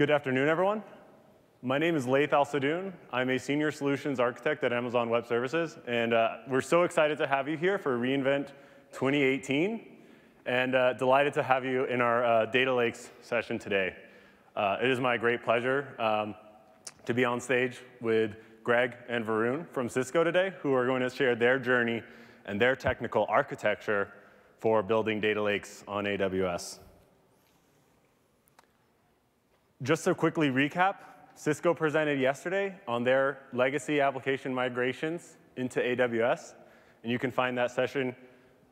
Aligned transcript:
Good 0.00 0.10
afternoon, 0.10 0.48
everyone. 0.48 0.82
My 1.60 1.76
name 1.76 1.94
is 1.94 2.06
Laith 2.06 2.32
Al-Sadoun. 2.32 2.94
I'm 3.12 3.28
a 3.28 3.38
senior 3.38 3.70
solutions 3.70 4.18
architect 4.18 4.64
at 4.64 4.72
Amazon 4.72 5.10
Web 5.10 5.26
Services, 5.26 5.76
and 5.86 6.14
uh, 6.14 6.38
we're 6.48 6.62
so 6.62 6.84
excited 6.84 7.18
to 7.18 7.26
have 7.26 7.46
you 7.46 7.58
here 7.58 7.76
for 7.76 7.98
reInvent 7.98 8.46
2018, 8.92 9.86
and 10.46 10.74
uh, 10.74 10.94
delighted 10.94 11.34
to 11.34 11.42
have 11.42 11.66
you 11.66 11.84
in 11.84 12.00
our 12.00 12.24
uh, 12.24 12.46
data 12.46 12.74
lakes 12.74 13.10
session 13.20 13.58
today. 13.58 13.94
Uh, 14.56 14.78
it 14.82 14.88
is 14.88 14.98
my 15.00 15.18
great 15.18 15.44
pleasure 15.44 15.94
um, 15.98 16.34
to 17.04 17.12
be 17.12 17.26
on 17.26 17.38
stage 17.38 17.82
with 18.00 18.36
Greg 18.64 18.94
and 19.10 19.22
Varun 19.22 19.68
from 19.68 19.90
Sysco 19.90 20.24
today, 20.24 20.54
who 20.60 20.72
are 20.72 20.86
going 20.86 21.02
to 21.02 21.10
share 21.10 21.34
their 21.34 21.58
journey 21.58 22.02
and 22.46 22.58
their 22.58 22.74
technical 22.74 23.26
architecture 23.28 24.10
for 24.60 24.82
building 24.82 25.20
data 25.20 25.42
lakes 25.42 25.84
on 25.86 26.04
AWS. 26.04 26.78
Just 29.82 30.04
to 30.04 30.14
quickly 30.14 30.50
recap, 30.50 30.96
Sysco 31.34 31.74
presented 31.74 32.20
yesterday 32.20 32.78
on 32.86 33.02
their 33.02 33.38
legacy 33.54 34.02
application 34.02 34.52
migrations 34.52 35.38
into 35.56 35.80
AWS. 35.80 36.52
And 37.02 37.10
you 37.10 37.18
can 37.18 37.30
find 37.30 37.56
that 37.56 37.70
session 37.70 38.14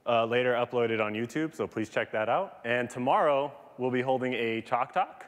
uh, 0.07 0.27
later 0.27 0.53
uploaded 0.53 1.03
on 1.03 1.15
YouTube, 1.15 1.55
so 1.55 1.67
please 1.67 1.89
check 1.89 2.13
that 2.13 2.29
out. 2.29 2.59
And 2.67 2.91
tomorrow, 2.91 3.51
we'll 3.79 3.91
be 3.91 4.03
holding 4.03 4.35
a 4.35 4.61
Chalk 4.61 4.93
Talk 4.93 5.25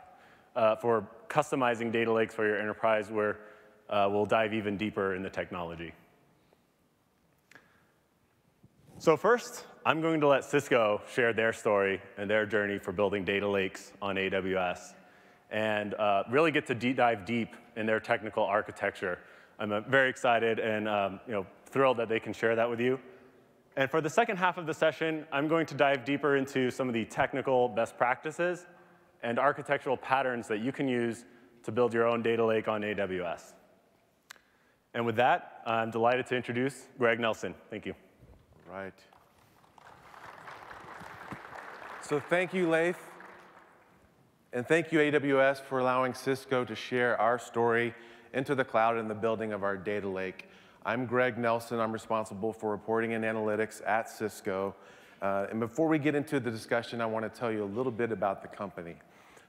uh, 0.54 0.76
for 0.76 1.08
customizing 1.30 1.90
data 1.90 2.12
lakes 2.12 2.34
for 2.34 2.46
your 2.46 2.60
enterprise, 2.60 3.10
where 3.10 3.38
uh, 3.88 4.06
we'll 4.10 4.26
dive 4.26 4.52
even 4.52 4.76
deeper 4.76 5.14
in 5.14 5.22
the 5.22 5.30
technology. 5.30 5.94
So 8.98 9.16
first, 9.16 9.64
I'm 9.86 10.02
going 10.02 10.20
to 10.20 10.26
let 10.26 10.42
Sysco 10.42 11.00
share 11.08 11.32
their 11.32 11.54
story 11.54 12.02
and 12.18 12.28
their 12.28 12.44
journey 12.44 12.78
for 12.78 12.92
building 12.92 13.24
data 13.24 13.48
lakes 13.48 13.94
on 14.02 14.16
AWS 14.16 14.92
and 15.50 15.94
uh, 15.94 16.24
really 16.30 16.50
get 16.50 16.66
to 16.66 16.74
deep 16.74 16.96
dive 16.96 17.24
deep 17.24 17.56
in 17.76 17.86
their 17.86 18.00
technical 18.00 18.44
architecture. 18.44 19.18
I'm 19.58 19.72
uh, 19.72 19.80
very 19.80 20.08
excited 20.08 20.58
and 20.58 20.88
um, 20.88 21.20
you 21.26 21.32
know, 21.32 21.46
thrilled 21.66 21.98
that 21.98 22.08
they 22.08 22.20
can 22.20 22.32
share 22.32 22.56
that 22.56 22.68
with 22.68 22.80
you. 22.80 22.98
And 23.76 23.90
for 23.90 24.00
the 24.00 24.10
second 24.10 24.36
half 24.36 24.58
of 24.58 24.66
the 24.66 24.74
session, 24.74 25.26
I'm 25.32 25.48
going 25.48 25.66
to 25.66 25.74
dive 25.74 26.04
deeper 26.04 26.36
into 26.36 26.70
some 26.70 26.88
of 26.88 26.94
the 26.94 27.04
technical 27.04 27.68
best 27.68 27.96
practices 27.96 28.66
and 29.22 29.38
architectural 29.38 29.96
patterns 29.96 30.48
that 30.48 30.60
you 30.60 30.72
can 30.72 30.88
use 30.88 31.24
to 31.62 31.72
build 31.72 31.92
your 31.92 32.06
own 32.06 32.22
data 32.22 32.44
lake 32.44 32.68
on 32.68 32.82
AWS. 32.82 33.52
And 34.94 35.06
with 35.06 35.16
that, 35.16 35.62
I'm 35.66 35.90
delighted 35.90 36.26
to 36.26 36.36
introduce 36.36 36.88
Greg 36.98 37.20
Nelson. 37.20 37.54
Thank 37.70 37.86
you. 37.86 37.94
Right. 38.70 38.94
So 42.02 42.18
thank 42.18 42.52
you, 42.52 42.68
Laith. 42.68 43.09
And 44.52 44.66
thank 44.66 44.90
you, 44.90 44.98
AWS, 44.98 45.60
for 45.60 45.78
allowing 45.78 46.12
Sysco 46.12 46.66
to 46.66 46.74
share 46.74 47.16
our 47.20 47.38
story 47.38 47.94
into 48.34 48.56
the 48.56 48.64
cloud 48.64 48.96
and 48.96 49.08
the 49.08 49.14
building 49.14 49.52
of 49.52 49.62
our 49.62 49.76
data 49.76 50.08
lake. 50.08 50.48
I'm 50.84 51.06
Greg 51.06 51.38
Nelson. 51.38 51.78
I'm 51.78 51.92
responsible 51.92 52.52
for 52.52 52.72
reporting 52.72 53.12
and 53.12 53.24
analytics 53.24 53.80
at 53.86 54.08
Sysco. 54.08 54.74
Uh, 55.22 55.46
and 55.52 55.60
before 55.60 55.86
we 55.86 56.00
get 56.00 56.16
into 56.16 56.40
the 56.40 56.50
discussion, 56.50 57.00
I 57.00 57.06
want 57.06 57.32
to 57.32 57.40
tell 57.40 57.52
you 57.52 57.62
a 57.62 57.72
little 57.76 57.92
bit 57.92 58.10
about 58.10 58.42
the 58.42 58.48
company. 58.48 58.96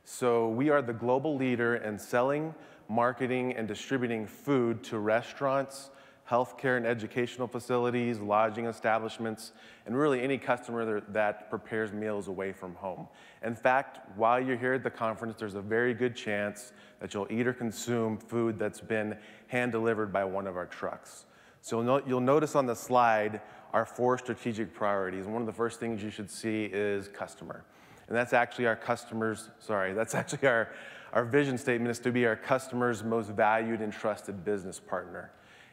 So 0.04 0.50
we 0.50 0.70
are 0.70 0.84
the 0.84 0.94
global 0.94 1.36
leader 1.36 1.78
in 1.78 1.98
selling, 1.98 2.54
marketing, 2.88 3.54
and 3.54 3.68
distributing 3.68 4.28
food 4.28 4.84
to 4.84 5.00
restaurants, 5.00 5.90
healthcare 6.32 6.78
and 6.78 6.86
educational 6.86 7.46
facilities, 7.46 8.20
lodging 8.20 8.66
establishments, 8.66 9.52
and 9.86 9.98
really 9.98 10.22
any 10.22 10.38
customer 10.38 11.02
that 11.02 11.50
prepares 11.50 11.92
meals 11.92 12.30
away 12.30 12.54
from 12.54 12.74
home. 12.76 13.06
In 13.44 13.54
fact, 13.54 14.00
while 14.16 14.40
you're 14.40 14.58
here 14.58 14.74
at 14.74 14.84
the 14.84 14.90
conference, 14.90 15.36
there's 15.38 15.56
a 15.56 15.62
very 15.62 15.94
good 15.94 16.16
chance 16.16 16.72
that 17.02 17.14
you'll 17.14 17.28
eat 17.30 17.46
or 17.46 17.54
consume 17.54 18.18
food 18.18 18.58
that's 18.58 18.80
been 18.80 19.18
hand 19.48 19.74
delivered 19.74 20.14
by 20.14 20.24
one 20.24 20.48
of 20.48 20.56
our 20.56 20.68
trucks. 20.68 21.26
So 21.62 22.02
you'll 22.08 22.22
notice 22.22 22.56
on 22.56 22.66
the 22.66 22.76
slide 22.76 23.42
our 23.74 23.86
four 23.86 24.18
strategic 24.18 24.74
priorities. 24.74 25.26
And 25.26 25.34
one 25.34 25.42
of 25.42 25.46
the 25.48 25.54
first 25.54 25.80
things 25.80 26.02
you 26.02 26.10
should 26.10 26.30
see 26.30 26.66
is 26.66 27.10
customer. 27.10 27.64
And 28.08 28.16
that's 28.16 28.34
actually 28.34 28.68
our 28.68 28.76
customers, 28.76 29.50
sorry, 29.60 29.94
that's 30.00 30.16
actually 30.16 30.48
our, 30.48 30.70
our 31.12 31.26
vision 31.26 31.58
statement 31.58 31.92
is 31.92 32.00
to 32.00 32.12
be 32.12 32.26
our 32.26 32.38
customer's 32.38 33.04
most 33.04 33.30
valued 33.32 33.82
and 33.82 33.92
trusted 33.92 34.46
business 34.46 34.80
partner. 34.80 35.32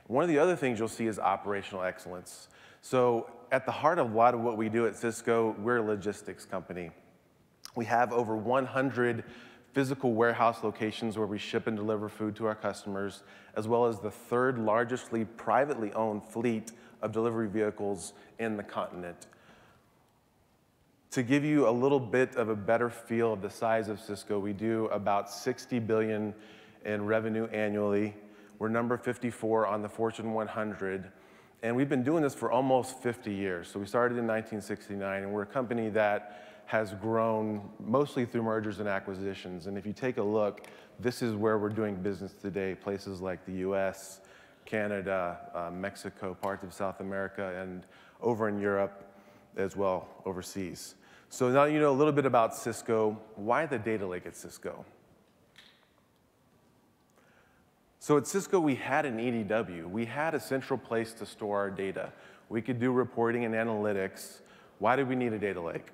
One 0.09 0.25
of 0.25 0.29
the 0.29 0.39
other 0.39 0.57
things 0.57 0.79
you'll 0.79 0.89
see 0.89 1.07
is 1.07 1.19
operational 1.19 1.85
excellence. 1.85 2.49
So 2.81 3.31
at 3.53 3.67
the 3.67 3.73
heart 3.73 3.99
of 3.99 4.13
a 4.13 4.17
lot 4.17 4.35
of 4.35 4.41
what 4.41 4.57
we 4.57 4.69
do 4.69 4.87
at 4.87 4.95
Sysco, 4.95 5.59
we're 5.59 5.77
a 5.77 5.83
logistics 5.83 6.45
company. 6.45 6.91
We 7.77 7.85
have 7.85 8.13
over 8.13 8.37
100 8.37 9.23
physical 9.75 10.15
warehouse 10.15 10.65
locations 10.65 11.19
where 11.19 11.27
we 11.27 11.39
ship 11.39 11.67
and 11.67 11.77
deliver 11.77 12.09
food 12.09 12.35
to 12.37 12.47
our 12.47 12.55
customers, 12.55 13.23
as 13.55 13.69
well 13.69 13.85
as 13.85 14.01
the 14.01 14.11
third 14.11 14.59
largestly 14.59 15.25
privately 15.25 15.93
owned 15.93 16.25
fleet 16.25 16.73
of 17.03 17.13
delivery 17.13 17.49
vehicles 17.49 18.15
in 18.39 18.57
the 18.57 18.63
continent. 18.63 19.27
To 21.13 21.23
give 21.23 21.45
you 21.45 21.69
a 21.69 21.71
little 21.71 22.01
bit 22.01 22.37
of 22.37 22.49
a 22.49 22.57
better 22.57 22.91
feel 22.91 23.35
of 23.35 23.43
the 23.43 23.51
size 23.51 23.89
of 23.89 23.99
Sysco, 23.99 24.41
we 24.41 24.53
do 24.53 24.87
about 24.87 25.31
60 25.31 25.79
billion 25.81 26.35
in 26.85 27.05
revenue 27.07 27.47
annually. 27.47 28.15
We're 28.59 28.69
number 28.69 28.97
54 28.97 29.67
on 29.67 29.83
the 29.83 29.89
Fortune 29.89 30.33
100. 30.33 31.13
And 31.63 31.77
we've 31.77 31.89
been 31.89 32.03
doing 32.03 32.23
this 32.23 32.35
for 32.35 32.51
almost 32.51 33.01
50 33.03 33.33
years. 33.33 33.69
So 33.69 33.79
we 33.79 33.87
started 33.87 34.19
in 34.19 34.27
1969, 34.27 35.23
and 35.23 35.33
we're 35.33 35.43
a 35.43 35.47
company 35.47 35.91
that 35.91 36.63
has 36.67 36.93
grown 36.95 37.69
mostly 37.81 38.25
through 38.25 38.43
mergers 38.43 38.81
and 38.81 38.89
acquisitions. 38.89 39.67
And 39.67 39.79
if 39.79 39.87
you 39.87 39.93
take 39.93 40.19
a 40.19 40.23
look, 40.23 40.67
this 41.01 41.23
is 41.23 41.35
where 41.35 41.59
we're 41.59 41.69
doing 41.69 41.95
business 41.97 42.33
today, 42.33 42.75
places 42.75 43.21
like 43.21 43.45
the 43.47 43.55
US, 43.69 44.21
Canada, 44.65 45.39
uh, 45.55 45.71
Mexico, 45.71 46.35
parts 46.35 46.65
of 46.65 46.73
South 46.75 47.01
America, 47.01 47.57
and 47.61 47.87
over 48.21 48.49
in 48.49 48.61
Europe 48.61 49.05
as 49.57 49.77
well, 49.77 50.09
overseas. 50.27 50.95
So 51.31 51.51
now 51.51 51.65
you 51.65 51.81
know 51.81 51.91
a 51.91 51.99
little 51.99 52.13
bit 52.13 52.27
about 52.27 52.53
Sysco. 52.53 53.17
Why 53.37 53.67
the 53.67 53.79
data 53.79 54.07
lake 54.07 54.27
at 54.27 54.35
Sysco? 54.35 54.85
So 58.01 58.17
at 58.17 58.25
Sysco, 58.25 58.63
we 58.63 58.77
had 58.77 59.07
an 59.07 59.19
EDW. 59.19 59.91
We 59.91 60.05
had 60.05 60.35
a 60.35 60.41
central 60.41 60.79
place 60.79 61.13
to 61.15 61.27
store 61.27 61.59
our 61.59 61.71
data. 61.71 62.13
We 62.49 62.63
could 62.63 62.79
do 62.79 62.93
reporting 62.93 63.45
and 63.45 63.55
analytics. 63.55 64.41
Why 64.79 64.95
did 64.95 65.09
we 65.09 65.17
need 65.17 65.33
a 65.33 65.39
data 65.39 65.61
lake? 65.61 65.89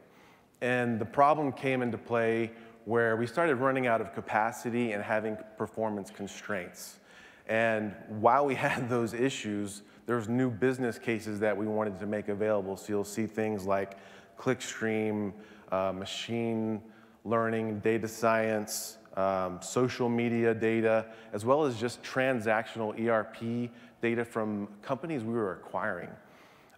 And 0.60 0.98
the 0.98 1.06
problem 1.06 1.50
came 1.50 1.80
into 1.80 1.96
play 1.96 2.52
where 2.84 3.16
we 3.16 3.26
started 3.26 3.56
running 3.56 3.86
out 3.86 4.02
of 4.02 4.12
capacity 4.14 4.92
and 4.92 5.02
having 5.02 5.38
performance 5.56 6.10
constraints. 6.10 6.98
And 7.46 7.94
while 8.08 8.44
we 8.44 8.54
had 8.66 8.88
those 8.90 9.14
issues, 9.14 9.82
there 10.06 10.16
was 10.16 10.28
new 10.28 10.50
business 10.50 10.98
cases 10.98 11.40
that 11.40 11.56
we 11.56 11.66
wanted 11.66 11.98
to 12.00 12.06
make 12.06 12.28
available. 12.28 12.76
So 12.76 12.86
you'll 12.90 13.04
see 13.04 13.26
things 13.26 13.64
like 13.64 13.96
clickstream, 14.38 15.32
uh, 15.72 15.92
machine 15.92 16.82
learning, 17.24 17.80
data 17.80 18.06
science, 18.06 18.98
um, 19.16 19.60
social 19.62 20.08
media 20.08 20.54
data, 20.54 21.06
as 21.32 21.44
well 21.44 21.64
as 21.64 21.78
just 21.78 22.02
transactional 22.02 22.98
ERP 22.98 23.70
data 24.02 24.24
from 24.24 24.68
companies 24.82 25.22
we 25.22 25.32
were 25.32 25.52
acquiring. 25.52 26.10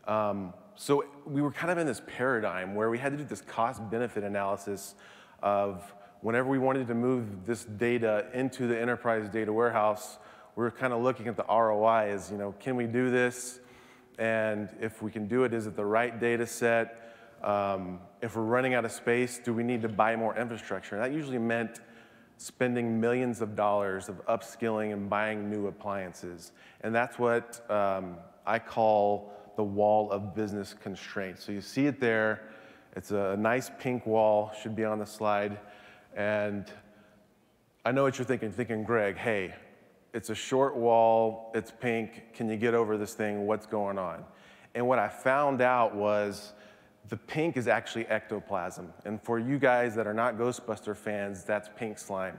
Um, 0.07 0.53
so 0.77 1.05
we 1.25 1.41
were 1.41 1.51
kind 1.51 1.71
of 1.71 1.79
in 1.79 1.87
this 1.87 2.03
paradigm 2.07 2.75
where 2.75 2.91
we 2.91 2.99
had 2.99 3.13
to 3.13 3.19
do 3.19 3.25
this 3.25 3.41
cost 3.41 3.89
benefit 3.91 4.23
analysis 4.25 4.95
of 5.43 5.95
whenever 6.21 6.49
we 6.49 6.59
wanted 6.59 6.87
to 6.87 6.95
move 6.95 7.47
this 7.47 7.65
data 7.65 8.27
into 8.35 8.67
the 8.67 8.79
enterprise 8.79 9.29
data 9.29 9.53
warehouse, 9.53 10.19
we 10.55 10.63
were 10.63 10.71
kind 10.71 10.93
of 10.93 11.03
looking 11.03 11.29
at 11.29 11.37
the 11.37 11.45
ROI 11.45 12.11
as, 12.11 12.31
you 12.31 12.37
know, 12.37 12.55
can 12.61 12.77
we 12.77 12.87
do 12.87 13.11
this? 13.11 13.61
And 14.19 14.69
if 14.81 15.03
we 15.03 15.11
can 15.11 15.27
do 15.29 15.45
it, 15.45 15.53
is 15.53 15.67
it 15.67 15.77
the 15.77 15.85
right 15.85 16.19
data 16.19 16.47
set? 16.47 17.15
Um, 17.43 18.01
if 18.23 18.35
we're 18.35 18.43
running 18.43 18.75
out 18.75 18.85
of 18.85 18.93
space, 18.93 19.39
do 19.39 19.53
we 19.53 19.63
need 19.63 19.83
to 19.83 19.89
buy 19.89 20.17
more 20.17 20.37
infrastructure? 20.37 20.97
And 20.97 21.05
that 21.05 21.15
usually 21.15 21.39
meant 21.39 21.81
spending 22.37 23.01
millions 23.01 23.41
of 23.41 23.57
dollars 23.57 24.09
of 24.09 24.25
upskilling 24.27 24.93
and 24.93 25.09
buying 25.09 25.51
new 25.51 25.67
appliances. 25.69 26.53
And 26.83 26.95
that's 26.95 27.19
what 27.19 27.69
um, 27.71 28.17
I 28.47 28.59
call 28.59 29.33
the 29.57 29.65
wall 29.65 30.11
of 30.11 30.35
business 30.35 30.75
constraints. 30.75 31.45
So 31.45 31.53
you 31.53 31.61
see 31.61 31.87
it 31.87 31.99
there. 31.99 32.49
It's 32.95 33.11
a 33.11 33.37
nice 33.39 33.71
pink 33.79 34.07
wall, 34.07 34.53
should 34.63 34.77
be 34.77 34.85
on 34.85 34.99
the 34.99 35.07
slide. 35.07 35.59
And 36.15 36.71
I 37.85 37.93
know 37.93 38.03
what 38.03 38.19
you're 38.19 38.27
thinking, 38.27 38.51
thinking, 38.51 38.85
Greg, 38.85 39.17
hey, 39.17 39.55
it's 40.13 40.31
a 40.31 40.35
short 40.35 40.77
wall, 40.77 41.53
it's 41.55 41.71
pink, 41.71 42.33
can 42.33 42.49
you 42.49 42.57
get 42.57 42.73
over 42.75 42.97
this 42.97 43.13
thing, 43.13 43.47
what's 43.47 43.67
going 43.67 43.99
on? 43.99 44.25
And 44.75 44.89
what 44.89 44.99
I 44.99 45.09
found 45.09 45.61
out 45.61 45.95
was 45.95 46.55
the 47.09 47.17
pink 47.17 47.57
is 47.57 47.69
actually 47.69 48.07
ectoplasm. 48.07 48.93
And 49.05 49.23
for 49.23 49.39
you 49.39 49.59
guys 49.59 49.95
that 49.95 50.07
are 50.07 50.15
not 50.15 50.37
Ghostbuster 50.37 50.97
fans, 50.97 51.45
that's 51.45 51.69
pink 51.77 51.99
slime. 51.99 52.39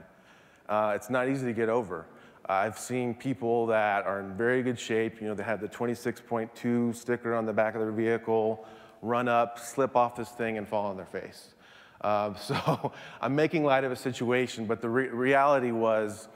Uh, 0.68 0.92
it's 0.94 1.08
not 1.08 1.28
easy 1.28 1.46
to 1.46 1.52
get 1.52 1.68
over. 1.68 2.06
I've 2.46 2.78
seen 2.78 3.14
people 3.14 3.66
that 3.66 4.06
are 4.06 4.20
in 4.20 4.34
very 4.34 4.62
good 4.62 4.78
shape, 4.78 5.20
you 5.20 5.28
know, 5.28 5.34
they 5.34 5.42
have 5.42 5.60
the 5.60 5.68
26.2 5.68 6.94
sticker 6.94 7.34
on 7.34 7.44
the 7.44 7.52
back 7.52 7.74
of 7.74 7.80
their 7.80 7.92
vehicle, 7.92 8.66
run 9.02 9.28
up, 9.28 9.58
slip 9.58 9.96
off 9.96 10.16
this 10.16 10.30
thing, 10.30 10.56
and 10.56 10.66
fall 10.66 10.86
on 10.86 10.96
their 10.96 11.06
face. 11.06 11.54
Um, 12.00 12.36
so 12.40 12.92
I'm 13.20 13.34
making 13.34 13.64
light 13.64 13.84
of 13.84 13.92
a 13.92 13.96
situation, 13.96 14.66
but 14.66 14.80
the 14.80 14.88
re 14.88 15.08
reality 15.08 15.72
was 15.72 16.28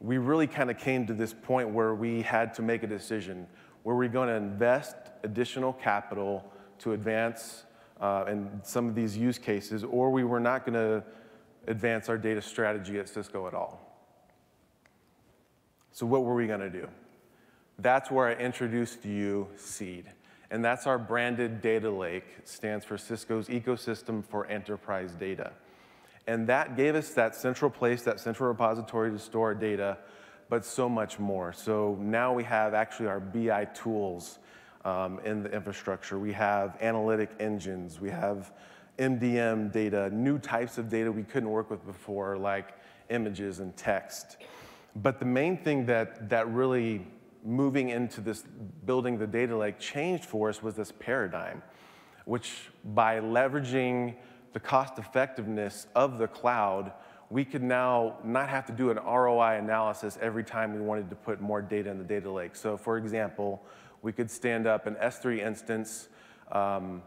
we 0.00 0.18
really 0.18 0.46
kind 0.46 0.70
of 0.70 0.78
came 0.78 1.06
to 1.06 1.14
this 1.14 1.34
point 1.34 1.68
where 1.68 1.94
we 1.94 2.22
had 2.22 2.54
to 2.54 2.62
make 2.62 2.82
a 2.82 2.86
decision. 2.86 3.46
Were 3.84 3.96
we 3.96 4.08
going 4.08 4.28
to 4.28 4.34
invest 4.34 4.96
additional 5.24 5.72
capital 5.72 6.49
to 6.80 6.92
advance 6.92 7.64
uh, 8.00 8.24
in 8.28 8.60
some 8.62 8.88
of 8.88 8.94
these 8.94 9.16
use 9.16 9.38
cases, 9.38 9.84
or 9.84 10.10
we 10.10 10.24
were 10.24 10.40
not 10.40 10.64
going 10.64 10.74
to 10.74 11.04
advance 11.66 12.08
our 12.08 12.18
data 12.18 12.42
strategy 12.42 12.98
at 12.98 13.06
Sysco 13.06 13.46
at 13.46 13.54
all? 13.54 13.80
So, 15.92 16.06
what 16.06 16.24
were 16.24 16.34
we 16.34 16.46
going 16.46 16.60
to 16.60 16.70
do? 16.70 16.88
That's 17.78 18.10
where 18.10 18.28
I 18.28 18.34
introduced 18.34 19.04
you 19.04 19.48
Seed. 19.56 20.06
And 20.50 20.64
that's 20.64 20.86
our 20.86 20.98
branded 20.98 21.62
data 21.62 21.90
lake, 21.90 22.24
stands 22.44 22.84
for 22.84 22.96
Sysco's 22.96 23.48
Ecosystem 23.48 24.24
for 24.24 24.46
Enterprise 24.46 25.14
Data. 25.14 25.52
And 26.26 26.46
that 26.48 26.76
gave 26.76 26.96
us 26.96 27.10
that 27.10 27.36
central 27.36 27.70
place, 27.70 28.02
that 28.02 28.18
central 28.18 28.48
repository 28.48 29.10
to 29.12 29.18
store 29.18 29.54
data, 29.54 29.98
but 30.48 30.64
so 30.64 30.88
much 30.88 31.18
more. 31.18 31.52
So 31.52 31.96
now 32.00 32.32
we 32.32 32.42
have 32.44 32.74
actually 32.74 33.06
our 33.06 33.20
BI 33.20 33.66
tools 33.66 34.38
um, 34.84 35.20
in 35.24 35.42
the 35.42 35.50
infrastructure. 35.50 36.18
We 36.18 36.32
have 36.32 36.76
analytic 36.80 37.30
engines. 37.38 38.00
We 38.00 38.10
have 38.10 38.52
MDM 38.98 39.72
data, 39.72 40.10
new 40.10 40.38
types 40.38 40.78
of 40.78 40.88
data 40.88 41.10
we 41.10 41.22
couldn't 41.22 41.50
work 41.50 41.70
with 41.70 41.84
before, 41.86 42.36
like 42.36 42.74
images 43.08 43.60
and 43.60 43.76
text. 43.76 44.36
But 44.96 45.18
the 45.18 45.24
main 45.24 45.56
thing 45.56 45.86
that, 45.86 46.28
that 46.28 46.48
really 46.50 47.06
moving 47.44 47.88
into 47.88 48.20
this 48.20 48.44
building 48.84 49.18
the 49.18 49.26
data 49.26 49.56
lake 49.56 49.78
changed 49.78 50.24
for 50.24 50.48
us 50.48 50.62
was 50.62 50.74
this 50.74 50.92
paradigm, 50.92 51.62
which 52.24 52.68
by 52.84 53.20
leveraging 53.20 54.14
the 54.52 54.60
cost 54.60 54.98
effectiveness 54.98 55.86
of 55.94 56.18
the 56.18 56.26
cloud, 56.26 56.92
we 57.30 57.44
could 57.44 57.62
now 57.62 58.16
not 58.24 58.48
have 58.48 58.66
to 58.66 58.72
do 58.72 58.90
an 58.90 58.96
ROI 58.96 59.58
analysis 59.58 60.18
every 60.20 60.42
time 60.42 60.74
we 60.74 60.80
wanted 60.80 61.08
to 61.08 61.16
put 61.16 61.40
more 61.40 61.62
data 61.62 61.88
in 61.88 61.98
the 61.98 62.04
data 62.04 62.30
lake. 62.30 62.56
So 62.56 62.76
for 62.76 62.98
example, 62.98 63.62
we 64.02 64.12
could 64.12 64.30
stand 64.30 64.66
up 64.66 64.86
an 64.86 64.94
S3 64.96 65.38
instance, 65.38 66.08
um, 66.52 67.02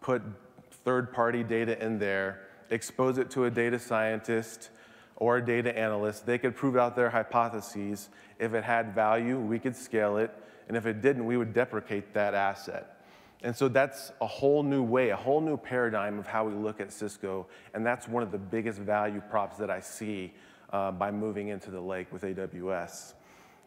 put 0.00 0.22
third-party 0.70 1.42
data 1.42 1.82
in 1.84 1.98
there, 1.98 2.42
expose 2.70 3.18
it 3.18 3.30
to 3.30 3.44
a 3.44 3.50
data 3.50 3.78
scientist, 3.78 4.70
or 5.16 5.38
a 5.38 5.44
data 5.44 5.76
analyst, 5.76 6.26
they 6.26 6.38
could 6.38 6.54
prove 6.54 6.76
out 6.76 6.94
their 6.94 7.10
hypotheses. 7.10 8.10
If 8.38 8.54
it 8.54 8.64
had 8.64 8.94
value, 8.94 9.38
we 9.38 9.58
could 9.58 9.74
scale 9.74 10.18
it. 10.18 10.30
And 10.68 10.76
if 10.76 10.86
it 10.86 11.00
didn't, 11.00 11.24
we 11.24 11.36
would 11.36 11.52
deprecate 11.52 12.12
that 12.14 12.34
asset. 12.34 13.00
And 13.42 13.54
so 13.54 13.68
that's 13.68 14.12
a 14.20 14.26
whole 14.26 14.62
new 14.62 14.82
way, 14.82 15.10
a 15.10 15.16
whole 15.16 15.40
new 15.40 15.56
paradigm 15.56 16.18
of 16.18 16.26
how 16.26 16.44
we 16.44 16.54
look 16.54 16.80
at 16.80 16.88
Sysco. 16.88 17.46
And 17.74 17.86
that's 17.86 18.08
one 18.08 18.22
of 18.22 18.30
the 18.30 18.38
biggest 18.38 18.78
value 18.78 19.22
props 19.30 19.56
that 19.58 19.70
I 19.70 19.80
see 19.80 20.34
uh, 20.70 20.90
by 20.92 21.10
moving 21.10 21.48
into 21.48 21.70
the 21.70 21.80
lake 21.80 22.12
with 22.12 22.22
AWS. 22.22 23.14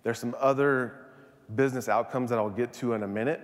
There's 0.04 0.20
some 0.20 0.36
other 0.40 1.06
business 1.56 1.90
outcomes 1.90 2.30
that 2.30 2.40
I'll 2.40 2.50
get 2.50 2.74
to 2.74 2.94
in 2.94 3.04
a 3.04 3.08
minute. 3.08 3.42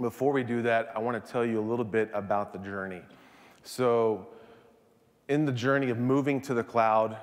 Before 0.00 0.32
we 0.32 0.44
do 0.44 0.62
that, 0.62 0.92
I 0.94 1.00
want 1.00 1.24
to 1.24 1.32
tell 1.32 1.44
you 1.44 1.58
a 1.58 1.66
little 1.66 1.84
bit 1.84 2.10
about 2.12 2.52
the 2.52 2.58
journey. 2.58 3.02
So 3.62 4.28
in 5.28 5.44
the 5.44 5.52
journey 5.52 5.90
of 5.90 5.98
moving 5.98 6.40
to 6.42 6.54
the 6.54 6.62
cloud, 6.62 7.16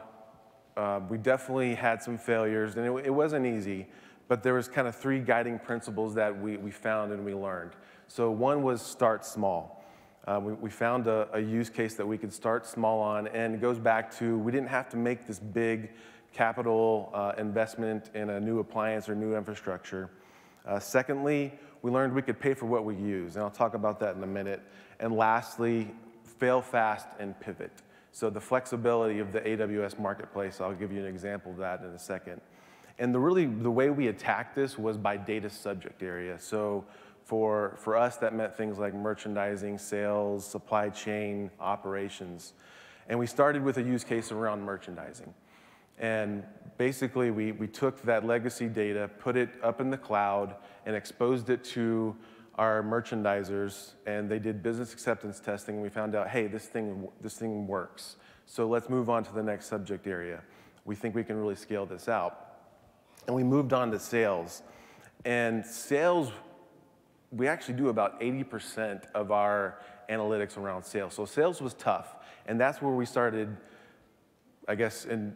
uh, 0.76 1.00
we 1.10 1.18
definitely 1.18 1.74
had 1.74 2.04
some 2.04 2.18
failures, 2.18 2.76
and 2.76 2.86
it, 2.86 3.06
it, 3.06 3.10
wasn't 3.10 3.46
easy, 3.46 3.88
but 4.28 4.44
there 4.44 4.56
was 4.56 4.68
kind 4.68 4.88
of 4.88 4.96
three 4.96 5.20
guiding 5.20 5.58
principles 5.58 6.14
that 6.16 6.38
we, 6.38 6.58
we 6.58 6.70
found 6.70 7.14
and 7.14 7.24
we 7.24 7.34
learned. 7.34 7.72
So 8.08 8.30
one 8.30 8.62
was 8.62 8.82
start 8.82 9.26
small. 9.26 9.84
Uh, 10.28 10.40
we, 10.44 10.54
we, 10.54 10.70
found 10.70 11.08
a, 11.08 11.30
a, 11.34 11.40
use 11.40 11.70
case 11.70 11.94
that 11.94 12.06
we 12.06 12.18
could 12.18 12.34
start 12.34 12.66
small 12.66 13.00
on, 13.00 13.28
and 13.28 13.56
it 13.56 13.62
goes 13.62 13.80
back 13.80 14.14
to 14.18 14.38
we 14.40 14.52
didn't 14.52 14.68
have 14.68 14.90
to 14.90 14.98
make 14.98 15.26
this 15.26 15.40
big 15.40 15.92
capital 16.36 17.10
uh, 17.14 17.32
investment 17.38 18.12
in 18.14 18.30
a 18.30 18.40
new 18.40 18.60
appliance 18.60 19.08
or 19.08 19.16
new 19.16 19.36
infrastructure. 19.36 20.10
Uh, 20.66 20.78
secondly, 20.80 21.54
we 21.82 21.90
learned 21.90 22.14
we 22.14 22.22
could 22.22 22.40
pay 22.40 22.54
for 22.54 22.66
what 22.66 22.84
we 22.84 22.94
use, 22.96 23.36
and 23.36 23.44
I'll 23.44 23.50
talk 23.50 23.74
about 23.74 24.02
that 24.02 24.18
in 24.18 24.24
a 24.24 24.28
minute. 24.28 24.62
And 25.00 25.16
lastly, 25.16 25.94
fail 26.40 26.62
fast 26.62 27.08
and 27.20 27.40
pivot. 27.40 27.72
So 28.12 28.30
the 28.30 28.42
flexibility 28.42 29.20
of 29.20 29.32
the 29.32 29.40
AWS 29.42 29.98
marketplace, 29.98 30.60
I'll 30.60 30.74
give 30.74 30.92
you 30.92 31.00
an 31.00 31.08
example 31.08 31.52
of 31.52 31.58
that 31.58 31.80
in 31.82 31.88
a 31.88 32.00
second. 32.00 32.42
And 33.00 33.14
the 33.14 33.20
really, 33.20 33.46
the 33.46 33.72
way 33.72 33.90
we 33.90 34.08
attacked 34.08 34.56
this 34.56 34.78
was 34.78 34.98
by 34.98 35.16
data 35.16 35.50
subject 35.50 36.04
area. 36.04 36.38
So 36.40 36.86
for, 37.24 37.76
for 37.78 37.96
us, 37.96 38.18
that 38.18 38.34
meant 38.34 38.56
things 38.56 38.78
like 38.78 38.94
merchandising, 38.94 39.78
sales, 39.78 40.46
supply 40.46 40.90
chain, 40.90 41.50
operations. 41.62 42.54
And 43.08 43.20
we 43.20 43.28
started 43.28 43.64
with 43.64 43.78
a 43.78 43.84
use 43.84 44.04
case 44.04 44.32
around 44.32 44.62
merchandising. 44.64 45.34
And 46.00 46.44
basically, 46.78 47.32
we, 47.32 47.52
we 47.52 47.68
took 47.68 48.02
that 48.04 48.26
legacy 48.26 48.68
data, 48.68 49.10
put 49.20 49.36
it 49.36 49.50
up 49.64 49.80
in 49.82 49.90
the 49.90 49.98
cloud, 49.98 50.56
and 50.86 50.96
exposed 50.96 51.50
it 51.50 51.64
to 51.64 52.16
our 52.58 52.82
merchandisers 52.82 53.94
and 54.06 54.30
they 54.30 54.40
did 54.40 54.64
business 54.64 54.94
acceptance 54.94 55.40
testing. 55.40 55.76
And 55.76 55.84
we 55.84 55.90
found 55.90 56.16
out, 56.16 56.30
hey, 56.30 56.48
this 56.48 56.66
thing, 56.66 57.08
this 57.22 57.36
thing 57.36 57.68
works. 57.68 58.16
So 58.46 58.68
let's 58.68 58.90
move 58.90 59.10
on 59.10 59.24
to 59.26 59.34
the 59.34 59.44
next 59.44 59.66
subject 59.66 60.08
area. 60.08 60.42
We 60.86 60.96
think 60.96 61.16
we 61.16 61.24
can 61.24 61.38
really 61.38 61.56
scale 61.56 61.86
this 61.86 62.08
out. 62.08 62.54
And 63.28 63.36
we 63.36 63.44
moved 63.44 63.74
on 63.74 63.92
to 63.92 64.00
sales. 64.00 64.62
And 65.26 65.66
sales, 65.66 66.32
we 67.32 67.48
actually 67.48 67.74
do 67.74 67.90
about 67.90 68.22
80% 68.22 69.06
of 69.14 69.32
our 69.32 69.80
analytics 70.10 70.58
around 70.58 70.84
sales. 70.84 71.14
So 71.16 71.26
sales 71.26 71.62
was 71.62 71.74
tough. 71.74 72.16
And 72.46 72.60
that's 72.60 72.82
where 72.82 72.94
we 72.94 73.06
started, 73.06 73.58
I 74.68 74.76
guess, 74.76 75.06
in 75.06 75.36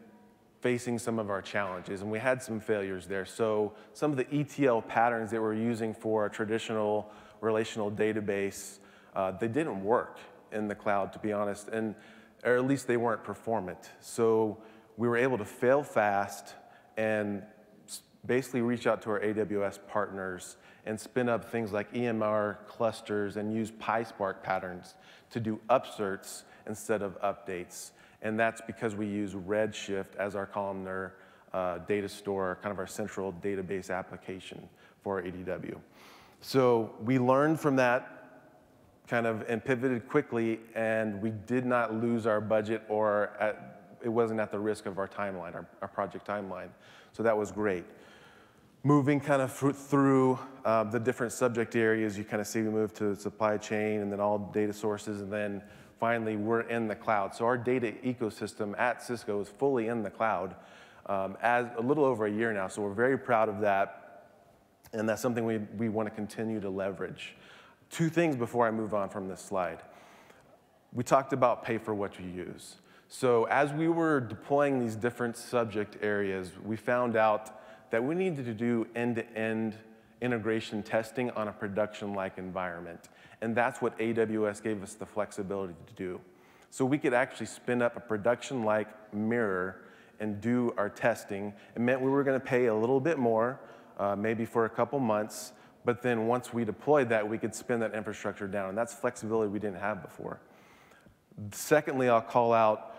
facing 0.62 1.00
some 1.00 1.20
of 1.20 1.30
our 1.30 1.42
challenges, 1.42 2.02
and 2.02 2.12
we 2.12 2.20
had 2.20 2.44
some 2.44 2.60
failures 2.60 3.08
there. 3.08 3.26
So 3.26 3.74
some 3.94 4.12
of 4.12 4.18
the 4.18 4.28
ETL 4.34 4.82
patterns 4.82 5.32
that 5.32 5.42
we're 5.42 5.54
using 5.54 5.94
for 5.94 6.26
a 6.26 6.30
traditional 6.30 7.12
relational 7.42 7.90
database, 7.90 8.80
uh, 9.16 9.32
they 9.32 9.48
didn't 9.48 9.84
work 9.84 10.18
in 10.52 10.68
the 10.68 10.76
cloud, 10.76 11.14
to 11.14 11.20
be 11.20 11.32
honest, 11.32 11.70
and 11.70 11.96
or 12.44 12.56
at 12.56 12.66
least 12.66 12.88
they 12.88 12.98
weren't 12.98 13.24
performant. 13.24 13.80
So 14.00 14.58
we 14.98 15.08
were 15.08 15.18
able 15.18 15.38
to 15.38 15.46
fail 15.46 15.84
fast 15.84 16.56
and 16.98 17.44
basically 18.26 18.62
reach 18.62 18.88
out 18.88 19.02
to 19.04 19.12
our 19.12 19.20
AWS 19.20 19.80
partners 19.88 20.58
and 20.86 21.00
spin 21.00 21.30
up 21.30 21.52
things 21.52 21.72
like 21.72 21.94
EMR 21.94 22.58
clusters 22.68 23.38
and 23.38 23.54
use 23.54 23.72
PySpark 23.72 24.44
patterns 24.44 24.96
to 25.32 25.40
do 25.40 25.60
upserts 25.70 26.44
instead 26.66 27.02
of 27.02 27.20
updates 27.22 27.92
and 28.22 28.40
that's 28.40 28.62
because 28.66 28.96
we 28.96 29.08
use 29.08 29.34
Redshift 29.34 30.16
as 30.18 30.36
our 30.36 30.46
columnar 30.46 31.14
uh, 31.54 31.80
data 31.80 32.10
store, 32.10 32.58
kind 32.62 32.72
of 32.72 32.80
our 32.80 32.88
central 32.88 33.34
database 33.34 33.90
application 33.90 34.68
for 35.02 35.22
ADW. 35.22 35.78
So 36.42 36.94
we 37.02 37.20
learned 37.20 37.60
from 37.60 37.76
that 37.78 38.20
kind 39.08 39.26
of 39.26 39.44
and 39.50 39.64
pivoted 39.64 40.08
quickly, 40.08 40.60
and 40.76 41.22
we 41.22 41.32
did 41.48 41.66
not 41.66 41.94
lose 41.94 42.28
our 42.28 42.40
budget 42.40 42.84
or 42.88 43.32
at, 43.40 43.98
it 44.04 44.10
wasn't 44.10 44.40
at 44.40 44.52
the 44.52 44.60
risk 44.60 44.86
of 44.86 45.00
our 45.00 45.08
timeline, 45.08 45.56
our, 45.56 45.68
our 45.82 45.88
project 45.88 46.28
timeline. 46.28 46.70
So 47.12 47.24
that 47.24 47.36
was 47.36 47.52
great. 47.52 47.86
Moving 48.84 49.20
kind 49.20 49.42
of 49.42 49.52
through 49.52 50.40
uh, 50.64 50.86
the 50.86 51.00
different 51.00 51.34
subject 51.34 51.76
areas, 51.76 52.18
you 52.18 52.24
kind 52.24 52.40
of 52.40 52.48
see 52.48 52.62
we 52.62 52.70
moved 52.70 52.96
to 52.98 53.16
supply 53.16 53.58
chain 53.58 54.02
and 54.02 54.12
then 54.12 54.22
all 54.22 54.38
data 54.38 54.72
sources 54.72 55.22
and 55.22 55.34
then 55.34 55.62
finally 56.00 56.36
we're 56.36 56.62
in 56.62 56.88
the 56.88 56.96
cloud. 56.96 57.36
So 57.36 57.46
our 57.46 57.58
data 57.58 57.94
ecosystem 58.04 58.78
at 58.80 59.00
Sysco 59.00 59.42
is 59.42 59.50
fully 59.50 59.88
in 59.88 60.02
the 60.02 60.10
cloud 60.10 60.56
um, 61.06 61.38
as 61.42 61.68
a 61.78 61.82
little 61.82 62.06
over 62.06 62.26
a 62.26 62.32
year 62.32 62.54
now. 62.54 62.68
So 62.68 62.82
we're 62.82 62.94
very 62.94 63.18
proud 63.18 63.50
of 63.50 63.60
that. 63.62 64.26
And 64.94 65.08
that's 65.08 65.22
something 65.22 65.46
we, 65.46 65.58
we 65.78 65.90
want 65.90 66.08
to 66.08 66.16
continue 66.16 66.60
to 66.62 66.70
leverage. 66.70 67.36
Two 67.90 68.10
things 68.10 68.36
before 68.36 68.68
I 68.68 68.72
move 68.72 68.94
on 68.94 69.10
from 69.10 69.28
this 69.28 69.42
slide. 69.42 69.80
We 70.94 71.04
talked 71.04 71.34
about 71.34 71.64
pay 71.64 71.78
for 71.78 71.94
what 71.94 72.20
you 72.20 72.26
use. 72.28 72.78
So 73.08 73.46
as 73.46 73.72
we 73.74 73.88
were 73.88 74.20
deploying 74.20 74.80
these 74.80 74.96
different 74.96 75.36
subject 75.36 75.98
areas, 76.02 76.52
we 76.64 76.76
found 76.76 77.16
out 77.16 77.60
that 77.92 78.04
we 78.04 78.16
needed 78.16 78.46
to 78.46 78.54
do 78.54 78.88
end-to-end 78.96 79.74
-end 79.74 79.78
integration 80.22 80.84
testing 80.84 81.32
on 81.32 81.48
a 81.48 81.52
production-like 81.52 82.38
environment. 82.38 83.10
And 83.42 83.56
that's 83.56 83.82
what 83.82 83.98
AWS 84.00 84.62
gave 84.62 84.84
us 84.84 84.94
the 84.94 85.06
flexibility 85.06 85.74
to 85.88 85.94
do. 85.94 86.20
So 86.72 86.86
we 86.86 86.98
could 86.98 87.14
actually 87.14 87.48
spin 87.48 87.82
up 87.82 87.96
a 87.98 88.00
production-like 88.00 89.14
mirror 89.14 89.82
and 90.20 90.42
do 90.42 90.74
our 90.78 90.90
testing. 90.90 91.54
It 91.76 91.82
meant 91.82 92.02
we 92.02 92.10
were 92.10 92.24
gonna 92.24 92.40
pay 92.40 92.66
a 92.66 92.76
little 92.76 93.00
bit 93.00 93.18
more, 93.18 93.60
uh, 93.98 94.16
maybe 94.16 94.46
for 94.46 94.66
a 94.66 94.70
couple 94.70 95.00
months, 95.00 95.54
but 95.86 96.02
then 96.02 96.28
once 96.28 96.54
we 96.54 96.66
deployed 96.66 97.10
that, 97.10 97.28
we 97.28 97.38
could 97.38 97.56
spin 97.56 97.80
that 97.80 97.94
infrastructure 97.94 98.48
down. 98.48 98.70
And 98.70 98.78
that's 98.78 98.94
flexibility 98.94 99.50
we 99.50 99.60
didn't 99.60 99.80
have 99.80 100.02
before. 100.02 100.40
Secondly, 101.52 102.10
I'll 102.10 102.22
call 102.22 102.54
out 102.54 102.96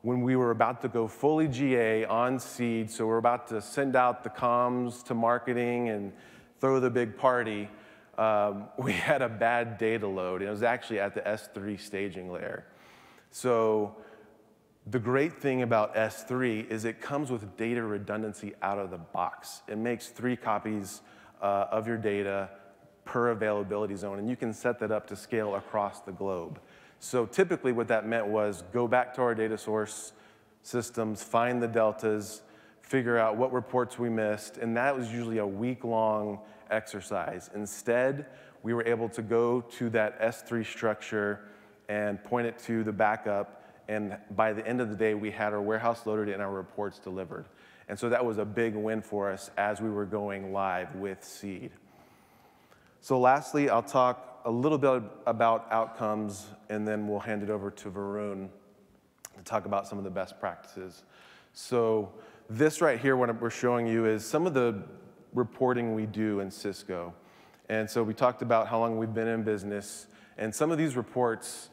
when 0.00 0.22
we 0.22 0.34
were 0.34 0.50
about 0.50 0.80
to 0.82 0.88
go 0.88 1.06
fully 1.06 1.46
GA 1.46 2.04
on 2.06 2.38
seed, 2.38 2.90
so 2.90 3.06
we're 3.06 3.18
about 3.18 3.46
to 3.48 3.60
send 3.60 3.94
out 3.94 4.24
the 4.24 4.30
comms 4.30 5.04
to 5.04 5.14
marketing 5.14 5.90
and 5.90 6.12
throw 6.58 6.80
the 6.80 6.90
big 6.90 7.16
party, 7.16 7.68
um, 8.18 8.68
we 8.78 8.92
had 8.92 9.22
a 9.22 9.28
bad 9.28 9.78
data 9.78 10.06
load. 10.06 10.40
And 10.40 10.48
it 10.48 10.52
was 10.52 10.62
actually 10.62 11.00
at 11.00 11.14
the 11.14 11.20
S3 11.20 11.80
staging 11.80 12.30
layer. 12.30 12.66
So 13.30 13.96
the 14.86 14.98
great 14.98 15.40
thing 15.40 15.62
about 15.62 15.94
S3 15.94 16.68
is 16.68 16.84
it 16.84 17.00
comes 17.00 17.30
with 17.30 17.56
data 17.56 17.82
redundancy 17.82 18.52
out 18.62 18.78
of 18.78 18.90
the 18.90 18.98
box. 18.98 19.62
It 19.68 19.78
makes 19.78 20.08
three 20.08 20.36
copies 20.36 21.02
uh, 21.40 21.66
of 21.70 21.86
your 21.86 21.96
data 21.96 22.50
per 23.04 23.30
availability 23.30 23.96
zone, 23.96 24.18
and 24.18 24.28
you 24.28 24.36
can 24.36 24.52
set 24.52 24.78
that 24.80 24.90
up 24.90 25.06
to 25.08 25.16
scale 25.16 25.54
across 25.56 26.00
the 26.00 26.12
globe. 26.12 26.60
So 26.98 27.26
typically 27.26 27.72
what 27.72 27.88
that 27.88 28.06
meant 28.06 28.28
was 28.28 28.62
go 28.72 28.86
back 28.86 29.14
to 29.14 29.22
our 29.22 29.34
data 29.34 29.58
source 29.58 30.12
systems, 30.62 31.22
find 31.22 31.62
the 31.62 31.68
deltas, 31.68 32.42
figure 32.80 33.18
out 33.18 33.36
what 33.36 33.52
reports 33.52 33.98
we 33.98 34.08
missed, 34.08 34.56
and 34.58 34.76
that 34.76 34.96
was 34.96 35.12
usually 35.12 35.38
a 35.38 35.46
week-long 35.46 36.38
exercise. 36.72 37.50
Instead, 37.54 38.26
we 38.62 38.74
were 38.74 38.86
able 38.86 39.08
to 39.10 39.22
go 39.22 39.60
to 39.60 39.90
that 39.90 40.20
S3 40.20 40.64
structure 40.64 41.40
and 41.88 42.22
point 42.22 42.46
it 42.46 42.58
to 42.60 42.82
the 42.84 42.92
backup, 42.92 43.64
and 43.88 44.16
by 44.30 44.52
the 44.52 44.66
end 44.66 44.80
of 44.80 44.88
the 44.88 44.96
day, 44.96 45.14
we 45.14 45.30
had 45.30 45.52
our 45.52 45.60
warehouse 45.60 46.06
loaded 46.06 46.28
and 46.28 46.40
our 46.40 46.52
reports 46.52 46.98
delivered. 46.98 47.46
And 47.88 47.98
so 47.98 48.08
that 48.08 48.24
was 48.24 48.38
a 48.38 48.44
big 48.44 48.74
win 48.74 49.02
for 49.02 49.30
us 49.30 49.50
as 49.58 49.80
we 49.80 49.90
were 49.90 50.06
going 50.06 50.52
live 50.52 50.94
with 50.94 51.22
Seed. 51.22 51.72
So 53.00 53.18
lastly, 53.18 53.68
I'll 53.68 53.82
talk 53.82 54.40
a 54.44 54.50
little 54.50 54.78
bit 54.78 55.02
about 55.26 55.66
outcomes, 55.70 56.46
and 56.70 56.86
then 56.86 57.08
we'll 57.08 57.20
hand 57.20 57.42
it 57.42 57.50
over 57.50 57.70
to 57.70 57.90
Varun 57.90 58.48
to 59.36 59.44
talk 59.44 59.66
about 59.66 59.88
some 59.88 59.98
of 59.98 60.04
the 60.04 60.10
best 60.10 60.38
practices. 60.38 61.02
So 61.52 62.12
this 62.48 62.80
right 62.80 63.00
here, 63.00 63.16
what 63.16 63.40
we're 63.40 63.50
showing 63.50 63.86
you 63.86 64.06
is 64.06 64.24
some 64.24 64.46
of 64.46 64.54
the 64.54 64.84
reporting 65.34 65.94
we 65.94 66.06
do 66.06 66.40
in 66.40 66.48
Sysco. 66.48 67.12
And 67.68 67.88
so 67.88 68.02
we 68.02 68.14
talked 68.14 68.42
about 68.42 68.68
how 68.68 68.80
long 68.80 68.98
we've 68.98 69.14
been 69.14 69.28
in 69.28 69.42
business, 69.42 70.06
and 70.36 70.54
some 70.54 70.70
of 70.70 70.78
these 70.78 70.96
reports, 70.96 71.68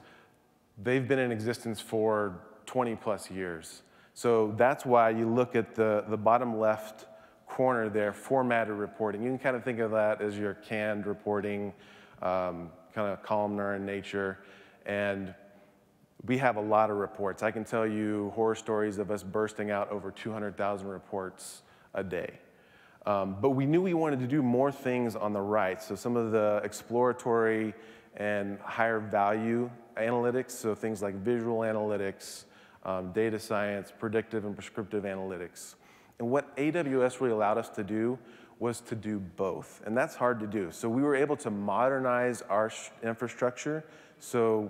they've 0.81 1.07
been 1.07 1.19
in 1.19 1.31
existence 1.31 1.79
for 1.79 2.39
20 2.65 2.95
plus 2.95 3.31
years. 3.31 3.81
So 4.13 4.53
that's 4.57 4.85
why 4.85 5.11
you 5.11 5.27
look 5.27 5.55
at 5.55 5.75
the, 5.75 6.03
the 6.07 6.17
bottom 6.17 6.59
left 6.59 7.05
corner 7.47 7.89
there, 7.89 8.13
formatted 8.13 8.73
reporting. 8.73 9.23
You 9.23 9.29
can 9.29 9.39
kind 9.39 9.55
of 9.55 9.63
think 9.63 9.79
of 9.79 9.91
that 9.91 10.21
as 10.21 10.37
your 10.37 10.53
canned 10.53 11.05
reporting, 11.05 11.73
um, 12.21 12.69
kind 12.93 13.11
of 13.11 13.23
columnar 13.23 13.75
in 13.75 13.85
nature. 13.85 14.39
And 14.85 15.33
we 16.25 16.37
have 16.37 16.57
a 16.57 16.61
lot 16.61 16.89
of 16.89 16.97
reports. 16.97 17.43
I 17.43 17.51
can 17.51 17.63
tell 17.63 17.87
you 17.87 18.31
horror 18.35 18.55
stories 18.55 18.97
of 18.97 19.09
us 19.09 19.23
bursting 19.23 19.71
out 19.71 19.89
over 19.89 20.11
200,000 20.11 20.87
reports 20.87 21.61
a 21.93 22.03
day. 22.03 22.39
Um, 23.05 23.37
but 23.39 23.51
we 23.51 23.65
knew 23.65 23.81
we 23.81 23.93
wanted 23.93 24.19
to 24.19 24.27
do 24.27 24.41
more 24.41 24.71
things 24.71 25.15
on 25.15 25.33
the 25.33 25.41
right. 25.41 25.81
So 25.81 25.95
some 25.95 26.17
of 26.17 26.31
the 26.31 26.61
exploratory 26.63 27.73
and 28.17 28.59
higher 28.59 28.99
value 28.99 29.69
analytics, 29.97 30.51
so 30.51 30.75
things 30.75 31.01
like 31.01 31.15
visual 31.15 31.59
analytics, 31.59 32.45
um, 32.83 33.11
data 33.11 33.39
science, 33.39 33.91
predictive 33.97 34.45
and 34.45 34.55
prescriptive 34.55 35.03
analytics. 35.03 35.75
And 36.19 36.29
what 36.29 36.55
AWS 36.57 37.21
really 37.21 37.33
allowed 37.33 37.57
us 37.57 37.69
to 37.69 37.83
do 37.83 38.19
was 38.59 38.81
to 38.81 38.95
do 38.95 39.19
both. 39.19 39.81
And 39.85 39.95
that's 39.95 40.15
hard 40.15 40.39
to 40.41 40.47
do. 40.47 40.69
So 40.71 40.89
we 40.89 41.01
were 41.01 41.15
able 41.15 41.37
to 41.37 41.49
modernize 41.49 42.41
our 42.43 42.71
infrastructure. 43.01 43.85
So 44.19 44.69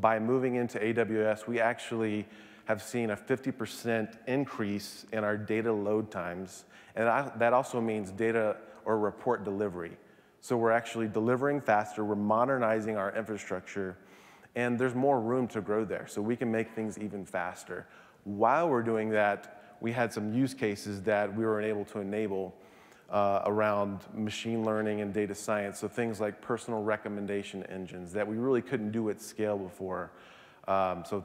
by 0.00 0.18
moving 0.18 0.54
into 0.54 0.78
AWS, 0.78 1.46
we 1.46 1.60
actually 1.60 2.26
have 2.66 2.82
seen 2.82 3.10
a 3.10 3.16
50% 3.16 4.16
increase 4.26 5.06
in 5.12 5.24
our 5.24 5.36
data 5.36 5.72
load 5.72 6.10
times. 6.10 6.64
And 6.94 7.06
that 7.38 7.52
also 7.52 7.80
means 7.80 8.10
data 8.10 8.56
or 8.84 8.98
report 8.98 9.44
delivery. 9.44 9.96
So 10.40 10.56
we're 10.56 10.72
actually 10.72 11.08
delivering 11.08 11.60
faster, 11.60 12.04
we're 12.04 12.14
modernizing 12.14 12.96
our 12.96 13.16
infrastructure, 13.16 13.96
and 14.54 14.78
there's 14.78 14.94
more 14.94 15.20
room 15.20 15.48
to 15.48 15.60
grow 15.60 15.84
there. 15.84 16.06
So 16.06 16.22
we 16.22 16.36
can 16.36 16.50
make 16.50 16.72
things 16.72 16.98
even 16.98 17.24
faster. 17.24 17.86
While 18.24 18.68
we're 18.68 18.82
doing 18.82 19.10
that, 19.10 19.76
we 19.80 19.92
had 19.92 20.12
some 20.12 20.32
use 20.32 20.54
cases 20.54 21.02
that 21.02 21.34
we 21.34 21.44
were 21.44 21.60
able 21.60 21.84
to 21.86 22.00
enable 22.00 22.54
uh, 23.10 23.42
around 23.44 24.00
machine 24.14 24.64
learning 24.64 25.00
and 25.00 25.12
data 25.12 25.34
science. 25.34 25.78
So 25.78 25.88
things 25.88 26.20
like 26.20 26.40
personal 26.40 26.82
recommendation 26.82 27.62
engines 27.64 28.12
that 28.12 28.26
we 28.26 28.36
really 28.36 28.62
couldn't 28.62 28.90
do 28.90 29.10
at 29.10 29.20
scale 29.20 29.56
before. 29.56 30.10
Um, 30.66 31.04
so 31.08 31.24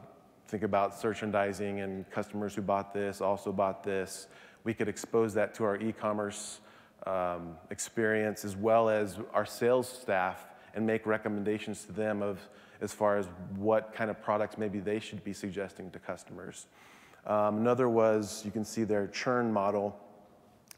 think 0.51 0.63
about 0.63 1.01
merchandising 1.01 1.79
and 1.79 2.09
customers 2.11 2.53
who 2.53 2.61
bought 2.61 2.93
this 2.93 3.21
also 3.21 3.53
bought 3.53 3.85
this. 3.85 4.27
We 4.65 4.73
could 4.73 4.89
expose 4.89 5.33
that 5.35 5.53
to 5.55 5.63
our 5.63 5.77
e-commerce 5.77 6.59
um, 7.07 7.55
experience 7.69 8.43
as 8.43 8.57
well 8.57 8.89
as 8.89 9.17
our 9.33 9.45
sales 9.45 9.87
staff 9.87 10.45
and 10.75 10.85
make 10.85 11.05
recommendations 11.05 11.85
to 11.85 11.93
them 11.93 12.21
of 12.21 12.37
as 12.81 12.91
far 12.91 13.17
as 13.17 13.27
what 13.55 13.93
kind 13.93 14.11
of 14.11 14.21
products 14.21 14.57
maybe 14.57 14.79
they 14.79 14.99
should 14.99 15.23
be 15.23 15.31
suggesting 15.31 15.89
to 15.91 15.99
customers. 15.99 16.67
Um, 17.25 17.59
another 17.59 17.87
was, 17.87 18.43
you 18.43 18.51
can 18.51 18.65
see 18.65 18.83
their 18.83 19.07
churn 19.07 19.53
model, 19.53 19.97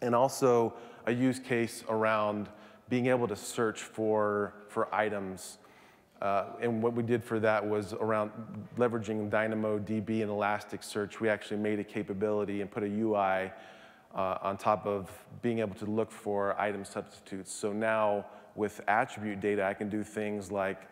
and 0.01 0.13
also 0.13 0.75
a 1.07 1.11
use 1.11 1.39
case 1.39 1.83
around 1.89 2.47
being 2.89 3.07
able 3.07 3.27
to 3.27 3.35
search 3.35 3.81
for, 3.81 4.53
for 4.67 4.93
items. 4.93 5.57
Uh, 6.23 6.45
and 6.61 6.81
what 6.81 6.93
we 6.93 7.03
did 7.03 7.21
for 7.21 7.37
that 7.37 7.67
was 7.67 7.91
around 7.91 8.31
leveraging 8.77 9.29
DynamoDB 9.29 10.21
and 10.21 10.31
Elasticsearch. 10.31 11.19
We 11.19 11.27
actually 11.27 11.57
made 11.57 11.79
a 11.79 11.83
capability 11.83 12.61
and 12.61 12.71
put 12.71 12.81
a 12.83 12.87
UI 12.87 13.51
uh, 14.15 14.37
on 14.41 14.55
top 14.55 14.87
of 14.87 15.11
being 15.41 15.59
able 15.59 15.75
to 15.75 15.85
look 15.85 16.09
for 16.09 16.57
item 16.57 16.85
substitutes. 16.85 17.51
So 17.51 17.73
now 17.73 18.25
with 18.55 18.79
attribute 18.87 19.41
data, 19.41 19.65
I 19.65 19.73
can 19.73 19.89
do 19.89 20.01
things 20.01 20.49
like 20.49 20.87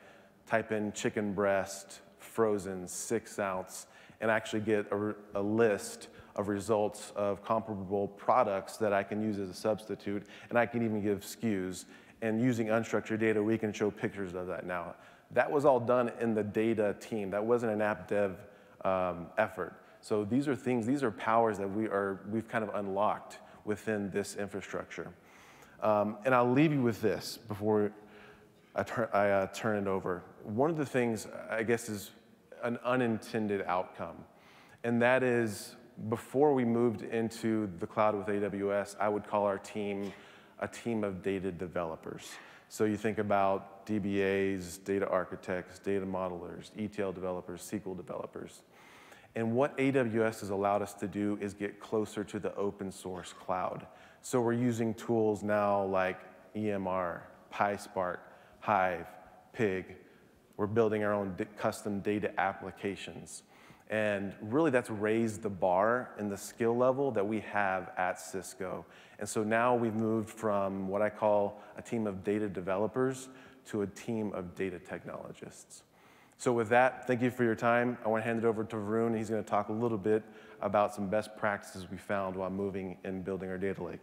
type 0.48 0.74
in 0.74 0.92
chicken 0.92 1.34
breast, 1.34 2.02
frozen, 2.20 2.86
six 2.86 3.40
ounce, 3.40 3.88
and 4.20 4.30
actually 4.30 4.62
get 4.62 4.86
a, 4.92 5.16
a 5.36 5.42
list 5.42 6.10
of 6.36 6.50
results 6.50 7.14
of 7.16 7.42
comparable 7.42 8.10
products 8.10 8.76
that 8.78 8.92
I 8.92 9.02
can 9.02 9.22
use 9.22 9.40
as 9.40 9.50
a 9.50 9.54
substitute, 9.54 10.26
and 10.50 10.60
I 10.60 10.66
can 10.66 10.84
even 10.84 11.02
give 11.02 11.22
SKUs. 11.22 11.86
And 12.22 12.42
using 12.42 12.68
unstructured 12.68 13.20
data, 13.20 13.42
we 13.42 13.58
can 13.58 13.72
show 13.74 13.90
pictures 13.90 14.36
of 14.36 14.48
that 14.48 14.66
now. 14.66 14.94
That 15.34 15.50
was 15.50 15.66
all 15.66 15.80
done 15.80 16.12
in 16.20 16.34
the 16.34 16.44
data 16.44 16.96
team. 17.00 17.32
That 17.32 17.44
wasn't 17.44 17.72
an 17.72 17.82
app 17.82 18.08
dev 18.08 18.38
um, 18.84 19.28
effort. 19.38 19.74
So 20.02 20.26
these 20.26 20.48
are 20.48 20.56
things, 20.56 20.86
these 20.86 21.04
are 21.04 21.12
powers 21.12 21.58
that 21.60 21.70
we 21.70 21.86
are, 21.86 22.22
we've 22.30 22.48
kind 22.48 22.64
of 22.64 22.74
unlocked 22.76 23.38
within 23.66 24.10
this 24.10 24.36
infrastructure. 24.36 25.12
Um, 25.82 26.18
and 26.26 26.34
I'll 26.34 26.52
leave 26.52 26.74
you 26.74 26.82
with 26.82 27.02
this 27.02 27.38
before 27.48 27.92
I, 28.76 28.84
tur 28.84 29.10
I 29.14 29.30
uh, 29.30 29.48
turn 29.48 29.78
it 29.78 29.88
over. 29.88 30.24
One 30.44 30.70
of 30.70 30.78
the 30.78 30.86
things, 30.86 31.28
I 31.50 31.64
guess, 31.64 31.90
is 31.90 32.12
an 32.64 32.80
unintended 32.84 33.64
outcome. 33.68 34.16
And 34.84 35.02
that 35.02 35.24
is 35.24 35.76
before 36.10 36.54
we 36.54 36.66
moved 36.66 37.04
into 37.04 37.70
the 37.80 37.88
cloud 37.88 38.16
with 38.16 38.28
AWS, 38.28 38.96
I 39.00 39.10
would 39.10 39.28
call 39.28 39.46
our 39.46 39.58
team 39.58 40.12
a 40.60 40.68
team 40.68 41.04
of 41.04 41.22
data 41.22 41.52
developers. 41.52 42.32
So 42.70 42.86
you 42.86 42.98
think 42.98 43.18
about 43.18 43.81
DBAs, 44.00 44.84
data 44.84 45.08
architects, 45.10 45.80
data 45.80 46.06
modelers, 46.06 46.72
ETL 46.78 47.12
developers, 47.12 47.62
SQL 47.62 47.98
developers. 47.98 48.62
And 49.36 49.54
what 49.54 49.78
AWS 49.78 50.42
has 50.42 50.50
allowed 50.50 50.82
us 50.82 50.94
to 50.96 51.08
do 51.08 51.38
is 51.42 51.54
get 51.54 51.80
closer 51.80 52.24
to 52.24 52.40
the 52.40 52.54
open 52.56 52.92
source 52.92 53.34
cloud. 53.34 53.88
So 54.22 54.42
we're 54.42 54.54
using 54.54 54.94
tools 54.94 55.44
now 55.44 55.84
like 55.86 56.20
EMR, 56.56 57.22
PySpark, 57.54 58.20
Hive, 58.60 59.08
Pig, 59.54 59.96
we're 60.58 60.68
building 60.68 61.04
our 61.04 61.12
own 61.14 61.36
custom 61.58 62.02
data 62.02 62.40
applications. 62.40 63.44
And 63.90 64.34
really 64.42 64.70
that's 64.70 64.90
raised 64.90 65.42
the 65.42 65.50
bar 65.50 66.12
and 66.18 66.32
the 66.32 66.38
skill 66.38 66.78
level 66.78 67.10
that 67.12 67.28
we 67.28 67.40
have 67.40 67.90
at 67.98 68.18
Sysco. 68.18 68.86
And 69.18 69.28
so 69.28 69.44
now 69.44 69.76
we've 69.76 69.96
moved 69.96 70.30
from 70.30 70.88
what 70.88 71.02
I 71.02 71.10
call 71.10 71.62
a 71.78 71.82
team 71.82 72.06
of 72.06 72.24
data 72.24 72.48
developers 72.48 73.28
to 73.68 73.82
a 73.84 73.88
team 73.88 74.32
of 74.34 74.56
data 74.56 74.80
technologists. 74.80 75.84
So 76.38 76.52
with 76.52 76.70
that, 76.70 77.06
thank 77.06 77.22
you 77.22 77.30
for 77.30 77.44
your 77.44 77.56
time. 77.56 77.98
I 78.04 78.10
want 78.10 78.24
to 78.24 78.28
hand 78.28 78.40
it 78.40 78.46
over 78.46 78.64
to 78.64 78.76
Varun. 78.76 79.16
He's 79.16 79.30
going 79.30 79.44
to 79.44 79.50
talk 79.50 79.70
a 79.70 79.74
little 79.74 79.98
bit 79.98 80.24
about 80.62 80.96
some 80.96 81.08
best 81.08 81.38
practices 81.38 81.86
we 81.90 81.98
found 81.98 82.36
while 82.36 82.50
moving 82.50 82.98
and 83.04 83.24
building 83.24 83.50
our 83.50 83.58
data 83.58 83.84
lake. 83.84 84.00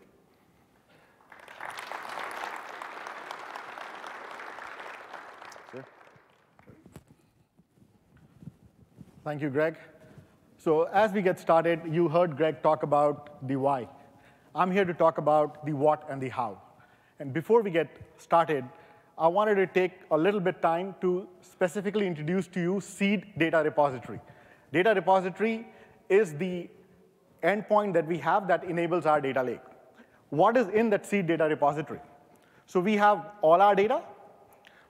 Thank 9.25 9.43
you, 9.43 9.51
Greg. 9.51 9.77
So 10.57 10.85
as 10.85 11.13
we 11.13 11.21
get 11.21 11.39
started, 11.39 11.81
you 11.91 12.09
heard 12.09 12.37
Greg 12.37 12.63
talk 12.63 12.83
about 12.83 13.47
the 13.47 13.57
why. 13.57 13.87
I'm 14.55 14.71
here 14.71 14.87
to 14.87 14.95
talk 14.95 15.19
about 15.19 15.67
the 15.67 15.75
what 15.75 16.05
and 16.09 16.19
the 16.19 16.31
how. 16.31 16.63
And 17.19 17.33
before 17.35 17.61
we 17.63 17.71
get 17.71 17.89
started, 18.17 18.65
I 19.19 19.27
wanted 19.27 19.57
to 19.57 19.67
take 19.67 19.95
a 20.13 20.17
little 20.17 20.39
bit 20.39 20.63
time 20.63 20.95
to 21.01 21.27
specifically 21.41 22.07
introduce 22.07 22.47
to 22.49 22.61
you 22.61 22.81
Seed 22.81 23.27
Data 23.37 23.63
Repository. 23.65 24.21
Data 24.73 24.95
Repository 24.95 25.67
is 26.09 26.35
the 26.35 26.71
endpoint 27.43 27.95
that 27.95 28.07
we 28.07 28.19
have 28.19 28.47
that 28.47 28.63
enables 28.63 29.07
our 29.07 29.21
data 29.21 29.43
lake. 29.43 29.61
What 30.31 30.57
is 30.57 30.69
in 30.69 30.89
that 30.91 31.05
Seed 31.05 31.27
Data 31.27 31.45
Repository? 31.45 31.99
So 32.67 32.79
we 32.79 32.97
have 32.97 33.27
all 33.43 33.61
our 33.61 33.75
data. 33.75 34.03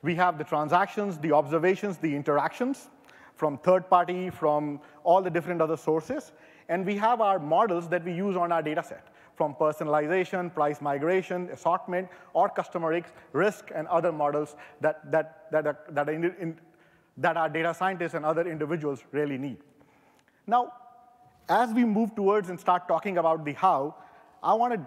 We 0.02 0.14
have 0.16 0.36
the 0.36 0.44
transactions, 0.44 1.16
the 1.16 1.32
observations, 1.32 1.96
the 1.96 2.14
interactions. 2.14 2.90
from 3.38 3.56
third 3.58 3.88
party, 3.88 4.30
from 4.30 4.80
all 5.04 5.22
the 5.22 5.30
different 5.30 5.62
other 5.62 5.76
sources. 5.76 6.32
And 6.68 6.84
we 6.84 6.96
have 6.96 7.20
our 7.20 7.38
models 7.38 7.88
that 7.88 8.04
we 8.04 8.12
use 8.12 8.36
on 8.36 8.50
our 8.50 8.62
data 8.62 8.82
set 8.82 9.06
from 9.38 9.54
personalization, 9.54 10.52
price 10.52 10.80
migration, 10.82 11.48
assortment, 11.50 12.08
or 12.34 12.48
customer 12.48 13.02
risk, 13.32 13.70
and 13.74 13.86
other 13.88 14.12
models 14.12 14.56
that, 14.80 15.10
that, 15.10 15.50
that, 15.52 15.66
are, 15.66 15.78
that, 15.90 16.08
are 16.08 16.12
in, 16.12 16.24
in, 16.40 16.60
that 17.16 17.36
our 17.36 17.48
data 17.48 17.72
scientists 17.72 18.14
and 18.14 18.26
other 18.26 18.46
individuals 18.46 19.04
really 19.12 19.38
need. 19.38 19.58
Now, 20.46 20.72
as 21.48 21.72
we 21.72 21.84
move 21.84 22.14
towards 22.14 22.50
and 22.50 22.58
start 22.58 22.88
talking 22.88 23.16
about 23.16 23.44
the 23.44 23.52
how, 23.52 23.94
I 24.42 24.54
want 24.54 24.74
to 24.74 24.80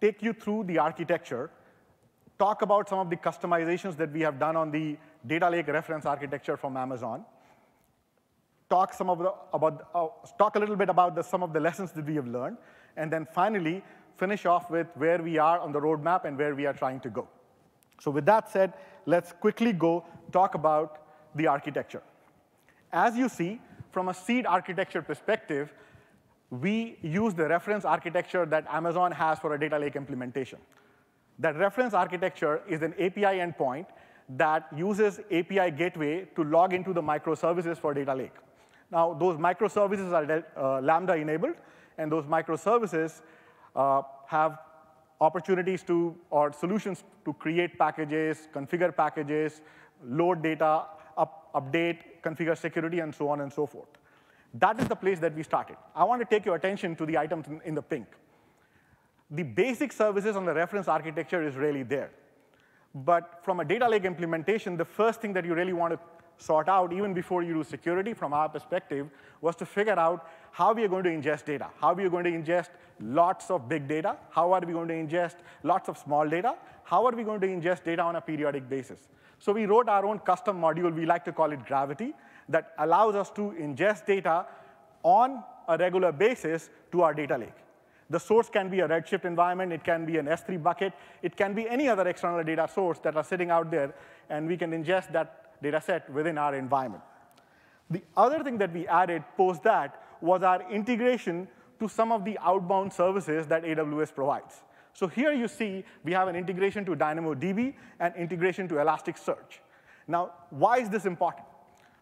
take 0.00 0.22
you 0.22 0.32
through 0.32 0.64
the 0.64 0.78
architecture, 0.78 1.50
talk 2.38 2.62
about 2.62 2.88
some 2.88 2.98
of 2.98 3.10
the 3.10 3.16
customizations 3.16 3.96
that 3.96 4.12
we 4.12 4.20
have 4.20 4.38
done 4.38 4.56
on 4.56 4.70
the 4.70 4.96
data 5.26 5.48
lake 5.48 5.68
reference 5.68 6.06
architecture 6.06 6.56
from 6.56 6.76
Amazon, 6.76 7.24
talk 8.68 8.94
some 8.94 9.10
of 9.10 9.18
the, 9.18 9.32
about 9.52 9.88
uh, 9.94 10.06
talk 10.38 10.56
a 10.56 10.58
little 10.58 10.76
bit 10.76 10.88
about 10.88 11.14
the, 11.14 11.22
some 11.22 11.42
of 11.42 11.52
the 11.52 11.60
lessons 11.60 11.92
that 11.92 12.04
we 12.04 12.14
have 12.14 12.26
learned, 12.26 12.56
and 13.00 13.12
then 13.12 13.26
finally 13.32 13.82
finish 14.16 14.44
off 14.46 14.70
with 14.70 14.86
where 14.94 15.20
we 15.22 15.38
are 15.38 15.58
on 15.58 15.72
the 15.72 15.80
roadmap 15.80 16.24
and 16.24 16.36
where 16.36 16.54
we 16.54 16.66
are 16.66 16.74
trying 16.74 17.00
to 17.00 17.10
go. 17.10 17.26
So 18.00 18.10
with 18.10 18.26
that 18.26 18.50
said, 18.50 18.74
let's 19.06 19.32
quickly 19.32 19.72
go 19.72 20.04
talk 20.32 20.54
about 20.54 20.98
the 21.34 21.46
architecture. 21.46 22.02
As 22.92 23.16
you 23.16 23.28
see, 23.28 23.60
from 23.90 24.08
a 24.08 24.14
seed 24.14 24.46
architecture 24.46 25.02
perspective, 25.02 25.72
we 26.50 26.98
use 27.02 27.34
the 27.34 27.48
reference 27.48 27.84
architecture 27.84 28.44
that 28.46 28.66
Amazon 28.68 29.12
has 29.12 29.38
for 29.38 29.54
a 29.54 29.60
data 29.60 29.78
lake 29.78 29.96
implementation. 29.96 30.58
That 31.38 31.56
reference 31.56 31.94
architecture 31.94 32.60
is 32.68 32.82
an 32.82 32.92
API 32.94 33.38
endpoint 33.44 33.86
that 34.36 34.66
uses 34.76 35.20
API 35.30 35.70
gateway 35.70 36.28
to 36.36 36.44
log 36.44 36.74
into 36.74 36.92
the 36.92 37.02
microservices 37.02 37.78
for 37.78 37.94
data 37.94 38.14
lake. 38.14 38.34
Now, 38.90 39.14
those 39.14 39.36
microservices 39.36 40.12
are 40.12 40.44
uh, 40.56 40.80
Lambda 40.80 41.14
enabled, 41.14 41.54
and 42.00 42.10
those 42.10 42.24
microservices 42.24 43.20
uh, 43.76 44.02
have 44.26 44.58
opportunities 45.20 45.82
to, 45.82 46.16
or 46.30 46.52
solutions 46.52 47.04
to 47.24 47.32
create 47.34 47.78
packages, 47.78 48.48
configure 48.54 48.96
packages, 48.96 49.60
load 50.02 50.42
data, 50.42 50.84
up, 51.16 51.52
update, 51.54 51.98
configure 52.22 52.56
security, 52.56 53.00
and 53.00 53.14
so 53.14 53.28
on 53.28 53.42
and 53.42 53.52
so 53.52 53.66
forth. 53.66 53.88
That 54.54 54.80
is 54.80 54.88
the 54.88 54.96
place 54.96 55.18
that 55.20 55.34
we 55.34 55.42
started. 55.42 55.76
I 55.94 56.04
want 56.04 56.20
to 56.22 56.26
take 56.26 56.44
your 56.44 56.56
attention 56.56 56.96
to 56.96 57.06
the 57.06 57.18
items 57.18 57.46
in, 57.46 57.60
in 57.64 57.74
the 57.74 57.82
pink. 57.82 58.06
The 59.30 59.42
basic 59.42 59.92
services 59.92 60.34
on 60.36 60.44
the 60.44 60.54
reference 60.54 60.88
architecture 60.88 61.46
is 61.46 61.54
really 61.54 61.84
there. 61.84 62.10
But 62.94 63.40
from 63.44 63.60
a 63.60 63.64
data 63.64 63.88
lake 63.88 64.04
implementation, 64.04 64.76
the 64.76 64.84
first 64.84 65.20
thing 65.20 65.32
that 65.34 65.44
you 65.44 65.54
really 65.54 65.72
want 65.72 65.92
to 65.92 66.00
sort 66.44 66.68
out, 66.68 66.92
even 66.92 67.14
before 67.14 67.42
you 67.42 67.54
do 67.54 67.62
security 67.62 68.14
from 68.14 68.32
our 68.32 68.48
perspective, 68.48 69.08
was 69.40 69.54
to 69.56 69.66
figure 69.66 69.98
out 69.98 70.26
how 70.52 70.68
are 70.68 70.74
we 70.74 70.84
are 70.84 70.88
going 70.88 71.04
to 71.04 71.10
ingest 71.10 71.44
data. 71.44 71.68
How 71.80 71.88
are 71.88 71.94
we 71.94 72.04
are 72.04 72.10
going 72.10 72.24
to 72.24 72.30
ingest 72.30 72.68
lots 73.00 73.50
of 73.50 73.68
big 73.68 73.88
data. 73.88 74.16
How 74.30 74.52
are 74.52 74.60
we 74.60 74.72
going 74.72 74.88
to 74.88 74.94
ingest 74.94 75.36
lots 75.62 75.88
of 75.88 75.96
small 75.96 76.28
data? 76.28 76.54
How 76.84 77.06
are 77.06 77.12
we 77.12 77.22
going 77.22 77.40
to 77.40 77.46
ingest 77.46 77.84
data 77.84 78.02
on 78.02 78.16
a 78.16 78.20
periodic 78.20 78.68
basis? 78.68 79.08
So 79.38 79.52
we 79.52 79.66
wrote 79.66 79.88
our 79.88 80.04
own 80.04 80.18
custom 80.18 80.60
module. 80.60 80.94
We 80.94 81.06
like 81.06 81.24
to 81.24 81.32
call 81.32 81.52
it 81.52 81.64
Gravity 81.64 82.12
that 82.48 82.74
allows 82.78 83.14
us 83.14 83.30
to 83.30 83.54
ingest 83.58 84.06
data 84.06 84.46
on 85.02 85.42
a 85.68 85.78
regular 85.78 86.12
basis 86.12 86.68
to 86.92 87.02
our 87.02 87.14
data 87.14 87.38
lake. 87.38 87.54
The 88.10 88.18
source 88.18 88.48
can 88.50 88.68
be 88.68 88.80
a 88.80 88.88
Redshift 88.88 89.24
environment, 89.24 89.72
it 89.72 89.84
can 89.84 90.04
be 90.04 90.18
an 90.18 90.26
S3 90.26 90.60
bucket, 90.60 90.92
it 91.22 91.36
can 91.36 91.54
be 91.54 91.68
any 91.68 91.88
other 91.88 92.08
external 92.08 92.42
data 92.42 92.68
source 92.72 92.98
that 93.00 93.16
are 93.16 93.22
sitting 93.22 93.52
out 93.52 93.70
there, 93.70 93.94
and 94.28 94.48
we 94.48 94.56
can 94.56 94.72
ingest 94.72 95.12
that 95.12 95.62
data 95.62 95.80
set 95.80 96.10
within 96.12 96.36
our 96.36 96.56
environment. 96.56 97.04
The 97.88 98.02
other 98.16 98.42
thing 98.42 98.58
that 98.58 98.72
we 98.72 98.88
added 98.88 99.22
post 99.36 99.62
that 99.62 100.02
was 100.22 100.42
our 100.42 100.70
integration 100.70 101.48
to 101.78 101.88
some 101.88 102.12
of 102.12 102.24
the 102.24 102.38
outbound 102.40 102.92
services 102.92 103.46
that 103.46 103.64
AWS 103.64 104.14
provides. 104.14 104.62
So 104.92 105.06
here 105.06 105.32
you 105.32 105.48
see 105.48 105.84
we 106.04 106.12
have 106.12 106.28
an 106.28 106.36
integration 106.36 106.84
to 106.84 106.96
DynamoDB 106.96 107.74
and 108.00 108.14
integration 108.16 108.68
to 108.68 108.74
Elasticsearch. 108.74 109.60
Now, 110.06 110.32
why 110.50 110.78
is 110.78 110.90
this 110.90 111.06
important? 111.06 111.46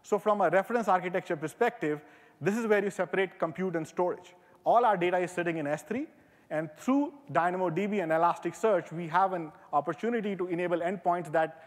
So 0.03 0.17
from 0.17 0.41
a 0.41 0.49
reference 0.49 0.87
architecture 0.87 1.35
perspective, 1.35 2.01
this 2.41 2.57
is 2.57 2.65
where 2.65 2.83
you 2.83 2.89
separate 2.89 3.37
compute 3.37 3.75
and 3.75 3.87
storage. 3.87 4.33
All 4.63 4.85
our 4.85 4.97
data 4.97 5.17
is 5.17 5.31
sitting 5.31 5.57
in 5.57 5.65
S3, 5.65 6.07
and 6.49 6.69
through 6.77 7.13
DynamoDB 7.31 8.01
and 8.01 8.11
Elasticsearch, 8.11 8.91
we 8.91 9.07
have 9.07 9.33
an 9.33 9.51
opportunity 9.71 10.35
to 10.35 10.47
enable 10.47 10.79
endpoints 10.79 11.31
that 11.31 11.63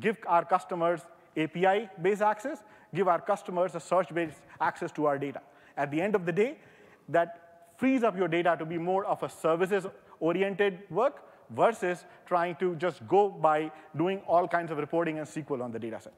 give 0.00 0.16
our 0.26 0.44
customers 0.44 1.00
API-based 1.36 2.22
access, 2.22 2.62
give 2.94 3.08
our 3.08 3.20
customers 3.20 3.74
a 3.74 3.80
search-based 3.80 4.40
access 4.60 4.92
to 4.92 5.06
our 5.06 5.18
data. 5.18 5.40
At 5.78 5.90
the 5.90 6.02
end 6.02 6.14
of 6.14 6.26
the 6.26 6.32
day, 6.32 6.58
that 7.08 7.72
frees 7.78 8.02
up 8.02 8.18
your 8.18 8.28
data 8.28 8.56
to 8.58 8.66
be 8.66 8.76
more 8.76 9.04
of 9.06 9.22
a 9.22 9.28
services-oriented 9.28 10.80
work 10.90 11.22
versus 11.50 12.04
trying 12.26 12.56
to 12.56 12.74
just 12.76 13.06
go 13.06 13.30
by 13.30 13.70
doing 13.96 14.20
all 14.26 14.46
kinds 14.46 14.70
of 14.72 14.78
reporting 14.78 15.18
and 15.18 15.26
SQL 15.26 15.62
on 15.62 15.72
the 15.72 15.78
data 15.78 16.00
set. 16.00 16.12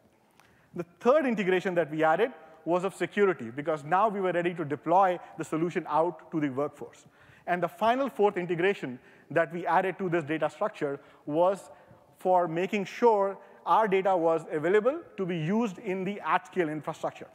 The 0.75 0.87
third 0.99 1.27
integration 1.27 1.75
that 1.75 1.91
we 1.91 2.03
added 2.03 2.33
was 2.65 2.85
of 2.85 2.95
security, 2.95 3.51
because 3.51 3.85
now 3.85 4.09
we 4.09 4.21
were 4.21 4.33
ready 4.33 4.55
to 4.55 4.65
deploy 4.65 5.19
the 5.39 5.45
solution 5.45 5.87
out 5.89 6.31
to 6.31 6.41
the 6.41 6.49
workforce. 6.49 7.05
And 7.47 7.63
the 7.63 7.69
final 7.69 8.09
fourth 8.09 8.37
integration 8.37 8.99
that 9.31 9.53
we 9.53 9.67
added 9.67 9.99
to 9.99 10.09
this 10.09 10.25
data 10.25 10.49
structure 10.49 11.01
was 11.27 11.71
for 12.19 12.49
making 12.49 12.85
sure 12.87 13.39
our 13.67 13.87
data 13.89 14.17
was 14.17 14.47
available 14.51 15.01
to 15.17 15.27
be 15.27 15.37
used 15.37 15.79
in 15.79 16.05
the 16.05 16.21
at-scale 16.21 16.69
infrastructure. 16.69 17.29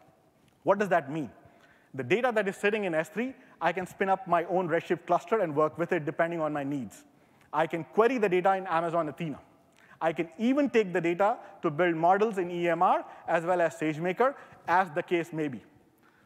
What 0.63 0.79
does 0.79 0.89
that 0.89 1.11
mean? 1.11 1.29
The 1.95 2.03
data 2.03 2.31
that 2.35 2.47
is 2.47 2.57
sitting 2.57 2.83
in 2.83 2.93
S3, 2.93 3.33
I 3.61 3.71
can 3.71 3.87
spin 3.87 4.09
up 4.09 4.27
my 4.27 4.43
own 4.45 4.67
Redshift 4.67 5.05
cluster 5.07 5.39
and 5.39 5.55
work 5.55 5.77
with 5.77 5.93
it 5.93 6.03
depending 6.03 6.41
on 6.41 6.51
my 6.51 6.63
needs. 6.63 7.05
I 7.53 7.67
can 7.67 7.85
query 7.85 8.17
the 8.17 8.27
data 8.27 8.55
in 8.55 8.67
Amazon 8.67 9.07
Athena. 9.07 9.39
I 10.01 10.11
can 10.11 10.27
even 10.37 10.69
take 10.69 10.91
the 10.91 10.99
data 10.99 11.37
to 11.61 11.71
build 11.71 11.95
models 11.95 12.37
in 12.37 12.49
EMR 12.49 13.05
as 13.27 13.45
well 13.45 13.61
as 13.61 13.75
SageMaker, 13.75 14.35
as 14.67 14.91
the 14.91 15.01
case 15.01 15.31
may 15.31 15.47
be. 15.47 15.63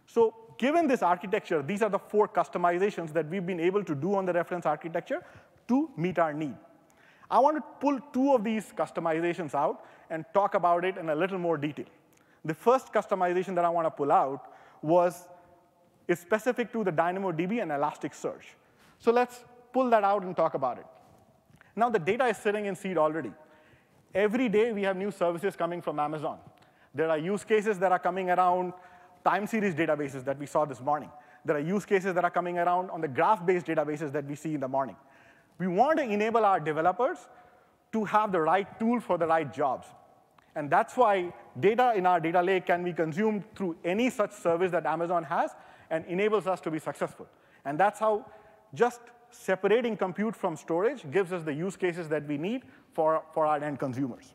So 0.08 0.34
given 0.58 0.88
this 0.88 1.03
architecture, 1.03 1.62
these 1.62 1.84
are 1.84 1.89
the 1.89 1.99
four 1.99 2.27
customizations 2.27 3.13
that 3.13 3.27
we've 3.29 3.45
been 3.45 3.60
able 3.60 3.84
to 3.84 3.93
do 3.93 4.15
on 4.15 4.25
the 4.25 4.34
reference 4.34 4.65
architecture 4.65 5.23
to 5.67 5.91
meet 5.95 6.17
our 6.17 6.34
need. 6.34 6.55
I 7.29 7.38
want 7.38 7.58
to 7.58 7.63
pull 7.79 7.99
two 8.12 8.34
of 8.34 8.43
these 8.43 8.73
customizations 8.75 9.53
out 9.53 9.86
and 10.10 10.25
talk 10.34 10.55
about 10.55 10.84
it 10.84 10.97
in 10.97 11.10
a 11.10 11.15
little 11.15 11.38
more 11.38 11.58
detail. 11.58 11.86
The 12.43 12.55
first 12.55 12.91
customization 12.91 13.53
that 13.53 13.65
I 13.65 13.69
want 13.69 13.86
to 13.86 13.91
pull 13.91 14.12
out 14.12 14.51
was 14.82 15.27
is 16.09 16.19
specific 16.19 16.73
to 16.73 16.83
the 16.83 16.91
DynamoDB 16.91 17.61
and 17.61 17.71
Elasticsearch. 17.71 18.55
So 18.97 19.11
let's 19.11 19.45
pull 19.71 19.89
that 19.91 20.03
out 20.03 20.23
and 20.23 20.35
talk 20.35 20.55
about 20.55 20.79
it. 20.79 20.85
Now 21.75 21.89
the 21.89 21.99
data 21.99 22.25
is 22.25 22.37
sitting 22.37 22.65
in 22.65 22.75
seed 22.75 22.97
already. 22.97 23.31
Every 24.13 24.49
day, 24.49 24.71
we 24.71 24.81
have 24.81 24.97
new 24.97 25.11
services 25.11 25.55
coming 25.55 25.83
from 25.83 25.99
Amazon. 25.99 26.39
There 26.95 27.11
are 27.11 27.17
use 27.19 27.43
cases 27.43 27.77
that 27.77 27.91
are 27.91 27.99
coming 27.99 28.31
around 28.31 28.73
time 29.23 29.45
series 29.45 29.75
databases 29.75 30.23
that 30.25 30.39
we 30.39 30.47
saw 30.47 30.65
this 30.65 30.81
morning. 30.81 31.11
There 31.45 31.55
are 31.55 31.59
use 31.59 31.85
cases 31.85 32.15
that 32.15 32.23
are 32.23 32.31
coming 32.31 32.57
around 32.57 32.89
on 32.89 33.01
the 33.01 33.07
graph-based 33.07 33.67
databases 33.67 34.11
that 34.13 34.25
we 34.25 34.33
see 34.33 34.55
in 34.55 34.61
the 34.61 34.67
morning. 34.67 34.95
We 35.59 35.67
want 35.67 35.99
to 35.99 36.03
enable 36.03 36.43
our 36.43 36.59
developers 36.59 37.19
to 37.91 38.03
have 38.05 38.31
the 38.31 38.41
right 38.41 38.79
tool 38.79 38.99
for 38.99 39.19
the 39.19 39.27
right 39.27 39.53
jobs. 39.53 39.85
And 40.55 40.71
that's 40.71 40.97
why 40.97 41.31
data 41.59 41.93
in 41.95 42.07
our 42.07 42.19
data 42.19 42.41
lake 42.41 42.65
can 42.65 42.83
be 42.83 42.93
consumed 42.93 43.43
through 43.55 43.77
any 43.85 44.09
such 44.09 44.31
service 44.31 44.71
that 44.71 44.87
Amazon 44.87 45.23
has 45.23 45.51
and 45.89 46.06
enables 46.06 46.47
us 46.47 46.62
to 46.62 46.71
be 46.71 46.80
successful. 46.80 47.28
And 47.65 47.80
that's 47.80 47.99
how 47.99 48.25
just 48.73 49.02
separating 49.32 49.95
compute 49.97 50.36
from 50.36 50.56
storage 50.56 51.10
gives 51.12 51.32
us 51.32 51.43
the 51.43 51.54
use 51.54 51.75
cases 51.75 52.08
that 52.10 52.28
we 52.28 52.38
need 52.38 52.63
for, 52.93 53.23
for 53.34 53.45
our 53.45 53.63
end 53.63 53.80
consumers. 53.80 54.34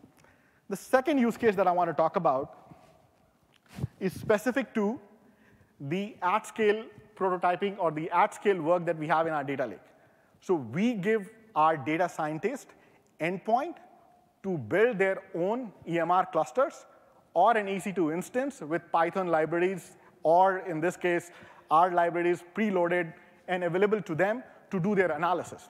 The 0.69 0.77
second 0.77 1.19
use 1.19 1.37
case 1.37 1.55
that 1.57 1.67
I 1.67 1.73
want 1.73 1.90
to 1.90 1.95
talk 1.95 2.17
about 2.17 2.77
is 4.01 4.12
specific 4.12 4.75
to 4.75 5.01
the 5.81 6.17
at-scale 6.23 6.85
prototyping 7.17 7.77
or 7.79 7.90
the 7.90 8.11
at-scale 8.11 8.61
work 8.61 8.87
that 8.87 8.99
we 8.99 9.07
have 9.09 9.27
in 9.27 9.33
our 9.33 9.45
data 9.45 9.67
lake. 9.67 9.79
So 10.40 10.55
we 10.55 10.95
give 10.95 11.29
our 11.55 11.77
data 11.77 12.09
scientist 12.09 12.69
endpoint 13.21 13.77
to 14.43 14.59
build 14.59 14.99
their 14.99 15.23
own 15.35 15.73
EMR 15.88 16.31
clusters 16.31 16.87
or 17.33 17.57
an 17.57 17.67
EC2 17.67 18.14
instance 18.14 18.61
with 18.61 18.83
Python 18.93 19.29
libraries, 19.29 19.97
or 20.24 20.58
in 20.58 20.80
this 20.80 20.96
case, 20.96 21.30
R 21.70 21.92
libraries 21.92 22.42
preloaded 22.56 23.12
and 23.46 23.62
available 23.62 24.02
to 24.02 24.14
them 24.14 24.42
to 24.70 24.80
do 24.80 24.94
their 24.96 25.12
analysis. 25.12 25.68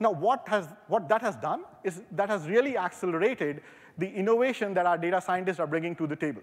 Now, 0.00 0.10
what, 0.10 0.46
has, 0.48 0.68
what 0.88 1.08
that 1.08 1.22
has 1.22 1.36
done 1.36 1.62
is 1.84 2.02
that 2.12 2.28
has 2.28 2.48
really 2.48 2.76
accelerated 2.76 3.62
the 3.96 4.08
innovation 4.08 4.74
that 4.74 4.84
our 4.84 4.98
data 4.98 5.20
scientists 5.20 5.58
are 5.58 5.66
bringing 5.66 5.94
to 5.96 6.06
the 6.06 6.16
table. 6.16 6.42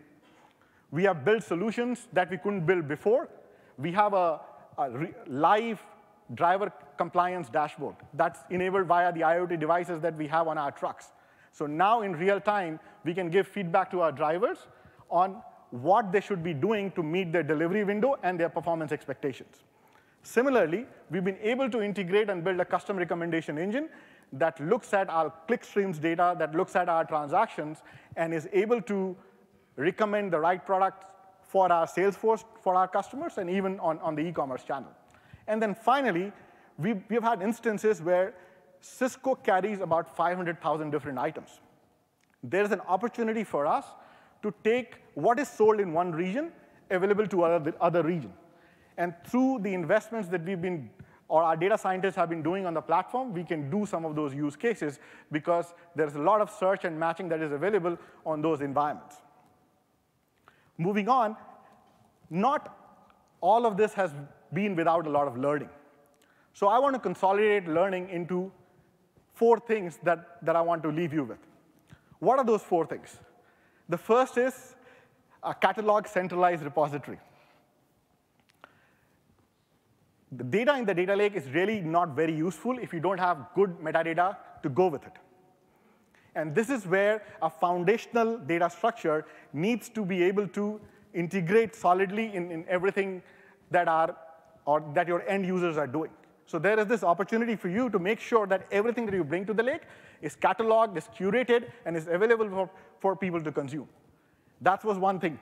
We 0.92 1.04
have 1.04 1.26
built 1.26 1.44
solutions 1.44 2.08
that 2.14 2.32
we 2.32 2.38
couldn't 2.38 2.66
build 2.66 2.88
before. 2.88 3.30
We 3.78 3.92
have 3.92 4.14
a, 4.14 4.40
a 4.78 4.90
live 5.28 5.84
driver 6.36 6.72
compliance 6.98 7.50
dashboard 7.50 7.96
that's 8.14 8.40
enabled 8.50 8.88
via 8.88 9.12
the 9.12 9.22
IoT 9.22 9.60
devices 9.60 10.00
that 10.02 10.16
we 10.16 10.28
have 10.28 10.48
on 10.48 10.58
our 10.58 10.72
trucks. 10.72 11.12
So 11.52 11.68
now 11.68 12.02
in 12.02 12.14
real 12.14 12.40
time, 12.40 12.80
we 13.04 13.14
can 13.14 13.30
give 13.30 13.48
feedback 13.48 13.92
to 13.92 14.02
our 14.02 14.12
drivers 14.12 14.58
on 15.10 15.42
what 15.74 16.12
they 16.12 16.22
should 16.22 16.44
be 16.44 16.54
doing 16.54 16.92
to 16.92 17.02
meet 17.02 17.32
their 17.32 17.42
delivery 17.42 17.84
window 17.84 18.16
and 18.22 18.40
their 18.40 18.50
performance 18.50 18.92
expectations. 18.92 19.56
Similarly, 20.22 20.86
we've 21.10 21.24
been 21.24 21.40
able 21.42 21.68
to 21.72 21.82
integrate 21.82 22.30
and 22.30 22.44
build 22.44 22.60
a 22.60 22.66
custom 22.66 22.96
recommendation 22.96 23.58
engine 23.58 23.90
that 24.34 24.60
looks 24.60 24.94
at 24.94 25.10
our 25.10 25.34
click 25.48 25.64
streams 25.64 25.98
data, 25.98 26.36
that 26.38 26.54
looks 26.54 26.76
at 26.76 26.90
our 26.90 27.04
transactions, 27.06 27.80
and 28.16 28.36
is 28.36 28.48
able 28.54 28.84
to 28.84 29.16
recommend 29.76 30.32
the 30.32 30.40
right 30.40 30.64
products 30.64 31.08
for 31.42 31.72
our 31.72 31.88
sales 31.88 32.16
force, 32.16 32.46
for 32.62 32.76
our 32.76 32.88
customers, 32.88 33.40
and 33.40 33.50
even 33.50 33.80
on, 33.80 33.98
on 34.00 34.14
the 34.14 34.22
e-commerce 34.22 34.64
channel. 34.64 34.92
And 35.48 35.60
then 35.60 35.74
finally, 35.74 36.32
we, 36.78 36.94
we've 37.10 37.24
had 37.24 37.42
instances 37.42 38.00
where 38.00 38.36
Sysco 38.84 39.44
carries 39.44 39.80
about 39.80 40.16
500,000 40.16 40.92
different 40.92 41.18
items. 41.18 41.50
There's 42.44 42.72
an 42.72 42.82
opportunity 42.82 43.44
for 43.44 43.66
us 43.66 43.86
to 44.44 44.54
take 44.64 44.96
what 45.16 45.40
is 45.40 45.48
sold 45.48 45.80
in 45.80 45.94
one 45.94 46.12
region 46.12 46.52
available 46.90 47.28
to 47.28 47.44
other, 47.44 47.74
other 47.82 48.04
region. 48.04 48.34
And 48.98 49.14
through 49.26 49.60
the 49.62 49.74
investments 49.74 50.28
that 50.30 50.44
we've 50.46 50.62
been, 50.62 50.90
or 51.28 51.42
our 51.42 51.58
data 51.58 51.78
scientists 51.78 52.16
have 52.16 52.30
been 52.30 52.44
doing 52.44 52.66
on 52.66 52.74
the 52.74 52.82
platform, 52.82 53.34
we 53.34 53.44
can 53.44 53.70
do 53.70 53.86
some 53.86 54.06
of 54.06 54.16
those 54.16 54.36
use 54.36 54.56
cases 54.56 55.00
because 55.32 55.74
there's 55.96 56.16
a 56.16 56.20
lot 56.20 56.42
of 56.42 56.52
search 56.52 56.86
and 56.86 57.00
matching 57.00 57.30
that 57.30 57.42
is 57.42 57.52
available 57.52 57.98
on 58.26 58.42
those 58.42 58.62
environments. 58.62 59.16
Moving 60.78 61.10
on, 61.10 61.36
not 62.30 62.78
all 63.42 63.66
of 63.66 63.78
this 63.78 63.94
has 63.94 64.12
been 64.54 64.76
without 64.76 65.08
a 65.08 65.10
lot 65.10 65.28
of 65.28 65.38
learning. 65.38 65.70
So 66.54 66.68
I 66.68 66.78
want 66.78 66.94
to 66.94 67.00
consolidate 67.00 67.68
learning 67.68 68.10
into 68.10 68.52
four 69.34 69.60
things 69.60 69.98
that, 70.04 70.38
that 70.44 70.56
I 70.56 70.62
want 70.62 70.84
to 70.84 70.90
leave 70.90 71.14
you 71.14 71.24
with. 71.24 71.40
What 72.20 72.38
are 72.38 72.46
those 72.46 72.62
four 72.62 72.86
things? 72.86 73.18
The 73.90 73.98
first 73.98 74.38
is 74.38 74.76
a 75.42 75.54
catalog 75.54 76.08
centralized 76.08 76.64
repository. 76.64 77.20
The 80.32 80.44
data 80.44 80.78
in 80.78 80.86
the 80.86 80.94
data 80.94 81.16
lake 81.16 81.36
is 81.36 81.48
really 81.52 81.82
not 81.82 82.16
very 82.16 82.36
useful 82.36 82.80
if 82.80 82.94
you 82.94 83.00
don't 83.00 83.20
have 83.20 83.48
good 83.54 83.78
metadata 83.80 84.38
to 84.64 84.70
go 84.70 84.88
with 84.88 85.06
it. 85.06 85.14
And 86.36 86.56
this 86.56 86.70
is 86.70 86.88
where 86.88 87.24
a 87.42 87.50
foundational 87.50 88.40
data 88.40 88.70
structure 88.70 89.26
needs 89.52 89.90
to 89.90 90.04
be 90.04 90.24
able 90.24 90.48
to 90.50 90.82
integrate 91.14 91.76
solidly 91.76 92.34
in, 92.34 92.52
in 92.52 92.66
everything 92.68 93.22
that, 93.70 93.88
are, 93.88 94.16
or 94.66 94.84
that 94.96 95.08
your 95.08 95.28
end 95.28 95.46
users 95.46 95.78
are 95.78 95.86
doing. 95.86 96.10
So 96.48 96.58
there 96.58 96.80
is 96.80 96.88
this 96.88 97.04
opportunity 97.04 97.56
for 97.56 97.70
you 97.70 97.90
to 97.90 98.00
make 98.00 98.20
sure 98.20 98.48
that 98.48 98.68
everything 98.72 99.06
that 99.06 99.14
you 99.14 99.24
bring 99.24 99.46
to 99.46 99.54
the 99.54 99.64
lake 99.64 99.84
is 100.24 100.36
cataloged, 100.36 100.98
is 100.98 101.08
curated, 101.20 101.70
and 101.86 101.96
is 101.96 102.08
available 102.08 102.50
for, 102.50 102.70
for 103.00 103.16
people 103.16 103.44
to 103.44 103.52
consume. 103.52 103.88
That 104.62 104.84
was 104.84 104.98
one 104.98 105.20
thing 105.20 105.38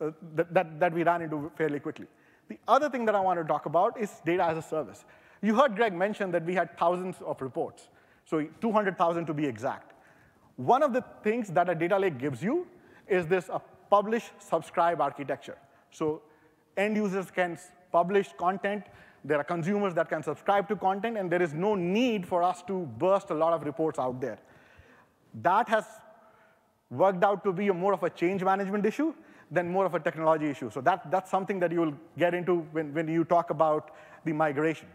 uh, 0.00 0.10
that, 0.34 0.52
that, 0.52 0.80
that 0.80 0.92
we 0.92 1.04
ran 1.04 1.22
into 1.22 1.50
fairly 1.56 1.78
quickly. 1.78 2.06
The 2.48 2.58
other 2.68 2.90
thing 2.90 3.04
that 3.06 3.14
I 3.14 3.20
want 3.20 3.38
to 3.38 3.44
talk 3.44 3.66
about 3.66 3.98
is 3.98 4.10
data 4.26 4.44
as 4.44 4.58
a 4.58 4.62
service. 4.62 5.04
You 5.40 5.54
heard 5.54 5.76
Greg 5.76 5.94
mention 5.94 6.30
that 6.32 6.44
we 6.44 6.54
had 6.54 6.76
thousands 6.76 7.16
of 7.24 7.40
reports, 7.40 7.88
so 8.24 8.46
200,000 8.60 9.26
to 9.26 9.34
be 9.34 9.46
exact. 9.46 9.92
One 10.56 10.82
of 10.82 10.92
the 10.92 11.04
things 11.22 11.48
that 11.50 11.68
a 11.68 11.74
data 11.74 11.98
lake 11.98 12.18
gives 12.18 12.42
you 12.42 12.66
is 13.06 13.26
this 13.26 13.48
a 13.48 13.60
publish 13.90 14.24
subscribe 14.38 15.00
architecture. 15.00 15.58
So 15.90 16.22
end 16.76 16.96
users 16.96 17.30
can 17.30 17.58
publish 17.92 18.30
content, 18.36 18.84
there 19.24 19.38
are 19.38 19.44
consumers 19.44 19.94
that 19.94 20.08
can 20.08 20.22
subscribe 20.22 20.68
to 20.68 20.76
content, 20.76 21.16
and 21.16 21.30
there 21.30 21.42
is 21.42 21.54
no 21.54 21.74
need 21.74 22.26
for 22.26 22.42
us 22.42 22.62
to 22.62 22.80
burst 22.98 23.30
a 23.30 23.34
lot 23.34 23.54
of 23.54 23.64
reports 23.64 23.98
out 23.98 24.20
there. 24.20 24.38
That 25.42 25.68
has 25.68 25.84
worked 26.90 27.24
out 27.24 27.42
to 27.44 27.52
be 27.52 27.70
more 27.70 27.94
of 27.94 28.02
a 28.02 28.10
change 28.10 28.44
management 28.44 28.84
issue 28.84 29.14
than 29.50 29.68
more 29.68 29.86
of 29.86 29.94
a 29.94 30.00
technology 30.00 30.46
issue. 30.46 30.70
So 30.70 30.80
that, 30.82 31.10
that's 31.10 31.30
something 31.30 31.58
that 31.60 31.72
you'll 31.72 31.94
get 32.18 32.34
into 32.34 32.66
when, 32.72 32.92
when 32.92 33.08
you 33.08 33.24
talk 33.24 33.50
about 33.50 33.90
the 34.24 34.32
migration. 34.32 34.88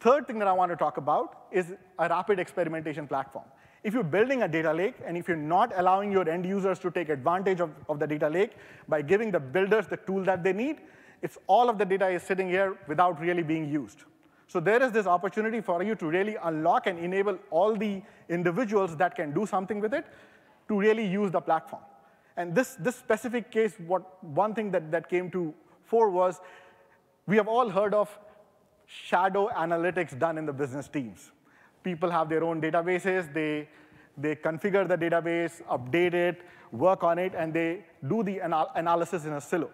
Third 0.00 0.26
thing 0.26 0.38
that 0.38 0.48
I 0.48 0.52
want 0.52 0.70
to 0.70 0.76
talk 0.76 0.96
about 0.96 1.46
is 1.50 1.72
a 1.98 2.08
rapid 2.08 2.38
experimentation 2.38 3.06
platform. 3.06 3.44
If 3.82 3.92
you're 3.92 4.02
building 4.02 4.42
a 4.42 4.48
data 4.48 4.72
lake, 4.72 4.94
and 5.04 5.16
if 5.16 5.28
you're 5.28 5.36
not 5.36 5.72
allowing 5.76 6.10
your 6.10 6.28
end 6.28 6.46
users 6.46 6.78
to 6.80 6.90
take 6.90 7.10
advantage 7.10 7.60
of, 7.60 7.70
of 7.88 7.98
the 7.98 8.06
data 8.06 8.28
lake 8.28 8.52
by 8.88 9.02
giving 9.02 9.30
the 9.30 9.40
builders 9.40 9.86
the 9.86 9.98
tool 9.98 10.24
that 10.24 10.42
they 10.42 10.54
need, 10.54 10.78
it's 11.24 11.38
all 11.46 11.70
of 11.70 11.78
the 11.78 11.86
data 11.86 12.06
is 12.08 12.22
sitting 12.22 12.48
here 12.48 12.76
without 12.86 13.18
really 13.18 13.42
being 13.42 13.66
used. 13.66 14.00
So 14.46 14.60
there 14.60 14.82
is 14.82 14.92
this 14.92 15.06
opportunity 15.06 15.62
for 15.62 15.82
you 15.82 15.94
to 15.94 16.06
really 16.06 16.36
unlock 16.42 16.86
and 16.86 16.98
enable 16.98 17.38
all 17.50 17.74
the 17.74 18.02
individuals 18.28 18.94
that 18.98 19.14
can 19.16 19.32
do 19.32 19.46
something 19.46 19.80
with 19.80 19.94
it 19.94 20.04
to 20.68 20.78
really 20.78 21.06
use 21.06 21.30
the 21.30 21.40
platform. 21.40 21.82
And 22.36 22.54
this, 22.54 22.74
this 22.78 22.96
specific 22.96 23.50
case, 23.50 23.72
what, 23.86 24.22
one 24.22 24.54
thing 24.54 24.70
that, 24.72 24.90
that 24.90 25.08
came 25.08 25.30
to 25.30 25.54
fore 25.84 26.10
was 26.10 26.40
we 27.26 27.36
have 27.36 27.48
all 27.48 27.70
heard 27.70 27.94
of 27.94 28.18
shadow 28.86 29.48
analytics 29.56 30.18
done 30.18 30.36
in 30.36 30.44
the 30.44 30.52
business 30.52 30.88
teams. 30.88 31.30
People 31.82 32.10
have 32.10 32.28
their 32.28 32.44
own 32.44 32.60
databases, 32.60 33.32
they, 33.32 33.66
they 34.18 34.36
configure 34.36 34.86
the 34.86 34.98
database, 34.98 35.62
update 35.68 36.12
it, 36.12 36.42
work 36.70 37.02
on 37.02 37.18
it, 37.18 37.32
and 37.34 37.54
they 37.54 37.82
do 38.06 38.22
the 38.22 38.40
anal 38.44 38.70
analysis 38.74 39.24
in 39.24 39.32
a 39.32 39.40
silo. 39.40 39.70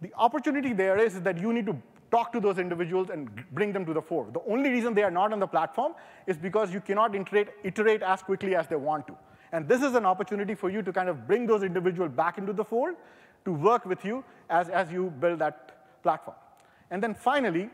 The 0.00 0.12
opportunity 0.16 0.72
there 0.72 0.98
is, 0.98 1.16
is 1.16 1.22
that 1.22 1.38
you 1.38 1.52
need 1.52 1.66
to 1.66 1.76
talk 2.10 2.32
to 2.32 2.40
those 2.40 2.58
individuals 2.58 3.10
and 3.10 3.28
bring 3.52 3.72
them 3.72 3.84
to 3.86 3.92
the 3.92 4.02
fore. 4.02 4.28
The 4.32 4.40
only 4.48 4.70
reason 4.70 4.94
they 4.94 5.02
are 5.02 5.10
not 5.10 5.32
on 5.32 5.40
the 5.40 5.46
platform 5.46 5.94
is 6.26 6.36
because 6.36 6.72
you 6.72 6.80
cannot 6.80 7.14
iterate, 7.14 7.48
iterate 7.64 8.02
as 8.02 8.22
quickly 8.22 8.54
as 8.54 8.68
they 8.68 8.76
want 8.76 9.06
to. 9.08 9.16
And 9.52 9.66
this 9.68 9.82
is 9.82 9.94
an 9.94 10.04
opportunity 10.04 10.54
for 10.54 10.70
you 10.70 10.82
to 10.82 10.92
kind 10.92 11.08
of 11.08 11.26
bring 11.26 11.46
those 11.46 11.62
individuals 11.62 12.12
back 12.12 12.38
into 12.38 12.52
the 12.52 12.64
fold 12.64 12.94
to 13.44 13.52
work 13.52 13.86
with 13.86 14.04
you 14.04 14.24
as, 14.50 14.68
as 14.68 14.90
you 14.92 15.10
build 15.18 15.38
that 15.38 16.02
platform. 16.02 16.36
And 16.90 17.02
then 17.02 17.14
finally, 17.14 17.70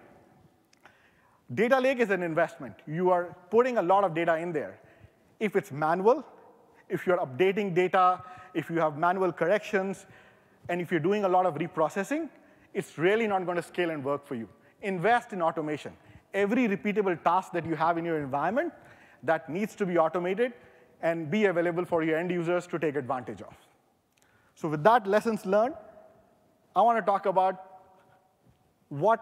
data 1.54 1.78
lake 1.78 1.98
is 1.98 2.11
an 2.11 2.22
investment. 2.22 2.74
You 2.87 3.11
are 3.11 3.37
putting 3.50 3.78
a 3.78 3.82
lot 3.82 4.04
of 4.04 4.14
data 4.14 4.37
in 4.37 4.52
there. 4.52 4.78
If 5.40 5.56
it's 5.56 5.72
manual, 5.72 6.24
if 6.88 7.06
you're 7.06 7.18
updating 7.18 7.74
data, 7.74 8.22
if 8.54 8.70
you 8.70 8.78
have 8.78 8.96
manual 8.96 9.32
corrections, 9.32 10.06
and 10.68 10.81
if 10.81 10.90
you're 10.90 11.01
doing 11.01 11.25
a 11.25 11.29
lot 11.29 11.46
of 11.46 11.55
reprocessing, 11.55 12.29
it's 12.75 12.98
really 12.98 13.27
not 13.27 13.44
going 13.44 13.57
to 13.57 13.62
scale 13.62 13.90
and 13.90 14.05
work 14.05 14.27
for 14.27 14.35
you. 14.35 14.48
Invest 14.81 15.33
in 15.33 15.42
automation. 15.42 15.92
Every 16.33 16.68
repeatable 16.68 17.22
task 17.22 17.53
that 17.53 17.66
you 17.66 17.75
have 17.75 17.98
in 17.98 18.05
your 18.05 18.18
environment 18.18 18.72
that 19.22 19.48
needs 19.48 19.75
to 19.77 19.87
be 19.87 19.98
automated, 19.98 20.53
and 21.03 21.31
be 21.31 21.46
available 21.46 21.85
for 21.85 22.03
your 22.03 22.16
end 22.16 22.31
users 22.31 22.66
to 22.68 22.79
take 22.79 22.94
advantage 22.96 23.42
of. 23.42 23.55
So 24.55 24.68
with 24.68 24.85
that 24.85 25.07
lessons 25.07 25.44
learned, 25.44 25.75
I 26.75 26.83
want 26.83 26.98
to 26.98 27.03
talk 27.05 27.27
about 27.27 27.81
what 28.88 29.20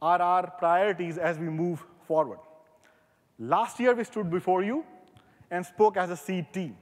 are 0.00 0.20
our 0.20 0.50
priorities 0.50 1.18
as 1.18 1.38
we 1.38 1.46
move 1.46 1.84
forward. 2.06 2.38
Last 3.38 3.78
year, 3.78 3.94
we 3.94 4.04
stood 4.04 4.30
before 4.30 4.62
you 4.62 4.84
and 5.50 5.64
spoke 5.64 5.96
as 5.96 6.10
a 6.10 6.16
seed 6.16 6.52
team. 6.52 6.76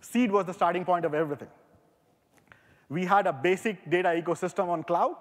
Seed 0.00 0.30
was 0.30 0.46
the 0.46 0.54
starting 0.54 0.84
point 0.84 1.04
of 1.04 1.14
everything. 1.14 1.48
We 2.88 3.04
had 3.04 3.26
a 3.26 3.32
basic 3.32 3.90
data 3.90 4.08
ecosystem 4.08 4.68
on 4.68 4.84
cloud, 4.84 5.16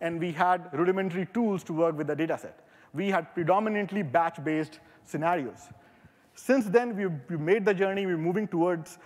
and 0.00 0.20
we 0.20 0.32
had 0.32 0.68
rudimentary 0.72 1.26
tools 1.34 1.64
to 1.64 1.72
work 1.72 1.96
with 1.96 2.06
the 2.06 2.16
data 2.16 2.38
set. 2.38 2.60
We 2.94 3.10
had 3.10 3.34
predominantly 3.34 4.02
batch-based 4.02 4.78
scenarios. 5.04 5.68
Since 6.34 6.66
then, 6.66 6.96
we've, 6.96 7.40
made 7.40 7.64
the 7.64 7.74
journey. 7.74 8.06
We're 8.06 8.16
moving 8.16 8.46
towards 8.46 8.98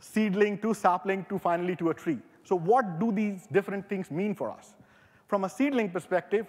seedling 0.00 0.58
to 0.58 0.74
sapling 0.74 1.26
to 1.28 1.38
finally 1.38 1.76
to 1.76 1.90
a 1.90 1.94
tree. 1.94 2.18
So 2.44 2.56
what 2.56 2.98
do 2.98 3.12
these 3.12 3.46
different 3.52 3.88
things 3.88 4.10
mean 4.10 4.34
for 4.34 4.50
us? 4.50 4.74
From 5.28 5.44
a 5.44 5.48
seedling 5.48 5.90
perspective, 5.90 6.46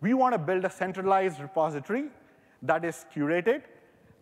we 0.00 0.14
want 0.14 0.34
to 0.34 0.38
build 0.38 0.64
a 0.64 0.70
centralized 0.70 1.40
repository 1.40 2.06
that 2.62 2.84
is 2.84 3.06
curated, 3.14 3.62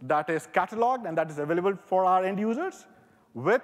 that 0.02 0.30
is 0.30 0.48
cataloged, 0.52 1.06
and 1.06 1.16
that 1.16 1.30
is 1.30 1.38
available 1.38 1.76
for 1.86 2.04
our 2.04 2.24
end 2.24 2.38
users 2.38 2.86
with 3.34 3.62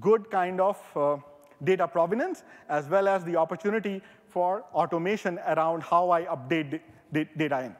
good 0.00 0.30
kind 0.30 0.60
of 0.60 0.78
uh, 0.96 1.16
data 1.64 1.88
provenance, 1.88 2.44
as 2.68 2.88
well 2.88 3.08
as 3.08 3.24
the 3.24 3.36
opportunity 3.36 4.02
for 4.26 4.64
automation 4.74 5.38
around 5.46 5.82
how 5.82 6.10
I 6.10 6.24
update 6.24 6.80
data 7.12 7.64
in. 7.64 7.76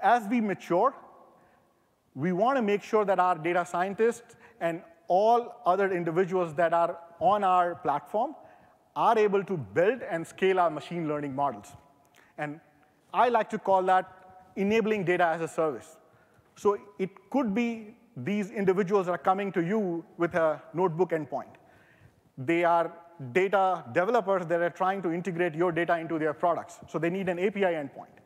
As 0.00 0.26
we 0.28 0.40
mature, 0.40 0.94
we 2.14 2.32
want 2.32 2.56
to 2.56 2.62
make 2.62 2.82
sure 2.82 3.04
that 3.04 3.18
our 3.18 3.36
data 3.36 3.64
scientists 3.66 4.36
and 4.60 4.82
all 5.08 5.60
other 5.66 5.92
individuals 5.92 6.54
that 6.54 6.72
are 6.72 6.98
on 7.20 7.44
our 7.44 7.74
platform 7.76 8.34
are 8.94 9.18
able 9.18 9.44
to 9.44 9.56
build 9.56 10.02
and 10.02 10.26
scale 10.26 10.58
our 10.58 10.70
machine 10.70 11.06
learning 11.08 11.34
models. 11.34 11.72
And 12.38 12.60
I 13.12 13.28
like 13.28 13.50
to 13.50 13.58
call 13.58 13.82
that 13.84 14.10
enabling 14.56 15.04
data 15.04 15.26
as 15.26 15.42
a 15.42 15.48
service. 15.48 15.96
So 16.56 16.78
it 16.98 17.10
could 17.30 17.54
be 17.54 17.94
these 18.16 18.50
individuals 18.50 19.08
are 19.08 19.18
coming 19.18 19.52
to 19.52 19.62
you 19.62 20.04
with 20.16 20.34
a 20.34 20.62
notebook 20.72 21.10
endpoint. 21.10 21.52
They 22.38 22.64
are 22.64 22.92
data 23.32 23.84
developers 23.92 24.46
that 24.46 24.60
are 24.60 24.70
trying 24.70 25.02
to 25.02 25.12
integrate 25.12 25.54
your 25.54 25.72
data 25.72 25.98
into 25.98 26.18
their 26.18 26.34
products. 26.34 26.78
So 26.88 26.98
they 26.98 27.10
need 27.10 27.28
an 27.28 27.38
API 27.38 27.74
endpoint. 27.82 28.16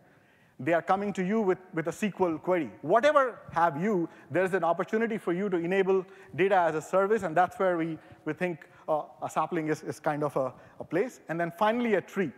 they 0.61 0.75
are 0.75 0.83
coming 0.83 1.11
to 1.15 1.25
you 1.25 1.41
with, 1.41 1.59
with 1.73 1.89
a 1.89 1.91
SQL 1.91 2.41
query. 2.41 2.71
Whatever 2.83 3.39
have 3.53 3.83
you, 3.83 4.09
there's 4.31 4.53
an 4.53 4.63
opportunity 4.63 5.17
for 5.17 5.33
you 5.33 5.49
to 5.49 5.57
enable 5.57 6.05
data 6.37 6.57
as 6.57 6.75
a 6.75 6.83
service, 6.83 7.23
and 7.23 7.35
that's 7.35 7.59
where 7.59 7.79
we, 7.79 7.99
we 8.27 8.35
think 8.35 8.69
uh, 8.87 9.03
a 9.23 9.31
sapling 9.31 9.69
is, 9.69 9.83
is 9.83 9.99
kind 9.99 10.23
of 10.23 10.37
a, 10.37 10.53
a 10.79 10.85
place. 10.85 11.21
And 11.31 11.41
then 11.41 11.51
finally, 11.59 11.95
a 11.95 12.03
tree. 12.03 12.31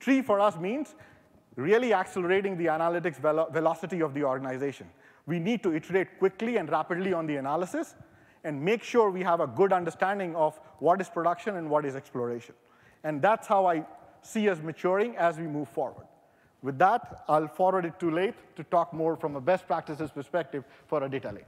Tree 0.00 0.20
for 0.20 0.40
us 0.40 0.56
means 0.56 0.96
really 1.54 1.94
accelerating 1.94 2.58
the 2.58 2.66
analytics 2.66 3.20
velo 3.20 3.48
velocity 3.50 4.00
of 4.02 4.14
the 4.14 4.24
organization. 4.24 4.88
We 5.26 5.38
need 5.38 5.62
to 5.62 5.72
iterate 5.72 6.18
quickly 6.18 6.56
and 6.56 6.68
rapidly 6.68 7.12
on 7.12 7.26
the 7.26 7.36
analysis 7.36 7.94
and 8.44 8.62
make 8.62 8.82
sure 8.82 9.10
we 9.10 9.22
have 9.22 9.40
a 9.40 9.46
good 9.46 9.72
understanding 9.72 10.34
of 10.34 10.58
what 10.78 11.00
is 11.00 11.08
production 11.08 11.56
and 11.56 11.68
what 11.68 11.84
is 11.84 11.94
exploration. 11.94 12.54
And 13.04 13.20
that's 13.20 13.46
how 13.46 13.66
I 13.66 13.84
see 14.22 14.48
us 14.48 14.58
maturing 14.62 15.16
as 15.16 15.38
we 15.38 15.46
move 15.46 15.68
forward. 15.68 16.06
With 16.62 16.78
that, 16.78 17.24
I'll 17.28 17.48
forward 17.48 17.86
it 17.86 17.98
to 18.00 18.10
Laith 18.10 18.42
to 18.56 18.64
talk 18.64 18.92
more 18.92 19.16
from 19.16 19.36
a 19.36 19.40
best 19.40 19.66
practices 19.66 20.10
perspective 20.10 20.64
for 20.86 21.02
a 21.02 21.08
data 21.08 21.32
lake. 21.32 21.46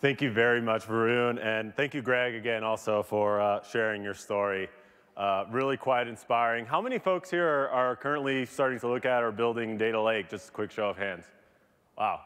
Thank 0.00 0.20
you 0.20 0.30
very 0.30 0.60
much, 0.60 0.86
Varun, 0.86 1.42
and 1.42 1.74
thank 1.74 1.94
you, 1.94 2.02
Greg, 2.02 2.34
again 2.34 2.62
also 2.62 3.02
for 3.02 3.40
uh, 3.40 3.62
sharing 3.62 4.02
your 4.04 4.12
story. 4.12 4.68
Uh, 5.16 5.44
really 5.52 5.76
quite 5.76 6.08
inspiring. 6.08 6.66
How 6.66 6.80
many 6.80 6.98
folks 6.98 7.30
here 7.30 7.46
are, 7.46 7.68
are, 7.68 7.96
currently 7.96 8.44
starting 8.44 8.80
to 8.80 8.88
look 8.88 9.04
at 9.04 9.22
or 9.22 9.30
building 9.30 9.78
Data 9.78 10.00
Lake? 10.00 10.28
Just 10.28 10.48
a 10.48 10.52
quick 10.52 10.72
show 10.72 10.88
of 10.88 10.96
hands. 10.96 11.24
Wow, 11.96 12.20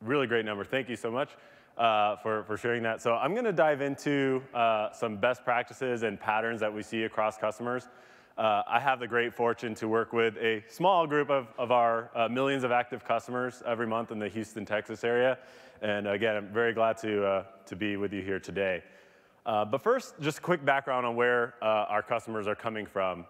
really 0.00 0.26
great 0.26 0.46
number. 0.46 0.64
Thank 0.64 0.88
you 0.88 0.96
so 0.96 1.10
much 1.10 1.36
uh, 1.76 2.16
for, 2.16 2.44
for 2.44 2.56
sharing 2.56 2.82
that. 2.84 3.02
So 3.02 3.14
I'm 3.16 3.32
going 3.32 3.44
to 3.44 3.52
dive 3.52 3.82
into 3.82 4.42
uh, 4.54 4.90
some 4.92 5.18
best 5.18 5.44
practices 5.44 6.02
and 6.02 6.18
patterns 6.18 6.60
that 6.60 6.72
we 6.72 6.82
see 6.82 7.02
across 7.02 7.36
customers. 7.36 7.88
Uh, 8.38 8.62
I 8.66 8.80
have 8.80 8.98
the 8.98 9.06
great 9.06 9.34
fortune 9.34 9.74
to 9.74 9.86
work 9.86 10.14
with 10.14 10.38
a 10.38 10.64
small 10.70 11.06
group 11.06 11.28
of, 11.28 11.48
of 11.58 11.70
our 11.70 12.10
uh, 12.14 12.26
millions 12.26 12.64
of 12.64 12.72
active 12.72 13.04
customers 13.04 13.62
every 13.66 13.86
month 13.86 14.10
in 14.10 14.18
the 14.18 14.28
Houston, 14.30 14.64
Texas 14.64 15.04
area. 15.04 15.36
And 15.82 16.06
again, 16.06 16.36
I'm 16.36 16.48
very 16.48 16.72
glad 16.72 16.96
to, 16.98 17.26
uh, 17.26 17.44
to 17.66 17.76
be 17.76 17.98
with 17.98 18.14
you 18.14 18.22
here 18.22 18.40
today. 18.40 18.82
Uh, 19.44 19.64
but 19.64 19.82
first, 19.82 20.14
just 20.20 20.38
a 20.38 20.40
quick 20.40 20.64
background 20.64 21.04
on 21.04 21.16
where 21.16 21.54
our 21.62 22.02
customers 22.02 22.46
are 22.46 22.54
coming 22.54 22.86
from. 22.86 23.24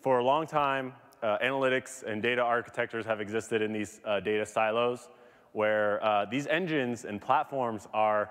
For 0.00 0.18
a 0.18 0.24
long 0.24 0.46
time, 0.46 0.92
analytics 1.22 2.02
and 2.02 2.22
data 2.22 2.42
architectures 2.42 3.06
have 3.06 3.20
existed 3.20 3.62
in 3.62 3.72
these 3.72 4.00
data 4.24 4.44
silos 4.44 5.08
where 5.54 6.04
uh, 6.04 6.24
these 6.24 6.48
engines 6.48 7.04
and 7.04 7.22
platforms 7.22 7.86
are 7.94 8.30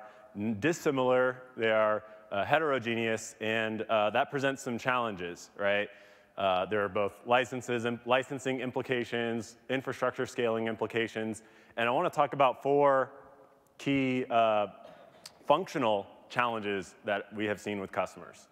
dissimilar, 0.60 1.42
they 1.56 1.72
are 1.72 2.04
uh, 2.32 2.44
heterogeneous, 2.44 3.36
and 3.40 3.84
uh, 3.84 4.10
that 4.10 4.30
presents 4.30 4.62
some 4.62 4.78
challenges, 4.78 5.50
right? 5.58 5.88
Uh, 6.38 6.66
there 6.66 6.84
are 6.84 6.90
both 6.90 7.14
licenses 7.26 7.86
and 7.86 7.98
licensing 8.06 8.60
implications, 8.60 9.56
infrastructure 9.70 10.26
scaling 10.26 10.68
implications, 10.68 11.44
and 11.78 11.88
I 11.88 11.92
want 11.94 12.12
to 12.12 12.16
talk 12.16 12.34
about 12.34 12.62
four 12.62 13.12
key 13.78 14.26
uh, 14.30 14.68
functional 15.48 16.06
challenges 16.34 16.96
that 17.06 17.32
we 17.36 17.46
have 17.46 17.62
seen 17.62 17.80
with 17.80 17.92
customers. 17.92 18.48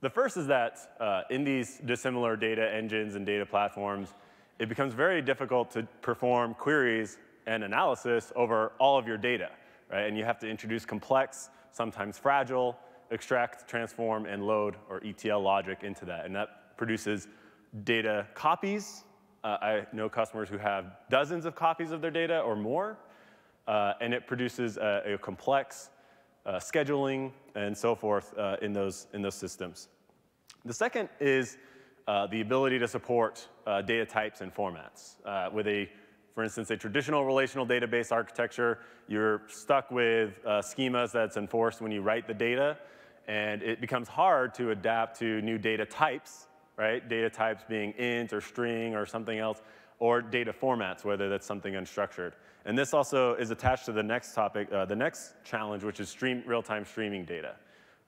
The 0.00 0.08
first 0.08 0.36
is 0.38 0.46
that 0.46 0.78
uh, 0.98 1.22
in 1.30 1.44
these 1.44 1.78
dissimilar 1.84 2.34
data 2.34 2.74
engines 2.74 3.14
and 3.14 3.26
data 3.26 3.44
platforms, 3.44 4.14
it 4.58 4.68
becomes 4.68 4.94
very 4.94 5.20
difficult 5.20 5.70
to 5.72 5.86
perform 6.00 6.54
queries 6.54 7.18
and 7.46 7.62
analysis 7.62 8.32
over 8.36 8.72
all 8.78 8.98
of 8.98 9.06
your 9.06 9.18
data, 9.18 9.50
right? 9.92 10.06
And 10.06 10.16
you 10.16 10.24
have 10.24 10.38
to 10.40 10.48
introduce 10.48 10.86
complex, 10.86 11.50
sometimes 11.72 12.18
fragile, 12.18 12.78
extract, 13.10 13.68
transform, 13.68 14.24
and 14.24 14.46
load 14.46 14.76
or 14.88 15.02
ETL 15.04 15.42
logic 15.42 15.82
into 15.82 16.06
that. 16.06 16.24
And 16.24 16.34
that 16.34 16.76
produces 16.78 17.28
data 17.84 18.26
copies. 18.34 19.04
Uh, 19.44 19.58
I 19.60 19.86
know 19.92 20.08
customers 20.08 20.48
who 20.48 20.58
have 20.58 20.96
dozens 21.10 21.44
of 21.44 21.54
copies 21.54 21.90
of 21.90 22.00
their 22.00 22.10
data 22.10 22.40
or 22.40 22.56
more. 22.56 22.96
Uh, 23.66 23.92
and 24.00 24.14
it 24.14 24.26
produces 24.26 24.78
a, 24.78 25.14
a 25.14 25.18
complex 25.18 25.90
uh, 26.46 26.54
scheduling 26.56 27.32
and 27.54 27.76
so 27.76 27.94
forth 27.94 28.36
uh, 28.38 28.56
in, 28.62 28.72
those, 28.72 29.06
in 29.12 29.22
those 29.22 29.34
systems. 29.34 29.88
The 30.64 30.74
second 30.74 31.08
is 31.20 31.58
uh, 32.06 32.26
the 32.26 32.40
ability 32.40 32.78
to 32.78 32.88
support 32.88 33.46
uh, 33.66 33.82
data 33.82 34.06
types 34.06 34.40
and 34.40 34.52
formats. 34.54 35.14
with 35.52 35.66
a 35.66 35.88
for 36.34 36.42
instance, 36.42 36.70
a 36.70 36.76
traditional 36.76 37.24
relational 37.24 37.66
database 37.66 38.10
architecture, 38.10 38.78
you're 39.06 39.42
stuck 39.48 39.90
with 39.90 40.40
uh, 40.46 40.62
schemas 40.62 41.12
that's 41.12 41.36
enforced 41.36 41.80
when 41.80 41.92
you 41.92 42.00
write 42.00 42.26
the 42.26 42.34
data, 42.34 42.78
and 43.28 43.62
it 43.62 43.80
becomes 43.80 44.08
hard 44.08 44.54
to 44.54 44.70
adapt 44.70 45.18
to 45.18 45.42
new 45.42 45.58
data 45.58 45.84
types, 45.84 46.46
right? 46.76 47.06
Data 47.08 47.28
types 47.28 47.64
being 47.68 47.92
int 47.92 48.32
or 48.32 48.40
string 48.40 48.94
or 48.94 49.04
something 49.04 49.38
else, 49.38 49.60
or 50.02 50.20
data 50.20 50.52
formats, 50.52 51.04
whether 51.04 51.28
that's 51.28 51.46
something 51.46 51.74
unstructured. 51.74 52.32
And 52.64 52.76
this 52.76 52.92
also 52.92 53.34
is 53.34 53.52
attached 53.52 53.84
to 53.84 53.92
the 53.92 54.02
next 54.02 54.34
topic, 54.34 54.66
uh, 54.72 54.84
the 54.84 54.96
next 54.96 55.34
challenge, 55.44 55.84
which 55.84 56.00
is 56.00 56.08
stream, 56.08 56.42
real-time 56.44 56.84
streaming 56.84 57.24
data. 57.24 57.54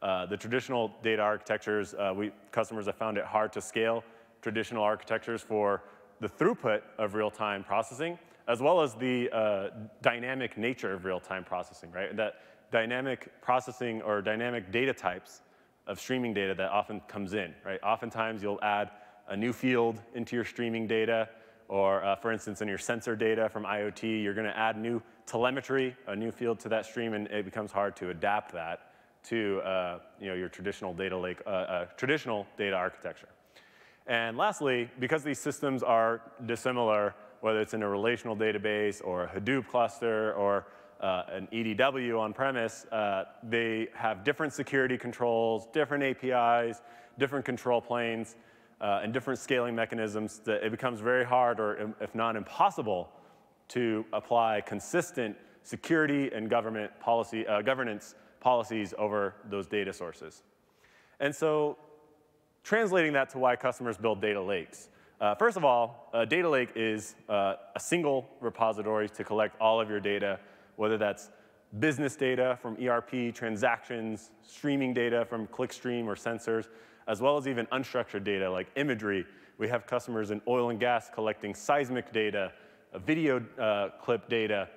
Uh, 0.02 0.26
the 0.26 0.36
traditional 0.36 0.90
data 1.04 1.22
architectures, 1.22 1.94
uh, 1.94 2.12
we, 2.12 2.32
customers 2.50 2.86
have 2.86 2.96
found 2.96 3.16
it 3.16 3.24
hard 3.24 3.52
to 3.52 3.60
scale 3.60 4.02
traditional 4.42 4.82
architectures 4.82 5.40
for 5.40 5.84
the 6.18 6.28
throughput 6.28 6.82
of 6.98 7.14
real-time 7.14 7.62
processing, 7.62 8.18
as 8.48 8.60
well 8.60 8.80
as 8.80 8.94
the 8.96 9.30
uh, 9.30 9.68
dynamic 10.02 10.58
nature 10.58 10.94
of 10.94 11.04
real-time 11.04 11.44
processing, 11.44 11.92
right? 11.92 12.16
That 12.16 12.40
dynamic 12.72 13.40
processing 13.40 14.02
or 14.02 14.20
dynamic 14.20 14.72
data 14.72 14.92
types 14.92 15.42
of 15.86 16.00
streaming 16.00 16.34
data 16.34 16.56
that 16.56 16.70
often 16.72 16.98
comes 17.06 17.34
in, 17.34 17.54
right? 17.64 17.78
Oftentimes 17.84 18.42
you'll 18.42 18.64
add 18.64 18.90
a 19.28 19.36
new 19.36 19.52
field 19.52 20.02
into 20.16 20.34
your 20.34 20.44
streaming 20.44 20.88
data, 20.88 21.28
or 21.68 22.04
uh, 22.04 22.16
for 22.16 22.32
instance, 22.32 22.60
in 22.60 22.68
your 22.68 22.78
sensor 22.78 23.16
data 23.16 23.48
from 23.48 23.64
IoT, 23.64 24.22
you're 24.22 24.34
gonna 24.34 24.54
add 24.56 24.76
new 24.76 25.02
telemetry, 25.26 25.96
a 26.06 26.16
new 26.16 26.30
field 26.30 26.60
to 26.60 26.68
that 26.68 26.86
stream, 26.86 27.14
and 27.14 27.26
it 27.28 27.44
becomes 27.44 27.72
hard 27.72 27.96
to 27.96 28.10
adapt 28.10 28.52
that 28.52 28.90
to 29.24 29.60
uh, 29.64 29.98
you 30.20 30.28
know, 30.28 30.34
your 30.34 30.48
traditional 30.48 30.92
data 30.92 31.16
lake, 31.16 31.40
uh, 31.46 31.50
uh 31.50 31.84
traditional 31.96 32.46
data 32.58 32.76
architecture. 32.76 33.28
And 34.06 34.36
lastly, 34.36 34.90
because 35.00 35.22
these 35.22 35.38
systems 35.38 35.82
are 35.82 36.20
dissimilar, 36.44 37.14
whether 37.40 37.60
it's 37.60 37.74
in 37.74 37.82
a 37.82 37.88
relational 37.88 38.36
database 38.36 39.00
or 39.02 39.24
a 39.24 39.28
Hadoop 39.28 39.66
cluster 39.66 40.34
or 40.34 40.66
uh, 41.00 41.22
an 41.28 41.48
EDW 41.52 42.18
on 42.18 42.32
premise, 42.32 42.86
uh, 42.92 43.24
they 43.42 43.88
have 43.94 44.24
different 44.24 44.52
security 44.52 44.98
controls, 44.98 45.66
different 45.72 46.04
APIs, 46.04 46.82
different 47.18 47.44
control 47.44 47.80
planes, 47.80 48.36
uh, 48.84 49.00
and 49.02 49.14
different 49.14 49.40
scaling 49.40 49.74
mechanisms 49.74 50.40
that 50.44 50.62
it 50.62 50.70
becomes 50.70 51.00
very 51.00 51.24
hard 51.24 51.58
or 51.58 51.94
if 52.02 52.14
not 52.14 52.36
impossible 52.36 53.08
to 53.66 54.04
apply 54.12 54.60
consistent 54.60 55.34
security 55.62 56.30
and 56.34 56.50
government 56.50 56.92
policy, 57.00 57.46
uh, 57.46 57.62
governance 57.62 58.14
policies 58.40 58.92
over 58.98 59.36
those 59.48 59.66
data 59.66 59.90
sources. 59.90 60.42
And 61.18 61.34
so 61.34 61.78
translating 62.62 63.14
that 63.14 63.30
to 63.30 63.38
why 63.38 63.56
customers 63.56 63.96
build 63.96 64.20
data 64.20 64.40
lakes. 64.40 64.90
Uh, 65.18 65.34
first 65.34 65.56
of 65.56 65.64
all, 65.64 66.10
a 66.12 66.26
data 66.26 66.48
lake 66.48 66.70
is 66.76 67.14
uh, 67.30 67.54
a 67.74 67.80
single 67.80 68.28
repository 68.40 69.08
to 69.08 69.24
collect 69.24 69.58
all 69.62 69.80
of 69.80 69.88
your 69.88 70.00
data, 70.00 70.38
whether 70.76 70.98
that's 70.98 71.30
business 71.80 72.16
data 72.16 72.58
from 72.60 72.76
ERP, 72.82 73.34
transactions, 73.34 74.30
streaming 74.42 74.94
data 74.94 75.24
from 75.24 75.46
clickstream 75.48 76.06
or 76.06 76.14
sensors, 76.14 76.68
as 77.08 77.20
well 77.20 77.36
as 77.36 77.48
even 77.48 77.66
unstructured 77.66 78.24
data 78.24 78.50
like 78.50 78.68
imagery. 78.76 79.26
We 79.58 79.68
have 79.68 79.86
customers 79.86 80.30
in 80.30 80.40
oil 80.48 80.70
and 80.70 80.80
gas 80.80 81.10
collecting 81.12 81.54
seismic 81.54 82.12
data, 82.12 82.52
video 83.04 83.44
uh, 83.58 83.90
clip 84.00 84.28
data, 84.28 84.68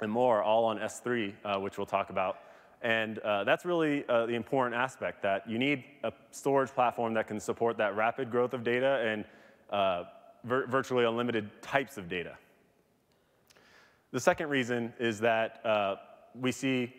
and 0.00 0.10
more, 0.10 0.42
all 0.42 0.64
on 0.64 0.78
S3, 0.78 1.34
uh, 1.44 1.58
which 1.58 1.78
we'll 1.78 1.86
talk 1.86 2.10
about. 2.10 2.38
And 2.82 3.18
uh, 3.20 3.44
that's 3.44 3.64
really 3.64 4.04
uh, 4.08 4.26
the 4.26 4.34
important 4.34 4.76
aspect, 4.76 5.22
that 5.22 5.48
you 5.48 5.58
need 5.58 5.84
a 6.04 6.12
storage 6.30 6.70
platform 6.70 7.14
that 7.14 7.26
can 7.26 7.40
support 7.40 7.76
that 7.78 7.96
rapid 7.96 8.30
growth 8.30 8.54
of 8.54 8.62
data 8.62 9.02
and 9.04 9.24
uh, 9.70 10.04
vir 10.44 10.66
virtually 10.66 11.04
unlimited 11.04 11.50
types 11.60 11.98
of 11.98 12.08
data. 12.08 12.36
The 14.12 14.20
second 14.20 14.48
reason 14.48 14.92
is 14.98 15.20
that 15.20 15.60
uh, 15.66 15.96
we 16.34 16.52
see 16.52 16.94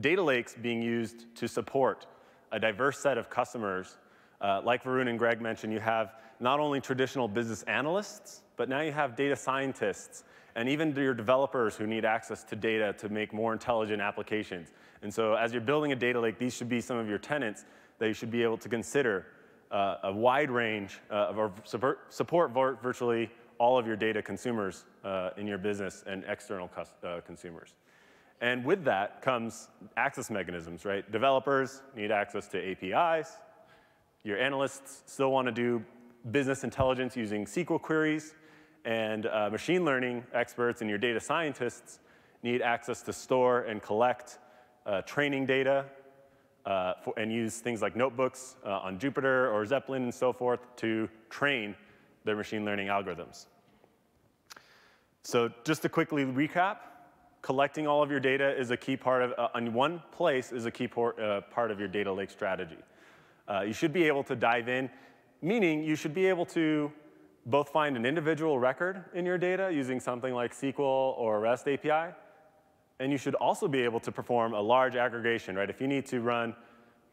data 0.00 0.22
lakes 0.22 0.54
being 0.60 0.82
used 0.82 1.34
to 1.36 1.48
support 1.48 2.06
a 2.52 2.58
diverse 2.58 2.98
set 2.98 3.18
of 3.18 3.30
customers. 3.30 3.96
Uh, 4.40 4.60
like 4.64 4.84
Varun 4.84 5.08
and 5.08 5.18
Greg 5.18 5.40
mentioned, 5.40 5.72
you 5.72 5.80
have 5.80 6.14
not 6.40 6.60
only 6.60 6.80
traditional 6.80 7.28
business 7.28 7.62
analysts, 7.64 8.42
but 8.56 8.68
now 8.68 8.80
you 8.80 8.92
have 8.92 9.16
data 9.16 9.34
scientists 9.34 10.24
and 10.54 10.68
even 10.68 10.94
your 10.96 11.14
developers 11.14 11.76
who 11.76 11.86
need 11.86 12.04
access 12.04 12.42
to 12.44 12.56
data 12.56 12.94
to 12.94 13.08
make 13.10 13.32
more 13.32 13.52
intelligent 13.52 14.00
applications. 14.00 14.72
And 15.02 15.12
so 15.12 15.34
as 15.34 15.52
you're 15.52 15.60
building 15.60 15.92
a 15.92 15.96
data 15.96 16.18
lake, 16.18 16.38
these 16.38 16.54
should 16.54 16.68
be 16.68 16.80
some 16.80 16.96
of 16.96 17.08
your 17.08 17.18
tenants 17.18 17.66
that 17.98 18.08
you 18.08 18.14
should 18.14 18.30
be 18.30 18.42
able 18.42 18.56
to 18.58 18.68
consider 18.68 19.26
uh, 19.70 19.96
a 20.04 20.12
wide 20.12 20.50
range 20.50 20.98
uh, 21.10 21.32
of 21.34 21.52
support, 21.64 22.12
support 22.12 22.52
virtually 22.52 23.30
all 23.58 23.78
of 23.78 23.86
your 23.86 23.96
data 23.96 24.22
consumers 24.22 24.84
uh, 25.04 25.30
in 25.36 25.46
your 25.46 25.58
business 25.58 26.04
and 26.06 26.24
external 26.26 26.70
uh, 26.76 27.20
consumers. 27.26 27.74
And 28.40 28.64
with 28.64 28.84
that 28.84 29.22
comes 29.22 29.68
access 29.96 30.30
mechanisms, 30.30 30.84
right? 30.84 31.10
Developers 31.10 31.82
need 31.94 32.10
access 32.10 32.48
to 32.48 32.70
APIs. 32.70 33.36
Your 34.24 34.38
analysts 34.38 35.02
still 35.06 35.30
want 35.30 35.46
to 35.46 35.52
do 35.52 35.82
business 36.30 36.64
intelligence 36.64 37.16
using 37.16 37.46
SQL 37.46 37.80
queries. 37.80 38.34
And 38.84 39.26
uh, 39.26 39.50
machine 39.50 39.84
learning 39.84 40.24
experts 40.34 40.80
and 40.80 40.90
your 40.90 40.98
data 40.98 41.20
scientists 41.20 41.98
need 42.42 42.62
access 42.62 43.02
to 43.02 43.12
store 43.12 43.62
and 43.62 43.82
collect 43.82 44.38
uh, 44.84 45.02
training 45.02 45.46
data 45.46 45.86
uh, 46.66 46.94
for, 47.02 47.14
and 47.18 47.32
use 47.32 47.58
things 47.58 47.80
like 47.80 47.96
notebooks 47.96 48.56
uh, 48.64 48.70
on 48.70 48.98
Jupyter 48.98 49.52
or 49.52 49.64
Zeppelin 49.64 50.04
and 50.04 50.14
so 50.14 50.32
forth 50.32 50.60
to 50.76 51.08
train 51.30 51.74
their 52.24 52.36
machine 52.36 52.64
learning 52.64 52.88
algorithms. 52.88 53.46
So 55.22 55.50
just 55.64 55.82
to 55.82 55.88
quickly 55.88 56.24
recap, 56.24 56.78
collecting 57.46 57.86
all 57.86 58.02
of 58.02 58.10
your 58.10 58.18
data 58.18 58.58
is 58.58 58.72
a 58.72 58.76
key 58.76 58.96
part 58.96 59.22
of, 59.22 59.32
uh, 59.38 59.46
in 59.56 59.72
one 59.72 60.02
place 60.10 60.50
is 60.50 60.66
a 60.66 60.70
key 60.70 60.88
por, 60.88 61.14
uh, 61.20 61.40
part 61.42 61.70
of 61.70 61.78
your 61.78 61.86
data 61.86 62.12
lake 62.12 62.28
strategy. 62.28 62.78
Uh, 63.46 63.60
you 63.60 63.72
should 63.72 63.92
be 63.92 64.02
able 64.02 64.24
to 64.24 64.34
dive 64.34 64.68
in, 64.68 64.90
meaning 65.40 65.84
you 65.84 65.94
should 65.94 66.12
be 66.12 66.26
able 66.26 66.44
to 66.44 66.90
both 67.46 67.68
find 67.68 67.96
an 67.96 68.04
individual 68.04 68.58
record 68.58 69.04
in 69.14 69.24
your 69.24 69.38
data 69.38 69.70
using 69.72 70.00
something 70.00 70.34
like 70.34 70.52
SQL 70.52 71.14
or 71.16 71.38
REST 71.38 71.68
API, 71.68 72.12
and 72.98 73.12
you 73.12 73.16
should 73.16 73.36
also 73.36 73.68
be 73.68 73.82
able 73.82 74.00
to 74.00 74.10
perform 74.10 74.52
a 74.52 74.60
large 74.60 74.96
aggregation, 74.96 75.54
right? 75.54 75.70
If 75.70 75.80
you 75.80 75.86
need 75.86 76.04
to 76.06 76.20
run 76.20 76.52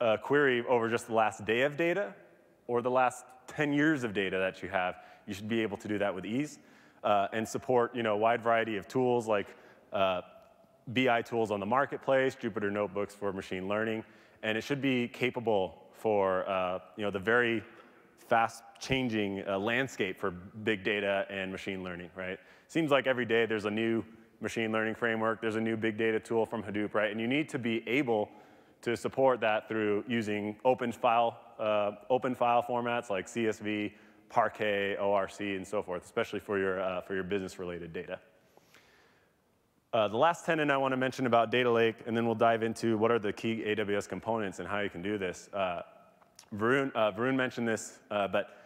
a 0.01 0.17
query 0.17 0.65
over 0.67 0.89
just 0.89 1.05
the 1.05 1.13
last 1.13 1.45
day 1.45 1.61
of 1.61 1.77
data 1.77 2.11
or 2.65 2.81
the 2.81 2.89
last 2.89 3.23
10 3.49 3.71
years 3.71 4.03
of 4.03 4.15
data 4.15 4.39
that 4.39 4.63
you 4.63 4.69
have, 4.69 4.95
you 5.27 5.35
should 5.35 5.47
be 5.47 5.61
able 5.61 5.77
to 5.77 5.87
do 5.87 5.99
that 5.99 6.15
with 6.15 6.25
ease 6.25 6.57
uh, 7.03 7.27
and 7.33 7.47
support 7.47 7.95
you 7.95 8.01
know, 8.01 8.15
a 8.15 8.17
wide 8.17 8.41
variety 8.41 8.77
of 8.77 8.87
tools 8.87 9.27
like 9.27 9.55
uh, 9.93 10.21
BI 10.87 11.21
tools 11.21 11.51
on 11.51 11.59
the 11.59 11.65
marketplace, 11.65 12.35
Jupyter 12.35 12.71
Notebooks 12.71 13.15
for 13.15 13.31
machine 13.31 13.67
learning, 13.67 14.03
and 14.41 14.57
it 14.57 14.63
should 14.63 14.81
be 14.81 15.07
capable 15.07 15.83
for 15.93 16.47
uh, 16.49 16.79
you 16.97 17.03
know, 17.03 17.11
the 17.11 17.19
very 17.19 17.63
fast 18.17 18.63
changing 18.79 19.43
uh, 19.47 19.57
landscape 19.57 20.19
for 20.19 20.31
big 20.31 20.83
data 20.83 21.25
and 21.29 21.51
machine 21.51 21.83
learning, 21.83 22.09
right? 22.15 22.39
Seems 22.67 22.91
like 22.91 23.07
every 23.07 23.25
day 23.25 23.45
there's 23.45 23.65
a 23.65 23.71
new 23.71 24.03
machine 24.41 24.71
learning 24.71 24.95
framework, 24.95 25.39
there's 25.39 25.55
a 25.55 25.61
new 25.61 25.77
big 25.77 25.97
data 25.97 26.19
tool 26.19 26.45
from 26.45 26.63
Hadoop, 26.63 26.93
right? 26.93 27.11
And 27.11 27.21
you 27.21 27.27
need 27.27 27.47
to 27.49 27.59
be 27.59 27.87
able 27.87 28.29
to 28.81 28.97
support 28.97 29.39
that 29.39 29.69
through 29.69 30.03
using 30.07 30.57
open 30.65 30.91
file, 30.91 31.39
uh, 31.57 31.91
open 32.09 32.35
file 32.35 32.61
formats 32.61 33.09
like 33.09 33.27
CSV, 33.27 33.93
Parquet, 34.29 34.97
ORC, 34.97 35.39
and 35.39 35.65
so 35.65 35.81
forth, 35.81 36.03
especially 36.03 36.39
for 36.39 36.57
your, 36.57 36.81
uh, 36.81 37.01
for 37.01 37.13
your 37.13 37.23
business-related 37.23 37.93
data. 37.93 38.19
Uh, 39.93 40.07
the 40.07 40.17
last 40.17 40.43
tenet 40.43 40.71
I 40.71 40.77
want 40.77 40.91
to 40.91 40.97
mention 40.97 41.27
about 41.27 41.51
Data 41.51 41.71
Lake, 41.71 41.97
and 42.07 42.17
then 42.17 42.25
we'll 42.25 42.33
dive 42.33 42.63
into 42.63 42.97
what 42.97 43.11
are 43.11 43.19
the 43.19 43.31
key 43.31 43.63
AWS 43.63 44.09
components 44.09 44.57
and 44.57 44.67
how 44.67 44.79
you 44.79 44.89
can 44.89 45.03
do 45.03 45.19
this. 45.19 45.49
Uh, 45.53 45.83
Varun, 46.55 46.91
uh, 46.95 47.11
Varun 47.11 47.35
mentioned 47.35 47.67
this, 47.67 47.99
uh, 48.09 48.27
but 48.27 48.57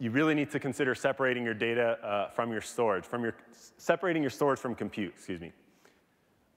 you 0.00 0.10
really 0.10 0.34
need 0.34 0.50
to 0.50 0.58
consider 0.58 0.96
separating 0.96 1.44
your 1.44 1.54
data 1.54 1.96
uh, 2.02 2.28
from 2.30 2.50
your 2.50 2.60
storage, 2.60 3.04
from 3.04 3.22
your, 3.22 3.36
separating 3.78 4.20
your 4.20 4.30
storage 4.30 4.58
from 4.58 4.74
compute, 4.74 5.12
excuse 5.14 5.40
me. 5.40 5.52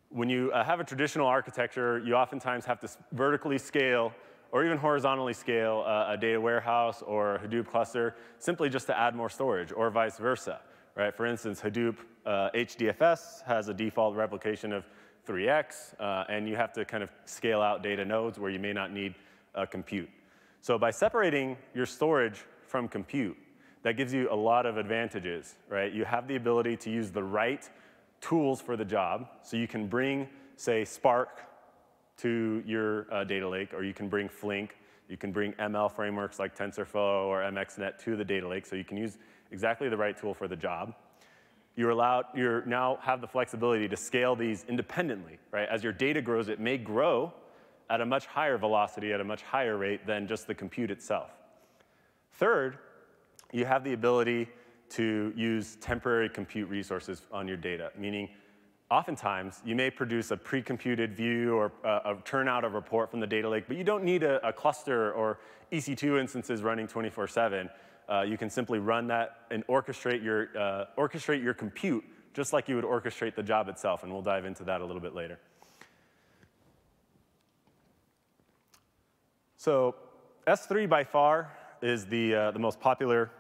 When 0.10 0.30
you 0.30 0.52
uh, 0.52 0.64
have 0.64 0.80
a 0.80 0.84
traditional 0.84 1.28
architecture, 1.28 2.00
you 2.00 2.16
oftentimes 2.16 2.66
have 2.66 2.80
to 2.80 2.90
vertically 3.12 3.60
scale 3.60 4.14
or 4.52 4.66
even 4.66 4.80
horizontally 4.80 5.34
scale 5.34 5.84
uh, 5.86 6.14
a 6.14 6.18
data 6.18 6.42
warehouse 6.42 7.04
or 7.04 7.40
Hadoop 7.44 7.68
cluster 7.68 8.16
simply 8.40 8.68
just 8.68 8.88
to 8.88 8.98
add 8.98 9.16
more 9.16 9.30
storage 9.30 9.72
or 9.72 9.92
vice 9.92 10.18
versa, 10.18 10.60
right? 10.96 11.16
For 11.16 11.26
instance, 11.26 11.62
Hadoop 11.62 11.98
HDFS 12.26 13.42
uh, 13.42 13.46
has 13.46 13.68
a 13.68 13.74
default 13.74 14.16
replication 14.16 14.72
of 14.74 14.86
3x, 15.28 16.00
uh, 16.00 16.24
and 16.30 16.48
you 16.48 16.56
have 16.56 16.74
to 16.74 16.86
kind 16.86 17.04
of 17.04 17.10
scale 17.26 17.62
out 17.62 17.84
data 17.84 18.06
nodes 18.06 18.40
where 18.40 18.52
you 18.52 18.60
may 18.60 18.74
not 18.74 18.92
need 18.92 19.16
compute. 19.72 20.10
So 20.62 20.78
by 20.78 20.92
separating 20.92 21.58
your 21.74 21.86
storage 21.86 22.44
from 22.68 22.88
compute. 22.88 23.38
That 23.84 23.98
gives 23.98 24.14
you 24.14 24.28
a 24.32 24.36
lot 24.36 24.66
of 24.66 24.78
advantages, 24.78 25.56
right? 25.70 25.94
You 25.94 26.06
have 26.06 26.28
the 26.28 26.36
ability 26.36 26.76
to 26.78 26.90
use 26.90 27.12
the 27.12 27.24
right 27.24 27.70
tools 28.20 28.60
for 28.60 28.76
the 28.76 28.86
job. 28.86 29.28
So 29.44 29.58
you 29.58 29.68
can 29.68 29.88
bring, 29.88 30.28
say, 30.56 30.84
Spark 30.84 31.42
to 32.18 32.64
your 32.66 33.14
uh, 33.14 33.24
data 33.24 33.48
lake, 33.48 33.74
or 33.74 33.84
you 33.84 33.94
can 33.94 34.10
bring 34.10 34.28
Flink. 34.28 34.78
You 35.08 35.18
can 35.18 35.32
bring 35.32 35.54
ML 35.54 35.92
frameworks 35.92 36.40
like 36.40 36.58
TensorFlow 36.58 37.28
or 37.28 37.42
MXNet 37.44 38.00
to 38.00 38.16
the 38.16 38.26
data 38.26 38.48
lake, 38.48 38.66
so 38.66 38.76
you 38.76 38.84
can 38.84 38.98
use 38.98 39.20
exactly 39.52 39.90
the 39.90 39.98
right 39.98 40.18
tool 40.18 40.34
for 40.34 40.48
the 40.48 40.56
job. 40.56 40.94
You're 41.76 41.90
allowed, 41.90 42.26
you 42.34 42.64
now 42.66 43.00
have 43.02 43.20
the 43.20 43.28
flexibility 43.28 43.88
to 43.88 43.98
scale 43.98 44.36
these 44.36 44.66
independently, 44.70 45.40
right? 45.52 45.68
As 45.70 45.84
your 45.84 45.92
data 45.92 46.22
grows, 46.22 46.48
it 46.48 46.60
may 46.60 46.78
grow 46.78 47.34
at 47.90 48.02
a 48.02 48.06
much 48.06 48.26
higher 48.26 48.58
velocity, 48.58 49.14
at 49.14 49.20
a 49.20 49.24
much 49.24 49.42
higher 49.44 49.78
rate 49.78 50.08
than 50.08 50.28
just 50.28 50.48
the 50.48 50.56
compute 50.56 50.90
itself. 50.90 51.32
Third, 52.34 52.78
you 53.52 53.66
have 53.66 53.84
the 53.84 53.94
ability 53.94 54.48
to 54.90 55.34
use 55.36 55.78
temporary 55.82 56.30
compute 56.30 56.70
resources 56.70 57.24
on 57.32 57.48
your 57.48 57.58
data, 57.58 57.92
meaning 57.98 58.30
oftentimes 58.92 59.62
you 59.66 59.76
may 59.76 59.90
produce 59.90 60.32
a 60.32 60.38
pre-computed 60.38 61.14
view 61.14 61.56
or 61.56 61.72
uh, 61.84 62.00
a, 62.06 62.16
turn 62.24 62.48
out 62.48 62.64
a 62.64 62.70
report 62.70 63.10
from 63.10 63.20
the 63.20 63.28
data 63.28 63.50
lake, 63.50 63.66
but 63.68 63.78
you 63.78 63.84
don't 63.84 64.04
need 64.04 64.24
a, 64.24 64.46
a 64.48 64.54
cluster 64.54 65.12
or 65.14 65.40
EC2 65.72 66.20
instances 66.20 66.62
running 66.62 66.88
24-7. 66.88 67.70
Uh, 68.08 68.22
you 68.22 68.38
can 68.38 68.50
simply 68.50 68.80
run 68.80 69.08
that 69.08 69.38
and 69.52 69.66
orchestrate 69.68 70.24
your, 70.24 70.50
uh, 70.58 70.86
orchestrate 70.98 71.42
your 71.44 71.54
compute 71.54 72.04
just 72.36 72.52
like 72.52 72.68
you 72.68 72.76
would 72.76 72.86
orchestrate 72.86 73.34
the 73.34 73.42
job 73.42 73.70
itself, 73.70 74.04
and 74.04 74.12
we'll 74.12 74.22
dive 74.22 74.46
into 74.46 74.64
that 74.66 74.82
a 74.82 74.86
little 74.86 75.02
bit 75.02 75.16
later. 75.16 75.40
So 79.56 79.96
S3 80.46 80.88
by 80.88 81.06
far 81.06 81.52
is 81.82 82.06
the, 82.06 82.36
uh, 82.36 82.52
the 82.52 82.60
most 82.60 82.80
popular 82.80 83.32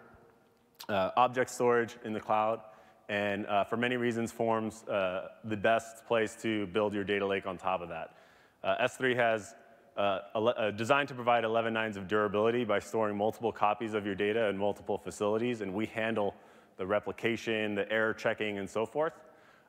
uh, 0.88 1.12
object 1.18 1.50
storage 1.50 1.98
in 2.06 2.14
the 2.14 2.20
cloud, 2.20 2.62
and 3.10 3.46
uh, 3.48 3.66
for 3.66 3.78
many 3.78 3.98
reasons 3.98 4.32
forms 4.32 4.84
uh, 4.88 5.28
the 5.44 5.58
best 5.58 6.06
place 6.08 6.36
to 6.42 6.66
build 6.68 6.94
your 6.94 7.04
data 7.04 7.28
lake 7.28 7.46
on 7.46 7.58
top 7.58 7.82
of 7.82 7.90
that. 7.90 8.16
Uh, 8.64 8.88
S3 8.88 9.16
has 9.16 9.54
uh, 9.98 10.72
designed 10.72 11.08
to 11.08 11.14
provide 11.14 11.44
11 11.44 11.74
nines 11.74 11.98
of 11.98 12.08
durability 12.08 12.64
by 12.66 12.80
storing 12.80 13.16
multiple 13.16 13.52
copies 13.52 13.94
of 13.94 14.06
your 14.06 14.16
data 14.16 14.48
in 14.48 14.58
multiple 14.58 14.98
facilities, 14.98 15.62
and 15.62 15.74
we 15.74 15.86
handle 15.86 16.36
the 16.78 16.86
replication, 16.86 17.76
the 17.76 17.90
error 17.92 18.14
checking, 18.14 18.58
and 18.58 18.70
so 18.70 18.86
forth. 18.86 19.14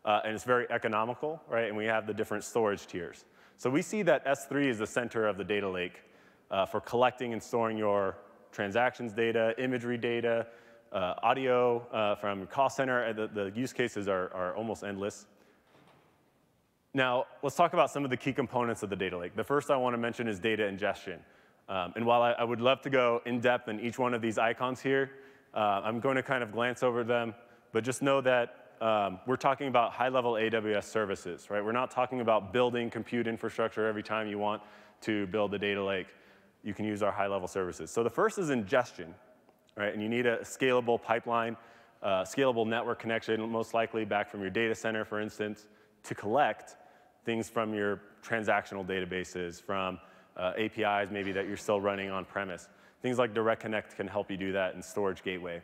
and 0.04 0.34
it's 0.34 0.44
very 0.44 0.66
economical, 0.70 1.40
right? 1.48 1.68
And 1.68 1.76
we 1.76 1.84
have 1.86 2.06
the 2.06 2.14
different 2.14 2.44
storage 2.44 2.86
tiers. 2.86 3.24
So 3.56 3.70
we 3.70 3.82
see 3.82 4.02
that 4.02 4.26
S3 4.26 4.66
is 4.66 4.78
the 4.78 4.86
center 4.86 5.26
of 5.26 5.36
the 5.36 5.44
data 5.44 5.68
lake 5.68 6.02
for 6.70 6.80
collecting 6.80 7.32
and 7.32 7.42
storing 7.42 7.78
your 7.78 8.16
transactions 8.52 9.12
data, 9.12 9.54
imagery 9.58 9.98
data, 9.98 10.46
uh, 10.92 11.14
audio 11.22 11.86
uh, 11.92 12.14
from 12.14 12.46
call 12.46 12.70
center. 12.70 13.04
Uh, 13.04 13.12
the, 13.12 13.26
the 13.28 13.52
use 13.54 13.72
cases 13.72 14.08
are, 14.08 14.32
are 14.32 14.56
almost 14.56 14.84
endless. 14.84 15.26
Now, 16.96 17.26
let's 17.42 17.56
talk 17.56 17.74
about 17.74 17.90
some 17.90 18.04
of 18.04 18.10
the 18.10 18.16
key 18.16 18.32
components 18.32 18.82
of 18.82 18.88
the 18.88 18.96
data 18.96 19.18
lake. 19.18 19.36
The 19.36 19.44
first 19.44 19.70
I 19.70 19.76
want 19.76 19.92
to 19.92 19.98
mention 19.98 20.26
is 20.26 20.40
data 20.40 20.66
ingestion. 20.66 21.20
Um, 21.68 21.92
and 21.94 22.06
while 22.06 22.22
I, 22.22 22.32
I, 22.32 22.42
would 22.42 22.62
love 22.62 22.80
to 22.80 22.90
go 22.90 23.20
in 23.26 23.38
depth 23.38 23.68
in 23.68 23.80
each 23.80 23.98
one 23.98 24.14
of 24.14 24.22
these 24.22 24.38
icons 24.38 24.80
here, 24.80 25.10
uh, 25.52 25.82
I'm 25.84 26.00
going 26.00 26.16
to 26.16 26.22
kind 26.22 26.42
of 26.42 26.52
glance 26.52 26.82
over 26.82 27.04
them, 27.04 27.34
but 27.72 27.84
just 27.84 28.00
know 28.00 28.22
that 28.22 28.70
um, 28.80 29.20
we're 29.26 29.36
talking 29.36 29.68
about 29.68 29.92
high-level 29.92 30.32
AWS 30.32 30.84
services, 30.84 31.50
right? 31.50 31.62
We're 31.62 31.72
not 31.72 31.90
talking 31.90 32.22
about 32.22 32.54
building 32.54 32.88
compute 32.88 33.26
infrastructure 33.26 33.86
every 33.86 34.02
time 34.02 34.26
you 34.26 34.38
want 34.38 34.62
to 35.02 35.26
build 35.26 35.52
a 35.52 35.58
data 35.58 35.84
lake 35.84 36.06
you 36.64 36.72
can 36.72 36.86
use 36.86 37.02
our 37.02 37.12
high-level 37.12 37.46
services. 37.46 37.90
So 37.90 38.04
the 38.04 38.10
first 38.10 38.38
is 38.38 38.48
ingestion, 38.48 39.14
right? 39.76 39.92
And 39.92 40.02
you 40.02 40.08
need 40.08 40.24
a 40.24 40.38
scalable 40.38 41.00
pipeline, 41.00 41.58
uh, 42.02 42.22
scalable 42.22 42.66
network 42.66 43.00
connection, 43.00 43.46
most 43.50 43.74
likely 43.74 44.06
back 44.06 44.30
from 44.30 44.40
your 44.40 44.50
data 44.50 44.74
center, 44.74 45.04
for 45.04 45.20
instance, 45.20 45.66
to 46.02 46.14
collect 46.14 46.76
things 47.26 47.50
from 47.50 47.74
your 47.74 48.00
transactional 48.24 48.86
databases, 48.86 49.60
from 49.60 49.98
uh, 50.36 50.52
APIs 50.56 51.10
maybe 51.10 51.32
that 51.32 51.46
you're 51.46 51.56
still 51.56 51.80
running 51.80 52.08
on 52.08 52.24
premise. 52.24 52.68
Things 53.02 53.18
like 53.18 53.34
Direct 53.34 53.60
Connect 53.60 53.96
can 53.96 54.06
help 54.06 54.30
you 54.30 54.36
do 54.36 54.52
that 54.52 54.74
in 54.74 54.82
Storage 54.82 55.22
Gateway. 55.22 55.60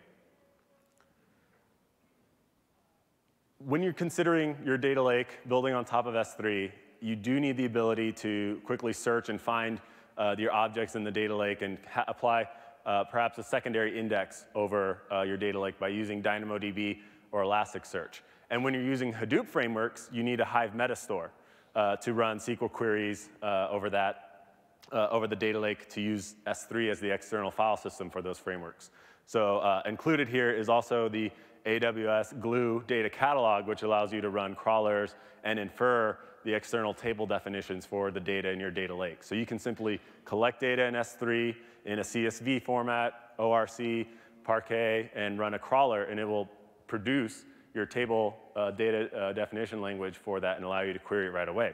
When 3.59 3.81
you're 3.83 3.93
considering 3.93 4.57
your 4.65 4.77
data 4.77 5.01
lake 5.01 5.39
building 5.49 5.73
on 5.73 5.85
top 5.85 6.07
of 6.07 6.15
S3, 6.15 6.71
you 7.01 7.17
do 7.17 7.39
need 7.41 7.57
the 7.57 7.65
ability 7.65 8.13
to 8.13 8.61
quickly 8.67 8.93
search 8.93 9.29
and 9.29 9.41
find 9.41 9.81
uh, 10.19 10.35
your 10.37 10.53
objects 10.53 10.97
in 10.97 11.05
the 11.05 11.11
data 11.11 11.35
lake 11.35 11.63
and 11.63 11.79
apply 12.09 12.49
uh, 12.85 13.05
perhaps 13.05 13.39
a 13.39 13.43
secondary 13.43 13.97
index 13.97 14.45
over 14.57 15.03
uh, 15.13 15.23
your 15.23 15.37
data 15.37 15.59
lake 15.59 15.79
by 15.79 15.89
using 15.89 16.21
DynamoDB 16.21 16.99
or 17.31 17.45
Elasticsearch. 17.45 18.21
And 18.51 18.65
when 18.65 18.75
you're 18.75 18.83
using 18.83 19.13
Hadoop 19.13 19.47
frameworks, 19.47 20.11
you 20.13 20.25
need 20.25 20.41
a 20.41 20.45
Hive 20.45 20.73
Metastore 20.73 21.31
uh, 21.75 21.97
to 21.97 22.13
run 22.13 22.39
SQL 22.39 22.71
queries 22.71 23.29
uh, 23.43 23.69
over 23.71 23.91
that, 23.91 24.47
uh, 24.93 25.09
over 25.11 25.27
the 25.27 25.37
data 25.37 25.59
lake 25.59 25.89
to 25.91 26.01
use 26.01 26.35
S3 26.47 26.91
as 26.91 27.01
the 27.01 27.11
external 27.11 27.51
file 27.51 27.77
system 27.77 28.11
for 28.11 28.23
those 28.23 28.39
frameworks. 28.39 28.91
So 29.27 29.83
included 29.87 30.29
here 30.29 30.51
is 30.51 30.69
also 30.69 31.09
the 31.09 31.31
AWS 31.65 32.41
Glue 32.41 32.83
data 32.87 33.09
catalog, 33.09 33.67
which 33.67 33.83
allows 33.83 34.13
you 34.13 34.21
to 34.21 34.31
run 34.31 34.55
crawlers 34.55 35.15
and 35.45 35.59
infer 35.59 36.19
the 36.45 36.53
external 36.53 36.93
table 36.93 37.27
definitions 37.27 37.87
for 37.87 38.11
the 38.11 38.21
data 38.21 38.51
in 38.51 38.59
your 38.59 38.71
data 38.71 38.95
lake. 38.95 39.23
So 39.23 39.35
you 39.35 39.47
can 39.47 39.59
simply 39.59 40.01
collect 40.25 40.61
data 40.61 40.85
in 40.85 40.95
S3 40.95 41.55
in 41.85 41.99
a 42.01 42.03
CSV 42.03 42.63
format, 42.63 43.33
ORC, 43.39 44.07
Parquet, 44.45 45.11
and 45.15 45.39
run 45.39 45.55
a 45.55 45.59
crawler, 45.59 46.05
and 46.05 46.19
it 46.19 46.25
will 46.25 46.49
produce 46.87 47.45
your 47.75 47.87
table 47.87 48.37
uh, 48.55 48.71
data 48.71 49.11
uh, 49.17 49.33
definition 49.33 49.81
language 49.81 50.17
for 50.17 50.41
that 50.41 50.57
and 50.57 50.65
allow 50.65 50.83
you 50.83 50.93
to 50.93 50.99
query 50.99 51.27
it 51.27 51.31
right 51.31 51.49
away. 51.49 51.73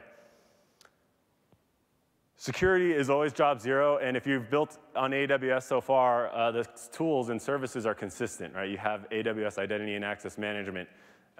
Security 2.37 2.93
is 2.93 3.09
always 3.09 3.33
job 3.33 3.59
zero, 3.59 3.97
and 3.97 4.15
if 4.15 4.25
you've 4.25 4.49
built 4.49 4.77
on 4.95 5.11
AWS 5.11 5.63
so 5.63 5.81
far, 5.81 6.33
uh, 6.33 6.51
the 6.51 6.65
tools 6.93 7.29
and 7.29 7.41
services 7.41 7.85
are 7.85 7.93
consistent, 7.93 8.55
right? 8.55 8.69
You 8.69 8.77
have 8.77 9.05
AWS 9.11 9.57
Identity 9.57 9.95
and 9.95 10.05
Access 10.05 10.37
Management 10.37 10.87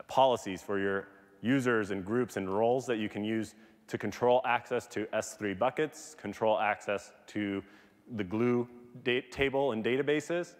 policies 0.09 0.61
for 0.61 0.77
your 0.77 1.07
users 1.41 1.91
and 1.91 2.03
groups 2.03 2.35
and 2.35 2.49
roles 2.49 2.85
that 2.85 2.97
you 2.97 3.07
can 3.07 3.23
use 3.23 3.55
to 3.87 3.97
control 3.97 4.41
access 4.45 4.87
to 4.87 5.05
S3 5.13 5.57
buckets, 5.57 6.15
control 6.15 6.59
access 6.59 7.13
to 7.27 7.63
the 8.17 8.23
Glue 8.23 8.67
table 9.31 9.71
and 9.71 9.85
databases, 9.85 10.55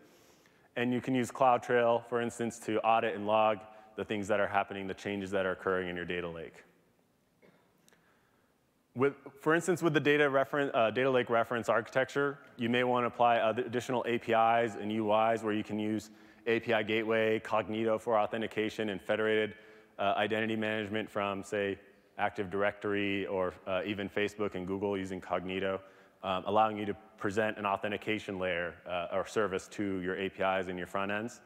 and 0.78 0.94
you 0.94 1.02
can 1.02 1.14
use 1.14 1.32
CloudTrail, 1.32 2.06
for 2.08 2.22
instance, 2.22 2.60
to 2.60 2.80
audit 2.80 3.14
and 3.14 3.28
log 3.28 3.58
the 4.00 4.06
things 4.06 4.30
that 4.30 4.40
are 4.40 4.48
happening, 4.48 4.88
the 4.88 4.94
changes 4.94 5.30
that 5.30 5.46
are 5.46 5.52
occurring 5.52 5.90
in 5.90 5.96
your 5.96 6.06
data 6.06 6.28
lake. 6.28 6.64
With, 8.96 9.14
for 9.42 9.54
instance, 9.54 9.84
with 9.84 9.94
the 9.94 10.00
data, 10.00 10.26
uh, 10.26 10.92
data 10.92 11.10
lake 11.10 11.30
reference 11.30 11.68
architecture, 11.68 12.40
you 12.56 12.70
may 12.70 12.86
want 12.86 13.04
to 13.04 13.08
apply 13.08 13.36
additional 13.50 14.06
APIs 14.08 14.76
and 14.76 14.90
UIs 14.90 15.44
where 15.44 15.54
you 15.54 15.66
can 15.66 15.78
use 15.78 16.12
API 16.48 16.86
Gateway, 16.86 17.42
Cognito 17.42 18.00
for 18.00 18.18
authentication, 18.18 18.88
and 18.90 19.02
federated 19.02 19.56
uh, 20.00 20.14
identity 20.16 20.56
management 20.56 21.10
from, 21.10 21.44
say, 21.44 21.78
Active 22.18 22.50
Directory 22.50 23.28
or 23.28 23.54
uh, 23.68 23.82
even 23.86 24.08
Facebook 24.08 24.56
and 24.56 24.66
Google 24.66 24.98
using 24.98 25.20
Cognito, 25.20 25.82
um, 26.24 26.44
allowing 26.48 26.78
you 26.78 26.86
to 26.86 26.96
present 27.18 27.58
an 27.58 27.66
authentication 27.66 28.40
layer 28.40 28.76
uh, 28.88 29.08
or 29.14 29.28
service 29.28 29.68
to 29.70 30.00
your 30.00 30.18
APIs 30.18 30.70
and 30.70 30.78
your 30.78 30.88
front 30.88 31.12
ends. 31.12 31.42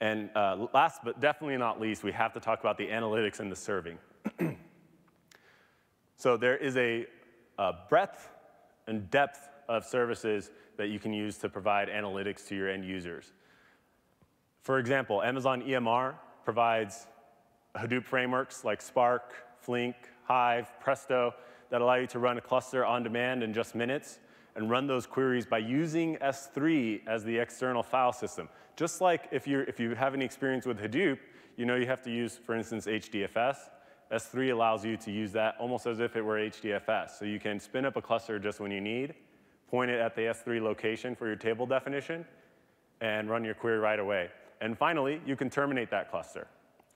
And 0.00 0.30
uh, 0.34 0.66
last 0.74 1.00
but 1.04 1.20
definitely 1.20 1.56
not 1.56 1.80
least, 1.80 2.04
we 2.04 2.12
have 2.12 2.32
to 2.34 2.40
talk 2.40 2.60
about 2.60 2.76
the 2.76 2.88
analytics 2.88 3.40
and 3.40 3.50
the 3.50 3.56
serving. 3.56 3.98
So 6.16 6.36
there 6.36 6.56
is 6.56 6.76
a, 6.76 7.06
a 7.58 7.74
breadth 7.88 8.30
and 8.86 9.10
depth 9.10 9.48
of 9.68 9.84
services 9.84 10.50
that 10.78 10.88
you 10.88 10.98
can 10.98 11.12
use 11.12 11.36
to 11.38 11.48
provide 11.48 11.88
analytics 11.88 12.46
to 12.48 12.56
your 12.56 12.70
end 12.70 12.84
users. 12.84 13.32
For 14.62 14.78
example, 14.78 15.22
Amazon 15.22 15.62
EMR 15.62 16.14
provides 16.44 17.06
Hadoop 17.76 18.04
frameworks 18.04 18.64
like 18.64 18.80
Spark, 18.80 19.34
Flink, 19.60 19.94
Hive, 20.24 20.68
Presto 20.80 21.34
that 21.70 21.82
allow 21.82 21.96
you 21.96 22.06
to 22.08 22.18
run 22.18 22.38
a 22.38 22.40
cluster 22.40 22.84
on 22.84 23.02
demand 23.02 23.42
in 23.42 23.52
just 23.52 23.74
minutes 23.74 24.18
and 24.56 24.70
run 24.70 24.86
those 24.86 25.06
queries 25.06 25.46
by 25.46 25.58
using 25.58 26.16
S3 26.16 27.06
as 27.06 27.22
the 27.22 27.38
external 27.38 27.82
file 27.82 28.12
system. 28.12 28.48
Just 28.74 29.00
like 29.00 29.28
if, 29.30 29.46
you 29.46 29.60
if 29.68 29.78
you 29.78 29.94
have 29.94 30.14
any 30.14 30.24
experience 30.24 30.66
with 30.66 30.78
Hadoop, 30.78 31.18
you 31.56 31.66
know 31.66 31.76
you 31.76 31.86
have 31.86 32.02
to 32.02 32.10
use, 32.10 32.36
for 32.36 32.54
instance, 32.54 32.86
HDFS. 32.86 33.56
S3 34.12 34.52
allows 34.52 34.84
you 34.84 34.96
to 34.96 35.10
use 35.10 35.32
that 35.32 35.56
almost 35.58 35.86
as 35.86 36.00
if 36.00 36.16
it 36.16 36.22
were 36.22 36.38
HDFS. 36.38 37.18
So 37.18 37.24
you 37.24 37.38
can 37.38 37.60
spin 37.60 37.84
up 37.84 37.96
a 37.96 38.02
cluster 38.02 38.38
just 38.38 38.60
when 38.60 38.70
you 38.70 38.80
need, 38.80 39.14
point 39.68 39.90
it 39.90 40.00
at 40.00 40.14
the 40.14 40.22
S3 40.22 40.62
location 40.62 41.14
for 41.14 41.26
your 41.26 41.36
table 41.36 41.66
definition, 41.66 42.24
and 43.00 43.28
run 43.28 43.44
your 43.44 43.54
query 43.54 43.78
right 43.78 43.98
away. 43.98 44.30
And 44.60 44.78
finally, 44.78 45.20
you 45.26 45.36
can 45.36 45.50
terminate 45.50 45.90
that 45.90 46.10
cluster 46.10 46.46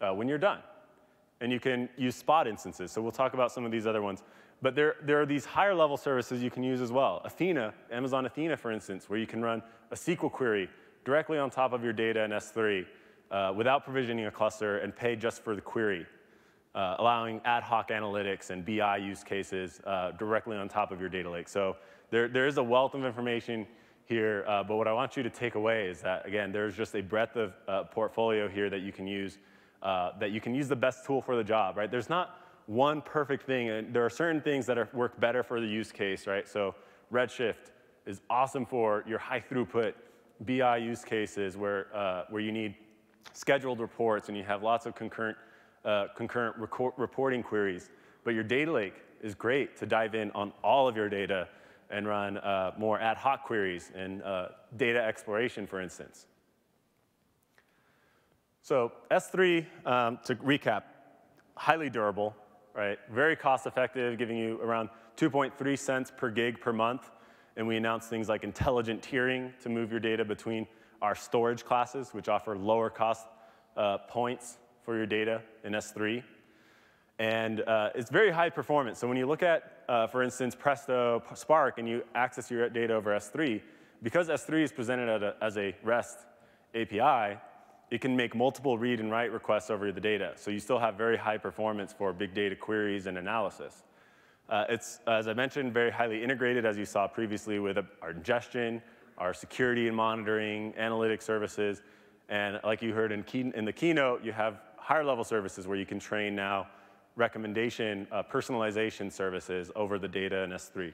uh, 0.01 0.15
when 0.15 0.29
you're 0.29 0.39
done. 0.39 0.61
And 1.41 1.51
you 1.51 1.61
can 1.61 1.89
use 1.97 2.17
spot 2.17 2.47
instances. 2.47 2.93
So 2.93 3.03
we'll 3.03 3.13
talk 3.13 3.35
about 3.35 3.51
some 3.53 3.65
of 3.65 3.73
these 3.73 3.87
other 3.87 4.03
ones. 4.03 4.23
But 4.63 4.75
there, 4.75 4.97
there 5.03 5.21
are 5.21 5.27
these 5.27 5.45
higher 5.45 5.75
level 5.75 5.97
services 5.97 6.43
you 6.43 6.51
can 6.51 6.63
use 6.63 6.81
as 6.81 6.93
well. 6.93 7.23
Athena, 7.25 7.73
Amazon 7.91 8.27
Athena, 8.27 8.57
for 8.57 8.71
instance, 8.71 9.09
where 9.09 9.19
you 9.19 9.27
can 9.27 9.43
run 9.43 9.63
a 9.91 9.95
SQL 9.95 10.31
query 10.31 10.69
directly 11.05 11.39
on 11.39 11.51
top 11.51 11.73
of 11.73 11.83
your 11.83 11.95
data 11.95 12.23
in 12.25 12.31
S3 12.31 12.85
uh, 13.31 13.53
without 13.57 13.85
provisioning 13.85 14.27
a 14.27 14.31
cluster 14.31 14.79
and 14.79 14.95
pay 14.95 15.17
just 15.17 15.43
for 15.43 15.55
the 15.55 15.63
query 15.63 16.07
uh, 16.75 16.97
allowing 16.99 17.41
ad 17.45 17.63
hoc 17.63 17.89
analytics 17.89 18.51
and 18.51 18.65
BI 18.65 18.97
use 18.99 19.25
cases 19.25 19.81
uh, 19.87 20.13
directly 20.13 20.57
on 20.57 20.69
top 20.69 20.93
of 20.93 21.01
your 21.01 21.09
data 21.09 21.31
lake. 21.31 21.49
So 21.49 21.77
there, 22.11 22.29
there 22.29 22.47
is 22.47 22.59
a 22.59 22.63
wealth 22.63 22.95
of 22.95 23.05
information 23.05 23.67
here, 24.05 24.45
uh, 24.49 24.63
but 24.65 24.77
what 24.77 24.89
I 24.89 24.93
want 24.93 25.17
you 25.17 25.23
to 25.23 25.31
take 25.31 25.55
away 25.55 25.89
is 25.89 26.01
that, 26.03 26.27
again, 26.27 26.53
there's 26.53 26.77
just 26.77 26.95
a 26.95 27.01
breadth 27.01 27.37
of 27.37 27.55
uh, 27.69 27.85
portfolio 27.85 28.49
here 28.49 28.71
that 28.71 28.81
you 28.81 28.93
can 28.93 29.07
use, 29.07 29.39
uh, 29.83 30.13
that 30.19 30.31
you 30.33 30.41
can 30.41 30.55
use 30.55 30.69
the 30.69 30.77
best 30.77 31.05
tool 31.05 31.23
for 31.23 31.37
the 31.37 31.45
job, 31.45 31.77
right? 31.77 31.91
There's 31.91 32.09
not 32.09 32.37
one 32.71 33.03
perfect 33.03 33.43
thing. 33.43 33.69
And 33.69 33.93
there 33.93 34.05
are 34.05 34.11
certain 34.11 34.41
things 34.41 34.65
that 34.67 34.79
are, 34.79 34.89
work 34.93 35.19
better 35.19 35.43
for 35.43 35.61
the 35.61 35.67
use 35.67 35.91
case, 35.91 36.29
right? 36.29 36.49
So 36.49 36.77
Redshift 37.13 37.73
is 38.07 38.21
awesome 38.31 38.65
for 38.65 39.03
your 39.09 39.19
high 39.19 39.41
throughput 39.41 39.95
BI 40.47 40.77
use 40.77 41.05
cases 41.05 41.57
where, 41.57 41.89
uh, 41.93 42.25
where 42.31 42.41
you 42.41 42.53
need 42.53 42.77
scheduled 43.33 43.81
reports 43.81 44.29
and 44.29 44.39
you 44.39 44.45
have 44.45 44.63
lots 44.63 44.87
of 44.87 44.95
concurrent 44.95 45.37
uh, 45.85 46.09
concurrent 46.15 46.57
reporting 46.97 47.43
queries. 47.43 47.91
But 48.23 48.35
your 48.35 48.45
data 48.45 48.71
lake 48.71 48.95
is 49.23 49.35
great 49.35 49.77
to 49.79 49.87
dive 49.87 50.15
in 50.15 50.31
on 50.33 50.53
all 50.63 50.87
of 50.87 50.95
your 50.95 51.09
data 51.09 51.49
and 51.89 52.07
run 52.07 52.37
uh, 52.39 52.73
more 52.79 53.01
ad 53.01 53.17
hoc 53.17 53.45
queries 53.45 53.91
and 53.95 54.23
uh, 54.23 54.49
data 54.77 55.03
exploration, 55.03 55.67
for 55.67 55.81
instance. 55.81 56.27
So 58.63 58.93
S3, 59.11 59.67
um, 59.87 60.19
to 60.27 60.35
recap, 60.37 60.83
highly 61.57 61.89
durable, 61.89 62.37
right? 62.75 62.99
Very 63.11 63.37
cost 63.37 63.67
effective, 63.67 64.19
giving 64.19 64.37
you 64.37 64.61
around 64.63 64.89
2.3 65.17 65.79
cents 65.79 66.13
per 66.17 66.31
gig 66.31 66.61
per 66.61 66.73
month. 66.73 67.11
And 67.57 67.67
we 67.67 67.77
announced 67.77 68.09
things 68.09 68.29
like 68.29 68.45
intelligent 68.45 69.03
tiering 69.03 69.53
to 69.63 69.69
move 69.69 69.91
your 69.91 70.01
data 70.01 70.25
between 70.25 70.67
our 71.03 71.15
storage 71.15 71.65
classes, 71.65 72.11
which 72.13 72.29
offer 72.29 72.57
lower 72.57 72.91
cost 72.91 73.27
uh, 73.77 73.99
points 73.99 74.59
for 74.83 74.97
your 74.97 75.07
data 75.07 75.43
in 75.65 75.73
S3. 75.73 76.23
And 77.19 77.61
uh, 77.61 77.91
it's 77.95 78.11
very 78.11 78.31
high 78.31 78.51
performance. 78.51 78.99
So 78.99 79.07
when 79.07 79.17
you 79.17 79.27
look 79.27 79.43
at, 79.43 79.83
uh, 79.89 80.07
for 80.07 80.23
instance, 80.23 80.55
Presto 80.55 81.23
Spark, 81.35 81.79
and 81.79 81.89
you 81.89 82.03
access 82.15 82.51
your 82.51 82.69
data 82.71 82.95
over 82.95 83.11
S3, 83.11 83.61
because 84.03 84.29
S3 84.29 84.63
is 84.63 84.73
presented 84.73 85.23
a, 85.23 85.35
as 85.43 85.59
a 85.59 85.77
REST 85.83 86.21
API, 86.75 87.39
it 87.91 88.01
can 88.01 88.17
make 88.17 88.35
multiple 88.35 88.79
read 88.79 89.01
and 89.01 89.11
write 89.11 89.33
requests 89.33 89.71
over 89.71 89.91
the 89.91 90.01
data. 90.01 90.33
So 90.37 90.51
you 90.51 90.61
still 90.61 90.79
have 90.79 90.95
very 90.95 91.17
high 91.17 91.39
performance 91.39 91.93
for 91.93 92.13
big 92.13 92.35
data 92.35 92.55
queries 92.55 93.07
and 93.07 93.19
analysis. 93.19 93.83
Uh, 94.49 94.65
it's, 94.69 95.01
as 95.07 95.29
I 95.29 95.35
mentioned, 95.35 95.73
very 95.73 95.91
highly 95.91 96.23
integrated, 96.23 96.65
as 96.65 96.77
you 96.77 96.85
saw 96.85 97.07
previously, 97.07 97.59
with 97.59 97.79
our 98.03 98.11
ingestion, 98.11 98.81
our 99.19 99.35
security 99.35 99.89
and 99.89 99.97
monitoring, 99.97 100.73
analytic 100.77 101.21
services. 101.21 101.83
And 102.29 102.61
like 102.65 102.81
you 102.81 102.93
heard 102.93 103.13
in, 103.13 103.23
key, 103.25 103.53
in 103.55 103.65
the 103.65 103.73
keynote, 103.73 104.25
you 104.25 104.33
have 104.33 104.61
higher 104.77 105.05
level 105.05 105.25
services 105.25 105.67
where 105.67 105.77
you 105.77 105.87
can 105.87 105.99
train 105.99 106.35
now 106.35 106.69
recommendation, 107.17 108.07
uh, 108.13 108.23
personalization 108.23 109.13
services 109.13 109.71
over 109.77 109.99
the 109.99 110.09
data 110.09 110.43
in 110.43 110.51
S3. 110.51 110.93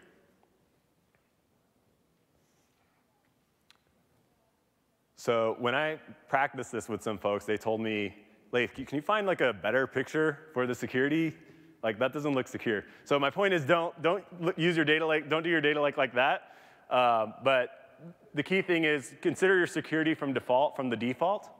So 5.27 5.57
when 5.59 5.75
I 5.75 5.99
practiced 6.29 6.71
this 6.71 6.89
with 6.89 7.03
some 7.03 7.19
folks, 7.19 7.45
they 7.47 7.57
told 7.57 7.81
me, 7.81 8.15
Leif, 8.53 8.73
can 8.75 8.87
you 8.93 9.03
find 9.03 9.27
like 9.27 9.41
a 9.41 9.53
better 9.53 9.85
picture 9.85 10.39
for 10.55 10.69
the 10.69 10.75
security? 10.75 11.35
Like 11.83 11.99
that 11.99 12.13
doesn't 12.13 12.33
look 12.33 12.47
secure. 12.47 12.85
So 13.03 13.19
my 13.19 13.29
point 13.29 13.53
is 13.53 13.65
don't, 13.65 14.01
don't 14.03 14.23
use 14.57 14.77
your 14.77 14.85
data 14.85 15.05
lake, 15.05 15.29
don't 15.29 15.43
do 15.43 15.51
your 15.51 15.61
data 15.61 15.83
lake 15.83 15.97
like 15.97 16.15
that. 16.15 16.53
Uh, 16.89 17.33
but 17.43 18.07
the 18.35 18.43
key 18.45 18.63
thing 18.63 18.85
is 18.85 19.15
consider 19.21 19.59
your 19.59 19.67
security 19.67 20.15
from 20.15 20.33
default, 20.33 20.77
from 20.77 20.91
the 20.91 20.97
default. 20.97 21.51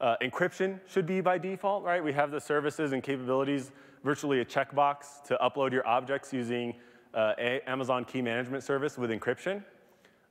Uh, 0.00 0.16
encryption 0.22 0.80
should 0.88 1.04
be 1.04 1.20
by 1.20 1.36
default, 1.36 1.84
right? 1.84 2.02
We 2.02 2.14
have 2.14 2.30
the 2.30 2.40
services 2.40 2.92
and 2.92 3.02
capabilities, 3.02 3.72
virtually 4.02 4.40
a 4.40 4.44
checkbox 4.46 5.22
to 5.24 5.36
upload 5.42 5.72
your 5.72 5.86
objects 5.86 6.32
using 6.32 6.72
uh, 7.12 7.34
Amazon 7.66 8.06
Key 8.06 8.22
Management 8.22 8.64
Service 8.64 8.96
with 8.96 9.10
encryption. 9.10 9.62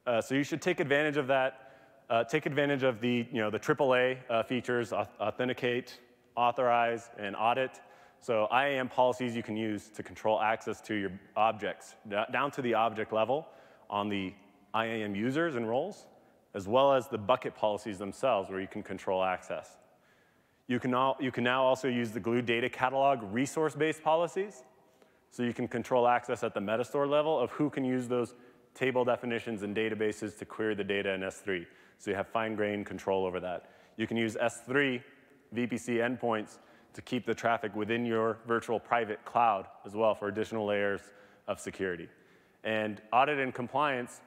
Uh, 0.08 0.20
so 0.20 0.34
you 0.34 0.44
should 0.44 0.64
take 0.64 0.80
advantage 0.80 1.18
of 1.18 1.28
that. 1.28 1.69
Uh, 2.10 2.24
take 2.24 2.46
advantage 2.46 2.84
of 2.84 3.00
the, 3.00 3.28
you 3.32 3.40
know, 3.40 3.52
the 3.52 3.60
AAA 3.60 4.18
uh, 4.30 4.42
features, 4.44 4.92
authenticate, 4.94 6.00
authorize, 6.36 7.10
and 7.20 7.36
audit. 7.36 7.80
So 8.20 8.48
IAM 8.52 8.90
policies 8.90 9.36
you 9.36 9.44
can 9.44 9.56
use 9.56 9.90
to 9.90 10.04
control 10.04 10.42
access 10.42 10.82
to 10.82 10.96
your 10.96 11.12
objects, 11.36 11.96
down 12.32 12.52
to 12.52 12.62
the 12.62 12.74
object 12.74 13.14
level 13.14 13.48
on 13.90 14.10
the 14.10 14.34
IAM 14.76 15.16
users 15.16 15.56
and 15.56 15.70
roles 15.70 16.06
as 16.54 16.68
well 16.68 16.94
as 16.94 17.08
the 17.08 17.18
bucket 17.18 17.56
policies 17.56 17.98
themselves 17.98 18.50
where 18.50 18.60
you 18.60 18.68
can 18.68 18.84
control 18.84 19.24
access. 19.24 19.78
You 20.68 20.80
can, 20.80 20.94
all, 20.94 21.18
you 21.20 21.32
can 21.32 21.44
now 21.44 21.64
also 21.64 21.88
use 21.88 22.12
the 22.12 22.20
Glue 22.20 22.42
data 22.42 22.70
catalog 22.70 23.20
resource-based 23.32 24.04
policies, 24.04 24.64
so 25.32 25.44
you 25.44 25.54
can 25.54 25.68
control 25.68 26.08
access 26.08 26.44
at 26.44 26.54
the 26.54 26.60
metastore 26.60 27.08
level 27.08 27.40
of 27.40 27.52
who 27.52 27.70
can 27.70 27.84
use 27.84 28.08
those 28.08 28.34
table 28.74 29.06
definitions 29.06 29.64
and 29.64 29.76
databases 29.76 30.38
to 30.38 30.46
query 30.46 30.76
the 30.76 30.84
data 30.84 31.14
in 31.14 31.22
S3. 31.22 31.66
So 32.00 32.12
you 32.12 32.18
have 32.18 32.28
fine-grained 32.28 32.86
control 32.86 33.26
over 33.26 33.40
that. 33.42 33.70
You 33.98 34.08
can 34.08 34.18
use 34.18 34.36
S3 34.36 35.04
VPC 35.54 35.98
endpoints 35.98 36.58
to 36.94 37.02
keep 37.02 37.26
the 37.26 37.36
traffic 37.36 37.76
within 37.76 38.06
your 38.06 38.38
virtual 38.48 38.80
private 38.80 39.24
cloud 39.26 39.68
as 39.86 39.94
well 39.94 40.16
for 40.16 40.30
additional 40.30 40.66
layers 40.66 41.02
of 41.48 41.60
security. 41.60 42.08
And 42.64 43.02
audit 43.14 43.38
and 43.38 43.54
compliance 43.54 44.22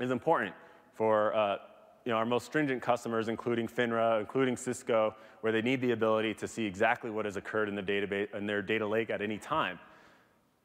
is 0.00 0.10
important 0.10 0.54
for 0.94 1.34
uh, 1.34 1.58
you 2.04 2.12
know, 2.12 2.18
our 2.18 2.24
most 2.24 2.46
stringent 2.46 2.80
customers, 2.80 3.28
including 3.28 3.66
FINRA, 3.68 4.20
including 4.20 4.54
Sysco, 4.54 5.14
where 5.40 5.52
they 5.52 5.60
need 5.60 5.80
the 5.80 5.90
ability 5.90 6.34
to 6.34 6.48
see 6.48 6.64
exactly 6.64 7.10
what 7.10 7.24
has 7.24 7.36
occurred 7.36 7.68
in, 7.68 7.74
the 7.74 7.82
database, 7.82 8.32
in 8.34 8.46
their 8.46 8.62
data 8.62 8.86
lake 8.86 9.10
at 9.10 9.20
any 9.20 9.38
time. 9.38 9.78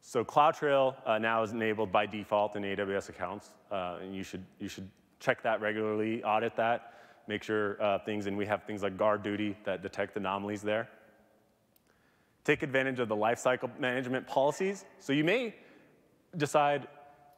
So 0.01 0.24
CloudTrail 0.24 0.95
uh, 1.06 1.18
now 1.18 1.43
is 1.43 1.51
enabled 1.51 1.91
by 1.91 2.06
default 2.06 2.56
in 2.56 2.64
AWS 2.64 3.10
accounts, 3.10 3.49
uh, 3.72 3.97
and 4.01 4.16
you 4.16 4.24
should, 4.24 4.45
you 4.60 4.68
should 4.68 4.89
check 5.24 5.41
that 5.43 5.61
regularly, 5.61 6.24
audit 6.24 6.55
that, 6.57 6.93
make 7.28 7.43
sure 7.43 7.82
uh, 7.82 7.99
things, 7.99 8.26
and 8.28 8.38
we 8.38 8.45
have 8.45 8.63
things 8.63 8.84
like 8.84 8.97
GuardDuty 8.97 9.55
that 9.63 9.82
detect 9.82 10.17
anomalies 10.17 10.61
there. 10.61 10.89
Take 12.43 12.61
advantage 12.61 12.99
of 12.99 13.07
the 13.07 13.15
lifecycle 13.15 13.69
management 13.80 14.28
policies. 14.28 14.84
So 14.99 15.13
you 15.13 15.24
may 15.24 15.55
decide, 16.36 16.88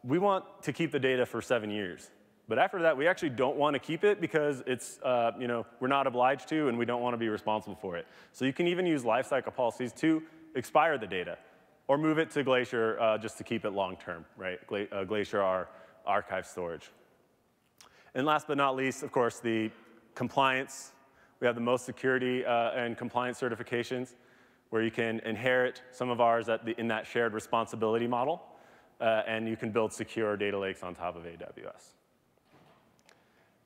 we 0.04 0.18
want 0.18 0.46
to 0.64 0.74
keep 0.74 0.92
the 0.92 1.00
data 1.00 1.26
for 1.26 1.42
seven 1.42 1.70
years. 1.70 2.10
But 2.48 2.58
after 2.60 2.82
that, 2.84 2.98
we 2.98 3.08
actually 3.08 3.30
don't 3.30 3.56
want 3.56 3.76
to 3.76 3.80
keep 3.80 4.04
it 4.04 4.20
because 4.20 4.64
it's, 4.66 5.00
uh, 5.04 5.32
you 5.40 5.48
know, 5.48 5.66
we're 5.80 5.88
not 5.88 6.08
obliged 6.08 6.48
to 6.50 6.68
and 6.68 6.78
we 6.78 6.86
don't 6.86 7.02
want 7.02 7.14
to 7.14 7.18
be 7.18 7.30
responsible 7.30 7.76
for 7.76 7.98
it. 7.98 8.08
So 8.34 8.46
you 8.46 8.54
can 8.54 8.68
even 8.68 8.86
use 8.86 9.04
lifecycle 9.04 9.56
policies 9.56 9.94
to 9.94 10.24
expire 10.56 10.98
the 10.98 11.08
data 11.08 11.38
or 11.88 11.98
move 11.98 12.18
it 12.18 12.32
to 12.32 12.44
Glacier 12.44 13.00
uh, 13.00 13.18
just 13.18 13.38
to 13.38 13.44
keep 13.44 13.66
it 13.66 13.72
long 13.72 13.98
term, 13.98 14.26
right? 14.38 14.66
Gla 14.68 14.86
uh, 14.92 15.04
Glacier, 15.04 15.42
our 15.42 15.70
archive 16.06 16.46
storage. 16.46 16.90
And 18.16 18.26
last 18.26 18.48
but 18.48 18.56
not 18.56 18.78
least, 18.78 19.04
of 19.04 19.12
course, 19.12 19.40
the 19.40 19.70
compliance. 20.16 20.94
We 21.42 21.48
have 21.48 21.56
the 21.56 21.62
most 21.62 21.86
security 21.86 22.46
uh, 22.46 22.72
and 22.72 22.98
compliance 22.98 23.42
certifications 23.42 24.16
where 24.70 24.82
you 24.82 24.90
can 24.90 25.20
inherit 25.20 25.84
some 25.92 26.10
of 26.10 26.22
ours 26.22 26.46
the, 26.46 26.74
in 26.80 26.88
that 26.88 27.06
shared 27.06 27.34
responsibility 27.34 28.08
model, 28.08 28.42
uh, 29.02 29.24
and 29.28 29.50
you 29.50 29.58
can 29.58 29.70
build 29.70 29.92
secure 29.92 30.38
data 30.38 30.58
lakes 30.58 30.82
on 30.82 30.96
top 30.96 31.18
of 31.18 31.24
AWS. 31.24 31.94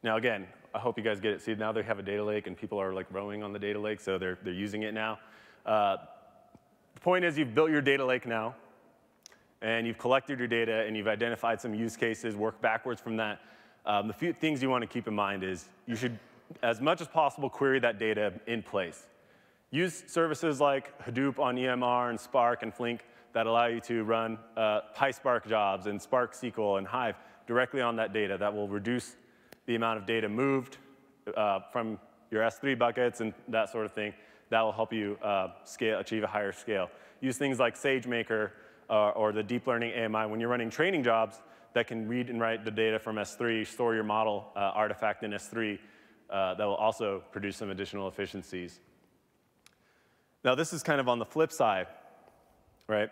Now 0.02 0.18
again, 0.18 0.47
I 0.74 0.80
hope 0.80 0.97
you 0.97 1.04
guys 1.04 1.20
get 1.20 1.34
it. 1.34 1.41
See, 1.41 1.54
now 1.54 1.72
they 1.72 1.84
have 1.84 2.00
a 2.00 2.04
data 2.04 2.24
lake 2.24 2.47
and 2.47 2.58
people 2.58 2.82
are 2.82 2.91
like 2.91 3.06
rowing 3.12 3.43
on 3.43 3.54
the 3.54 3.60
data 3.60 3.80
lake, 3.80 4.00
so 4.00 4.18
they're, 4.18 4.39
they're 4.43 4.52
using 4.52 4.82
it 4.82 4.95
now. 4.95 5.20
Uh, 5.64 5.97
the 6.95 7.02
point 7.02 7.24
is 7.24 7.38
you've 7.38 7.54
built 7.54 7.70
your 7.70 7.82
data 7.82 8.04
lake 8.04 8.26
now, 8.26 8.56
and 9.62 9.86
you've 9.86 10.00
collected 10.00 10.39
your 10.39 10.47
data, 10.47 10.86
and 10.88 10.97
you've 10.97 11.08
identified 11.08 11.62
some 11.62 11.76
use 11.76 11.95
cases, 11.95 12.36
work 12.36 12.60
backwards 12.62 13.00
from 13.00 13.18
that. 13.18 13.41
Um, 13.86 14.07
the 14.07 14.13
few 14.13 14.34
things 14.34 14.61
you 14.61 14.69
want 14.69 14.82
to 14.82 14.88
keep 14.88 15.07
in 15.07 15.15
mind 15.15 15.43
is 15.43 15.65
you 15.88 15.95
should, 15.95 16.19
as 16.61 16.82
much 16.82 17.01
as 17.01 17.07
possible, 17.07 17.49
query 17.49 17.80
that 17.80 17.99
data 17.99 18.34
in 18.47 18.61
place. 18.61 19.07
Use 19.71 20.03
services 20.07 20.59
like 20.59 20.97
Hadoop 21.03 21.39
on 21.39 21.55
EMR 21.55 22.09
and 22.09 22.19
Spark 22.19 22.63
and 22.63 22.73
Flink 22.73 23.05
that 23.34 23.45
allow 23.45 23.67
you 23.67 23.80
to 23.82 24.03
run 24.03 24.38
uh, 24.57 24.82
PySpark 24.97 25.47
jobs 25.47 25.86
and 25.86 26.01
Spark 26.01 26.34
SQL 26.34 26.80
and 26.80 26.88
Hive 26.88 27.15
directly 27.45 27.82
on 27.82 27.95
that 27.97 28.11
data. 28.11 28.38
That 28.38 28.53
will 28.53 28.67
reduce 28.67 29.15
the 29.67 29.75
amount 29.75 29.99
of 29.99 30.05
data 30.07 30.27
moved 30.27 30.77
uh, 31.38 31.59
from 31.71 31.99
your 32.32 32.41
S3 32.43 32.77
buckets 32.77 33.21
and 33.21 33.34
that 33.47 33.71
sort 33.71 33.86
of 33.86 33.91
thing. 33.91 34.13
That 34.49 34.61
will 34.61 34.71
help 34.71 34.91
you 34.91 35.17
uh, 35.23 35.49
scale, 35.63 35.99
achieve 35.99 36.23
a 36.23 36.27
higher 36.27 36.51
scale. 36.51 36.89
Use 37.21 37.38
things 37.38 37.59
like 37.59 37.75
SageMaker 37.75 38.51
uh, 38.89 39.09
or 39.09 39.32
the 39.32 39.43
deep 39.43 39.67
learning 39.67 39.93
AMI 39.93 40.30
when 40.30 40.39
you're 40.39 40.49
running 40.49 40.71
training 40.71 41.03
jobs 41.03 41.41
that 41.74 41.88
can 41.88 42.07
read 42.07 42.30
and 42.30 42.39
write 42.39 42.65
the 42.65 42.72
data 42.72 42.99
from 42.99 43.17
S3, 43.17 43.65
store 43.65 43.95
your 43.95 44.03
model 44.03 44.51
uh, 44.55 44.59
artifact 44.59 45.24
in 45.24 45.32
S3. 45.32 45.80
Uh, 46.30 46.53
that 46.53 46.65
will 46.65 46.76
also 46.76 47.24
produce 47.32 47.57
some 47.57 47.72
additional 47.72 48.07
efficiencies. 48.07 48.80
Now, 50.43 50.53
this 50.53 50.74
is 50.74 50.84
kind 50.84 50.99
of 51.01 51.09
on 51.09 51.17
the 51.17 51.26
flip 51.26 51.51
side, 51.51 51.88
right? 52.88 53.09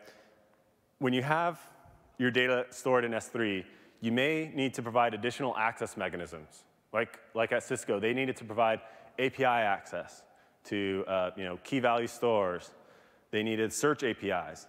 When 1.00 1.14
you 1.14 1.24
have 1.24 1.60
your 2.20 2.32
data 2.32 2.68
stored 2.70 3.06
in 3.06 3.12
S3, 3.12 3.66
you 4.02 4.12
may 4.12 4.52
need 4.54 4.74
to 4.76 4.82
provide 4.82 5.14
additional 5.14 5.56
access 5.58 5.98
mechanisms. 5.98 6.64
Like, 6.94 7.20
like 7.34 7.52
at 7.52 7.64
Sysco, 7.64 8.00
they 8.00 8.14
needed 8.14 8.38
to 8.38 8.46
provide 8.46 8.82
API 9.20 9.46
access 9.46 10.22
to 10.66 11.04
uh, 11.08 11.32
you 11.36 11.44
know, 11.44 11.58
key 11.64 11.80
value 11.80 12.08
stores. 12.08 12.72
They 13.32 13.44
needed 13.44 13.74
search 13.74 14.04
APIs. 14.04 14.68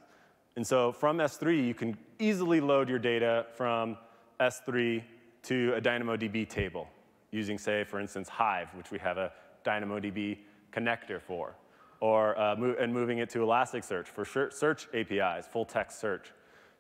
And 0.58 0.66
so 0.66 0.90
from 0.90 1.18
S3, 1.18 1.68
you 1.68 1.72
can 1.72 1.96
easily 2.18 2.60
load 2.60 2.88
your 2.88 2.98
data 2.98 3.46
from 3.54 3.96
S3 4.40 5.04
to 5.44 5.72
a 5.76 5.80
DynamoDB 5.80 6.48
table 6.48 6.88
using, 7.30 7.58
say, 7.58 7.84
for 7.84 8.00
instance, 8.00 8.28
Hive, 8.28 8.66
which 8.74 8.90
we 8.90 8.98
have 8.98 9.18
a 9.18 9.30
DynamoDB 9.64 10.38
connector 10.72 11.22
for, 11.22 11.54
or, 12.00 12.36
uh, 12.36 12.56
mo 12.56 12.74
and 12.76 12.92
moving 12.92 13.18
it 13.18 13.30
to 13.30 13.38
Elasticsearch 13.38 14.08
for 14.08 14.24
search 14.50 14.88
APIs, 14.92 15.46
full 15.46 15.64
text 15.64 16.00
search. 16.00 16.32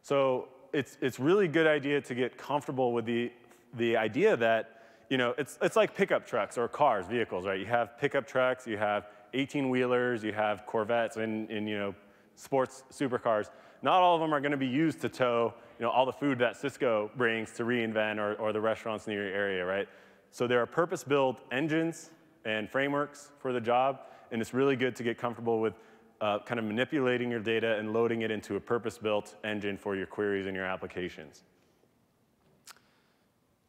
So 0.02 0.48
it's, 0.72 0.98
it's 1.00 1.20
really 1.20 1.46
good 1.46 1.68
idea 1.68 2.00
to 2.00 2.16
get 2.16 2.36
comfortable 2.36 2.92
with 2.92 3.04
the, 3.04 3.30
the 3.74 3.96
idea 3.96 4.36
that, 4.38 4.82
you 5.08 5.18
know, 5.18 5.36
it's, 5.38 5.56
it's 5.62 5.76
like 5.76 5.94
pickup 5.94 6.26
trucks 6.26 6.58
or 6.58 6.66
cars, 6.66 7.06
vehicles, 7.06 7.46
right? 7.46 7.60
You 7.60 7.66
have 7.66 7.96
pickup 7.96 8.26
trucks, 8.26 8.66
you 8.66 8.76
have 8.76 9.06
18-wheelers, 9.34 10.24
you 10.24 10.32
have 10.32 10.66
Corvettes 10.66 11.16
and, 11.16 11.48
and, 11.48 11.68
you 11.68 11.78
know, 11.78 11.94
sports 12.38 12.84
supercars. 12.90 13.50
Not 13.82 14.00
all 14.00 14.14
of 14.14 14.20
them 14.20 14.32
are 14.32 14.40
going 14.40 14.52
to 14.52 14.58
be 14.58 14.66
used 14.66 15.00
to 15.00 15.08
tow, 15.08 15.54
you 15.78 15.84
know, 15.84 15.90
all 15.90 16.06
the 16.06 16.12
food 16.12 16.38
that 16.38 16.54
Sysco 16.54 17.14
brings 17.16 17.52
to 17.52 17.64
reInvent 17.64 18.18
or, 18.18 18.34
or 18.34 18.52
the 18.52 18.60
restaurants 18.60 19.06
near 19.06 19.26
your 19.26 19.34
area, 19.34 19.64
right? 19.64 19.88
So 20.30 20.46
there 20.46 20.60
are 20.60 20.66
purpose-built 20.66 21.40
engines 21.52 22.10
and 22.44 22.70
frameworks 22.70 23.30
for 23.38 23.52
the 23.52 23.60
job, 23.60 24.00
and 24.30 24.40
it's 24.40 24.54
really 24.54 24.76
good 24.76 24.94
to 24.96 25.02
get 25.02 25.18
comfortable 25.18 25.60
with 25.60 25.74
uh, 26.20 26.40
kind 26.40 26.58
of 26.58 26.64
manipulating 26.64 27.30
your 27.30 27.40
data 27.40 27.76
and 27.78 27.92
loading 27.92 28.22
it 28.22 28.30
into 28.30 28.56
a 28.56 28.60
purpose-built 28.60 29.36
engine 29.44 29.76
for 29.76 29.96
your 29.96 30.06
queries 30.06 30.46
and 30.46 30.56
your 30.56 30.64
applications. 30.64 31.44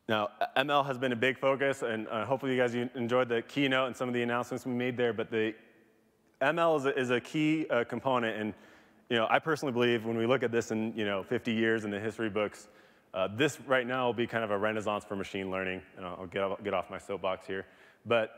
Now, 0.08 0.30
ML 0.58 0.86
has 0.88 0.98
been 0.98 1.12
a 1.12 1.16
big 1.16 1.38
focus, 1.38 1.84
and 1.84 2.08
uh, 2.08 2.26
hopefully 2.26 2.56
you 2.56 2.58
guys 2.58 2.74
enjoyed 2.74 3.30
the 3.30 3.44
keynote 3.44 3.88
and 3.88 3.96
some 3.96 4.08
of 4.08 4.16
the 4.16 4.24
announcements 4.24 4.66
we 4.66 4.74
made 4.74 4.98
there, 4.98 5.14
but 5.14 5.30
the 5.30 5.54
ML 6.42 6.78
is 6.80 6.86
a, 6.86 7.00
is 7.00 7.10
a 7.12 7.20
key 7.20 7.68
uh, 7.70 7.84
component, 7.84 8.40
and 8.40 8.54
you 9.10 9.18
know, 9.18 9.28
I 9.30 9.40
personally 9.40 9.74
believe 9.74 10.06
when 10.06 10.18
we 10.18 10.26
look 10.26 10.44
at 10.44 10.52
this 10.52 10.72
in 10.72 10.94
you 10.96 11.06
know, 11.06 11.24
50 11.24 11.52
years 11.52 11.84
in 11.84 11.92
the 11.92 12.00
history 12.00 12.30
books, 12.30 12.68
uh, 13.14 13.28
this 13.36 13.60
right 13.62 13.88
now 13.88 14.06
will 14.06 14.14
be 14.14 14.28
kind 14.28 14.44
of 14.44 14.52
a 14.52 14.58
renaissance 14.58 15.04
for 15.04 15.16
machine 15.16 15.50
learning, 15.50 15.82
and 15.98 16.06
I'll 16.06 16.28
get, 16.28 16.64
get 16.64 16.74
off 16.74 16.90
my 16.90 17.00
soapbox 17.00 17.48
here. 17.48 17.66
But 18.06 18.32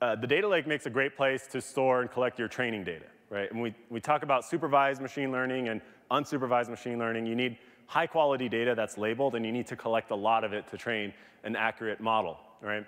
uh, 0.00 0.16
the 0.16 0.26
data 0.26 0.48
lake 0.48 0.66
makes 0.66 0.86
a 0.86 0.90
great 0.90 1.16
place 1.16 1.46
to 1.52 1.60
store 1.60 2.00
and 2.00 2.10
collect 2.10 2.38
your 2.38 2.48
training 2.48 2.84
data 2.84 3.06
right? 3.32 3.50
And 3.50 3.60
we, 3.60 3.74
we 3.88 3.98
talk 3.98 4.22
about 4.22 4.44
supervised 4.44 5.00
machine 5.00 5.32
learning 5.32 5.68
and 5.68 5.80
unsupervised 6.10 6.68
machine 6.68 6.98
learning. 6.98 7.26
You 7.26 7.34
need 7.34 7.56
high 7.86 8.06
quality 8.06 8.48
data 8.48 8.74
that's 8.76 8.98
labeled, 8.98 9.34
and 9.34 9.44
you 9.44 9.50
need 9.50 9.66
to 9.68 9.76
collect 9.76 10.10
a 10.10 10.14
lot 10.14 10.44
of 10.44 10.52
it 10.52 10.68
to 10.68 10.76
train 10.76 11.12
an 11.42 11.56
accurate 11.56 12.00
model, 12.00 12.38
right? 12.60 12.84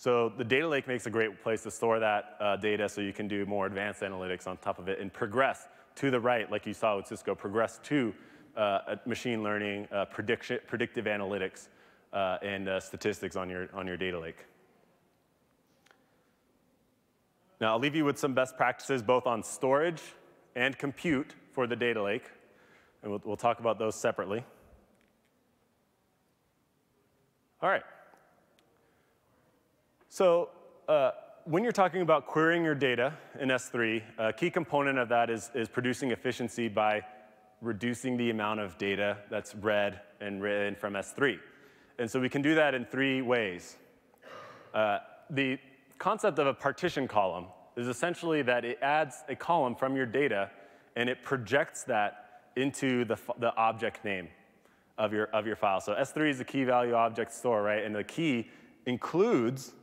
So 0.00 0.32
the 0.34 0.44
data 0.44 0.66
lake 0.66 0.88
makes 0.88 1.04
a 1.04 1.10
great 1.10 1.42
place 1.42 1.62
to 1.64 1.70
store 1.70 1.98
that 1.98 2.36
uh, 2.40 2.56
data 2.56 2.88
so 2.88 3.02
you 3.02 3.12
can 3.12 3.28
do 3.28 3.44
more 3.44 3.66
advanced 3.66 4.00
analytics 4.00 4.46
on 4.46 4.56
top 4.56 4.78
of 4.78 4.88
it 4.88 4.98
and 4.98 5.12
progress 5.12 5.68
to 5.96 6.10
the 6.10 6.18
right, 6.18 6.50
like 6.50 6.64
you 6.64 6.72
saw 6.72 6.96
with 6.96 7.04
Sysco, 7.04 7.36
progress 7.36 7.78
to 7.82 8.14
uh, 8.56 8.96
machine 9.04 9.42
learning, 9.42 9.86
uh, 9.92 10.06
prediction, 10.06 10.58
predictive 10.66 11.04
analytics, 11.04 11.68
uh, 12.14 12.38
and 12.40 12.66
uh, 12.66 12.80
statistics 12.80 13.36
on 13.36 13.50
your, 13.50 13.68
on 13.74 13.86
your 13.86 13.98
data 13.98 14.18
lake. 14.18 14.46
Now, 17.60 17.74
I'll 17.74 17.78
leave 17.78 17.94
you 17.94 18.06
with 18.06 18.18
some 18.18 18.32
best 18.32 18.56
practices 18.56 19.02
both 19.02 19.26
on 19.26 19.42
storage 19.42 20.00
and 20.56 20.78
compute 20.78 21.34
for 21.52 21.66
the 21.66 21.76
data 21.76 22.02
lake, 22.02 22.24
and 23.02 23.10
we'll, 23.10 23.20
we'll 23.22 23.36
talk 23.36 23.60
about 23.60 23.78
those 23.78 23.96
separately. 23.96 24.42
All 27.60 27.68
right. 27.68 27.82
So 30.12 30.48
uh, 30.88 31.12
when 31.44 31.62
you're 31.62 31.70
talking 31.70 32.02
about 32.02 32.26
querying 32.26 32.64
your 32.64 32.74
data 32.74 33.16
in 33.38 33.48
S3, 33.48 34.02
a 34.18 34.32
key 34.32 34.50
component 34.50 34.98
of 34.98 35.08
that 35.08 35.30
is, 35.30 35.52
is 35.54 35.68
producing 35.68 36.10
efficiency 36.10 36.66
by 36.66 37.02
reducing 37.62 38.16
the 38.16 38.30
amount 38.30 38.58
of 38.58 38.76
data 38.76 39.18
that's 39.30 39.54
read 39.54 40.00
and 40.20 40.42
written 40.42 40.74
from 40.74 40.94
S3. 40.94 41.38
And 42.00 42.10
so 42.10 42.18
we 42.18 42.28
can 42.28 42.42
do 42.42 42.56
that 42.56 42.74
in 42.74 42.84
three 42.86 43.22
ways. 43.22 43.76
Uh, 44.74 44.98
the 45.30 45.60
concept 45.98 46.40
of 46.40 46.48
a 46.48 46.54
partition 46.54 47.06
column 47.06 47.46
is 47.76 47.86
essentially 47.86 48.42
that 48.42 48.64
it 48.64 48.80
adds 48.82 49.22
a 49.28 49.36
column 49.36 49.76
from 49.76 49.94
your 49.94 50.06
data 50.06 50.50
and 50.96 51.08
it 51.08 51.22
projects 51.22 51.84
that 51.84 52.42
into 52.56 53.04
the, 53.04 53.16
the 53.38 53.54
object 53.54 54.04
name 54.04 54.26
of 54.98 55.12
your, 55.12 55.26
of 55.26 55.46
your 55.46 55.54
file. 55.54 55.80
So 55.80 55.94
S3 55.94 56.30
is 56.30 56.38
the 56.38 56.44
key 56.44 56.64
value 56.64 56.94
object 56.94 57.32
store, 57.32 57.62
right? 57.62 57.84
And 57.84 57.94
the 57.94 58.02
key 58.02 58.48
includes 58.86 59.74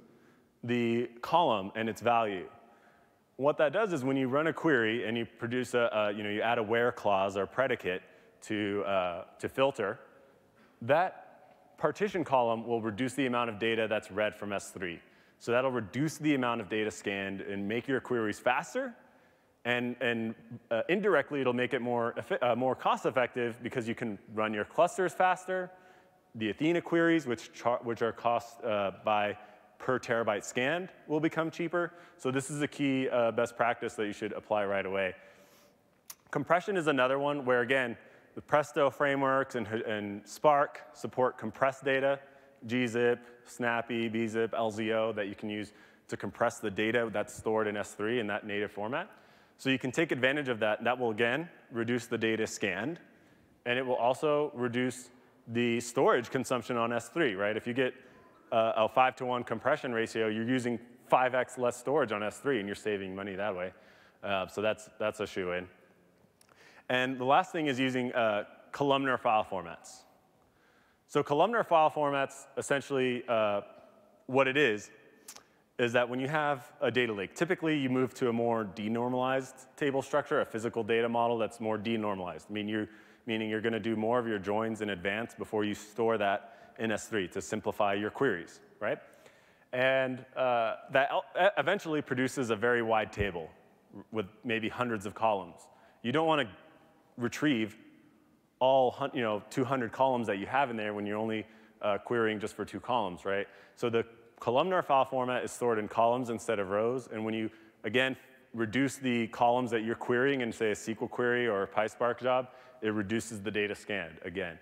the 0.64 1.10
column 1.22 1.72
and 1.76 1.90
its 1.90 2.02
value. 2.02 2.48
What 3.38 3.58
that 3.58 3.72
does 3.72 3.94
is 3.94 4.04
when 4.04 4.18
you 4.18 4.28
run 4.28 4.48
a 4.48 4.54
query 4.54 5.08
and 5.08 5.18
you 5.18 5.26
produce 5.26 5.74
a, 5.74 6.12
you 6.16 6.24
know, 6.24 6.30
you 6.30 6.42
add 6.42 6.58
a 6.58 6.64
where 6.64 6.92
clause 6.92 7.38
or 7.38 7.46
predicate 7.46 8.02
to, 8.42 8.84
uh, 8.88 9.24
to 9.40 9.48
filter, 9.48 10.00
that 10.82 11.78
partition 11.78 12.24
column 12.24 12.66
will 12.66 12.82
reduce 12.82 13.14
the 13.14 13.28
amount 13.28 13.50
of 13.50 13.60
data 13.60 13.88
that's 13.88 14.12
read 14.12 14.36
from 14.36 14.50
S3. 14.50 15.00
So 15.40 15.52
that'll 15.52 15.72
reduce 15.72 16.18
the 16.18 16.34
amount 16.34 16.62
of 16.62 16.70
data 16.70 16.90
scanned 16.90 17.42
and 17.42 17.68
make 17.68 17.88
your 17.88 18.00
queries 18.00 18.40
faster. 18.40 18.96
And, 19.66 19.96
and 20.02 20.34
uh, 20.72 20.82
indirectly, 20.90 21.42
it'll 21.42 21.54
make 21.54 21.74
it 21.74 21.82
more, 21.82 22.16
uh, 22.42 22.56
more 22.56 22.74
cost 22.74 23.06
effective 23.06 23.62
because 23.62 23.88
you 23.88 23.96
can 23.96 24.18
run 24.34 24.54
your 24.54 24.66
clusters 24.66 25.14
faster. 25.14 25.70
The 26.36 26.50
Athena 26.50 26.82
queries, 26.82 27.28
which, 27.28 27.52
which 27.84 28.02
are 28.02 28.12
cost 28.12 28.64
uh, 28.64 28.92
by 29.04 29.38
per 29.80 30.00
terabyte 30.00 30.44
scanned, 30.44 30.90
will 31.08 31.20
become 31.20 31.52
cheaper. 31.52 31.94
So 32.18 32.32
this 32.32 32.50
is 32.50 32.62
a 32.62 32.68
key 32.68 33.10
uh, 33.10 33.32
best 33.32 33.56
practice 33.56 33.94
that 33.96 34.06
you 34.06 34.14
should 34.14 34.34
apply 34.34 34.66
right 34.66 34.86
away. 34.86 35.16
Compression 36.32 36.76
is 36.76 36.88
another 36.88 37.20
one 37.20 37.46
where, 37.46 37.62
again, 37.62 37.98
the 38.36 38.42
Presto 38.42 38.90
frameworks 38.90 39.56
and, 39.56 39.68
and 39.68 40.28
Spark 40.28 40.82
support 40.94 41.38
compressed 41.38 41.84
data, 41.84 42.20
gzip, 42.68 43.20
Snappy, 43.46 44.10
bzip, 44.10 44.50
LZO 44.50 45.16
that 45.16 45.28
you 45.28 45.36
can 45.36 45.50
use 45.50 45.72
to 46.10 46.18
compress 46.18 46.60
the 46.60 46.70
data 46.70 47.10
that's 47.12 47.34
stored 47.34 47.68
in 47.68 47.76
S3 47.76 48.20
in 48.20 48.28
that 48.28 48.46
native 48.46 48.72
format. 48.72 49.10
So 49.58 49.70
you 49.70 49.80
can 49.80 49.92
take 49.92 50.12
advantage 50.12 50.50
of 50.50 50.60
that. 50.60 50.84
That 50.84 51.00
will, 51.00 51.12
again, 51.12 51.50
reduce 51.72 52.06
the 52.06 52.18
data 52.18 52.46
scanned. 52.46 53.00
And 53.66 53.78
it 53.80 53.86
will 53.86 53.96
also 53.96 54.52
reduce 54.54 55.10
the 55.48 55.80
storage 55.80 56.30
consumption 56.30 56.78
on 56.78 56.92
S3, 56.92 57.38
right? 57.38 57.58
If 57.58 57.68
you 57.68 57.74
get 57.74 57.94
a 58.52 58.88
5 58.88 59.16
to 59.18 59.26
1 59.26 59.44
compression 59.44 59.94
ratio, 59.94 60.28
you're 60.28 60.48
using 60.48 60.80
5x 61.12 61.58
less 61.58 61.78
storage 61.78 62.12
on 62.12 62.22
S3, 62.22 62.60
and 62.60 62.68
you're 62.68 62.76
saving 62.76 63.16
money 63.16 63.36
that 63.36 63.56
way. 63.56 63.72
Uh, 64.24 64.48
so 64.48 64.62
that's, 64.62 64.90
that's 65.00 65.20
a 65.20 65.28
shoe 65.28 65.52
in. 65.52 65.68
And 66.90 67.18
the 67.18 67.26
last 67.26 67.52
thing 67.52 67.68
is 67.68 67.80
using 67.80 68.14
uh, 68.14 68.46
columnar 68.72 69.18
file 69.18 69.46
formats. 69.50 70.04
So 71.08 71.24
columnar 71.24 71.64
file 71.64 71.90
formats, 71.90 72.48
essentially 72.58 73.24
uh, 73.28 73.62
what 74.26 74.48
it 74.48 74.58
is, 74.58 74.92
is 75.80 75.94
that 75.94 76.10
when 76.10 76.20
you 76.20 76.28
have 76.28 76.72
a 76.82 76.90
data 76.90 77.14
lake, 77.14 77.36
typically 77.36 77.78
you 77.78 77.90
move 77.90 78.14
to 78.16 78.30
a 78.30 78.34
more 78.34 78.66
denormalized 78.66 79.68
table 79.76 80.02
structure, 80.02 80.42
a 80.42 80.46
physical 80.46 80.84
data 80.84 81.08
model 81.08 81.38
that's 81.38 81.60
more 81.60 81.78
denormalized, 81.78 82.46
I 82.50 82.54
mean, 82.54 82.68
you're, 82.68 82.88
meaning 83.26 83.50
you're 83.50 83.62
going 83.62 83.74
to 83.74 83.80
do 83.80 83.96
more 83.96 84.18
of 84.18 84.28
your 84.28 84.40
joins 84.40 84.82
in 84.82 84.90
advance 84.90 85.36
before 85.36 85.64
you 85.64 85.76
store 85.76 86.18
that 86.18 86.57
in 86.80 86.92
S3 86.92 87.32
to 87.32 87.42
simplify 87.42 87.94
your 87.94 88.10
queries, 88.10 88.60
right? 88.80 89.00
And 89.74 90.26
uh, 90.36 90.76
that 90.92 91.10
eventually 91.58 92.02
produces 92.02 92.50
a 92.50 92.56
very 92.56 92.82
wide 92.82 93.12
table 93.12 93.50
with 94.12 94.26
maybe 94.44 94.70
hundreds 94.70 95.06
of 95.06 95.14
columns. 95.14 95.68
You 96.04 96.12
don't 96.12 96.28
want 96.28 96.48
to 96.48 96.56
retrieve 97.18 97.78
all 98.60 98.96
you 99.14 99.22
know 99.22 99.44
200 99.50 99.92
columns 99.92 100.28
that 100.28 100.40
you 100.40 100.46
have 100.46 100.70
in 100.70 100.78
there 100.78 100.94
when 100.94 101.06
you're 101.06 101.18
only 101.18 101.46
uh, 101.82 101.98
querying 101.98 102.40
just 102.40 102.56
for 102.56 102.66
two 102.66 102.80
columns, 102.80 103.26
right? 103.26 103.48
So 103.76 103.90
the 103.90 104.06
columnar 104.40 104.82
file 104.82 105.06
format 105.06 105.44
is 105.44 105.52
stored 105.52 105.80
in 105.80 105.88
columns 105.88 106.30
instead 106.30 106.60
of 106.60 106.70
rows, 106.70 107.10
and 107.12 107.24
when 107.24 107.34
you 107.34 107.50
again 107.84 108.16
reduce 108.54 108.96
the 108.96 109.28
columns 109.28 109.70
that 109.72 109.84
you're 109.84 109.96
querying 109.96 110.42
in 110.42 110.52
say 110.52 110.72
a 110.72 110.76
SQL 110.76 111.10
query 111.10 111.48
or 111.48 111.64
a 111.64 111.68
PySpark 111.68 112.22
job, 112.22 112.48
it 112.82 112.94
reduces 112.94 113.42
the 113.42 113.52
data 113.52 113.76
scanned 113.76 114.18
again 114.24 114.58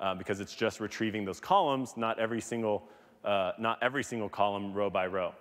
uh, 0.00 0.14
because 0.14 0.40
it's 0.40 0.54
just 0.54 0.80
retrieving 0.80 1.24
those 1.24 1.40
columns, 1.40 1.94
not 1.96 2.18
every 2.18 2.40
single 2.40 2.88
uh, 3.24 3.52
not 3.58 3.78
every 3.82 4.04
single 4.04 4.28
column 4.28 4.74
row 4.74 4.90
by 4.90 5.06
row. 5.06 5.32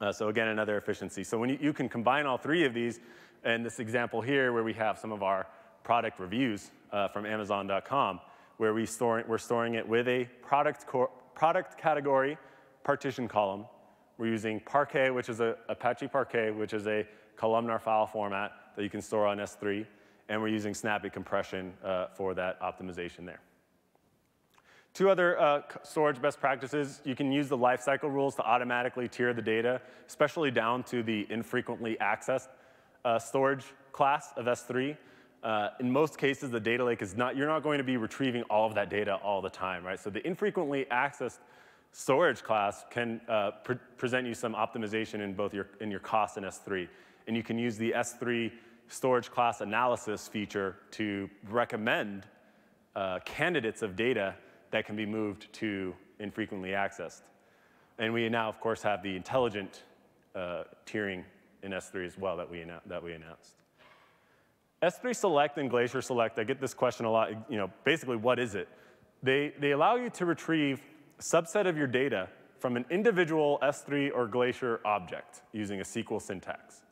Uh, 0.00 0.12
so 0.12 0.28
again, 0.28 0.48
another 0.48 0.76
efficiency. 0.76 1.24
So 1.24 1.38
when 1.38 1.48
you, 1.48 1.58
you 1.60 1.72
can 1.72 1.88
combine 1.88 2.26
all 2.26 2.36
three 2.36 2.64
of 2.64 2.74
these, 2.74 3.00
and 3.44 3.64
this 3.64 3.80
example 3.80 4.20
here 4.20 4.52
where 4.52 4.62
we 4.62 4.74
have 4.74 4.98
some 4.98 5.12
of 5.12 5.22
our 5.22 5.46
product 5.84 6.20
reviews 6.20 6.70
uh, 6.92 7.08
from 7.08 7.24
Amazon.com, 7.24 8.20
where 8.58 8.74
we 8.74 8.84
store, 8.84 9.24
we're 9.26 9.38
storing 9.38 9.74
it 9.74 9.88
with 9.88 10.06
a 10.06 10.24
product, 10.42 10.86
product 11.34 11.78
category 11.78 12.36
partition 12.84 13.28
column. 13.28 13.64
We're 14.18 14.26
using 14.28 14.60
Parquet, 14.60 15.10
which 15.10 15.28
is 15.28 15.40
a 15.40 15.56
Apache 15.68 16.08
Parquet, 16.08 16.50
which 16.50 16.74
is 16.74 16.86
a 16.86 17.06
columnar 17.36 17.78
file 17.78 18.06
format 18.06 18.52
that 18.76 18.82
you 18.82 18.90
can 18.90 19.00
store 19.00 19.26
on 19.26 19.38
S3. 19.38 19.86
And 20.28 20.40
we're 20.40 20.48
using 20.48 20.74
Snappy 20.74 21.10
compression 21.10 21.72
uh, 21.84 22.06
for 22.14 22.34
that 22.34 22.60
optimization 22.60 23.24
there. 23.24 23.40
Two 24.94 25.08
other 25.08 25.40
uh, 25.40 25.62
storage 25.84 26.20
best 26.20 26.38
practices. 26.38 27.00
You 27.04 27.14
can 27.14 27.32
use 27.32 27.48
the 27.48 27.56
lifecycle 27.56 28.12
rules 28.12 28.34
to 28.36 28.42
automatically 28.42 29.08
tier 29.08 29.32
the 29.32 29.40
data, 29.40 29.80
especially 30.06 30.50
down 30.50 30.82
to 30.84 31.02
the 31.02 31.26
infrequently 31.30 31.96
accessed 32.00 32.48
uh, 33.04 33.18
storage 33.18 33.64
class 33.92 34.32
of 34.36 34.44
S3. 34.44 34.96
Uh, 35.42 35.70
in 35.80 35.90
most 35.90 36.18
cases, 36.18 36.50
the 36.50 36.60
data 36.60 36.84
lake 36.84 37.00
is 37.00 37.16
not, 37.16 37.36
you're 37.36 37.48
not 37.48 37.62
going 37.62 37.78
to 37.78 37.84
be 37.84 37.96
retrieving 37.96 38.42
all 38.44 38.66
of 38.66 38.74
that 38.74 38.90
data 38.90 39.14
all 39.24 39.40
the 39.40 39.50
time, 39.50 39.82
right? 39.82 39.98
So 39.98 40.10
the 40.10 40.24
infrequently 40.26 40.86
accessed 40.90 41.38
storage 41.92 42.42
class 42.42 42.84
can 42.90 43.20
uh, 43.28 43.52
pre 43.64 43.76
present 43.96 44.26
you 44.26 44.34
some 44.34 44.54
optimization 44.54 45.20
in 45.20 45.32
both 45.32 45.54
your, 45.54 45.68
in 45.80 45.90
your 45.90 46.00
cost 46.00 46.36
and 46.36 46.44
S3. 46.44 46.86
And 47.26 47.36
you 47.36 47.42
can 47.42 47.58
use 47.58 47.78
the 47.78 47.92
S3 47.96 48.52
storage 48.88 49.30
class 49.30 49.62
analysis 49.62 50.28
feature 50.28 50.76
to 50.92 51.30
recommend 51.48 52.26
uh, 52.94 53.20
candidates 53.24 53.80
of 53.80 53.96
data 53.96 54.34
that 54.72 54.86
can 54.86 54.96
be 54.96 55.06
moved 55.06 55.52
to 55.54 55.94
infrequently 56.18 56.70
accessed. 56.70 57.22
And 57.98 58.12
we 58.12 58.28
now, 58.28 58.48
of 58.48 58.58
course, 58.58 58.82
have 58.82 59.02
the 59.02 59.14
intelligent 59.14 59.82
uh, 60.34 60.64
tiering 60.86 61.24
in 61.62 61.70
S3 61.72 62.06
as 62.06 62.18
well 62.18 62.36
that 62.38 62.50
we, 62.50 62.64
that 62.86 63.02
we 63.02 63.12
announced. 63.12 63.54
S3 64.82 65.14
Select 65.14 65.58
and 65.58 65.70
Glacier 65.70 66.02
Select, 66.02 66.38
I 66.38 66.44
get 66.44 66.60
this 66.60 66.74
question 66.74 67.06
a 67.06 67.10
lot, 67.10 67.30
you 67.48 67.56
know, 67.56 67.70
basically 67.84 68.16
what 68.16 68.40
is 68.40 68.56
it? 68.56 68.68
They, 69.22 69.52
they 69.60 69.70
allow 69.70 69.94
you 69.94 70.10
to 70.10 70.26
retrieve 70.26 70.80
a 71.18 71.22
subset 71.22 71.68
of 71.68 71.76
your 71.76 71.86
data 71.86 72.28
from 72.58 72.76
an 72.76 72.84
individual 72.90 73.60
S3 73.62 74.10
or 74.12 74.26
Glacier 74.26 74.80
object 74.84 75.42
using 75.52 75.80
a 75.80 75.84
SQL 75.84 76.20
syntax. 76.20 76.82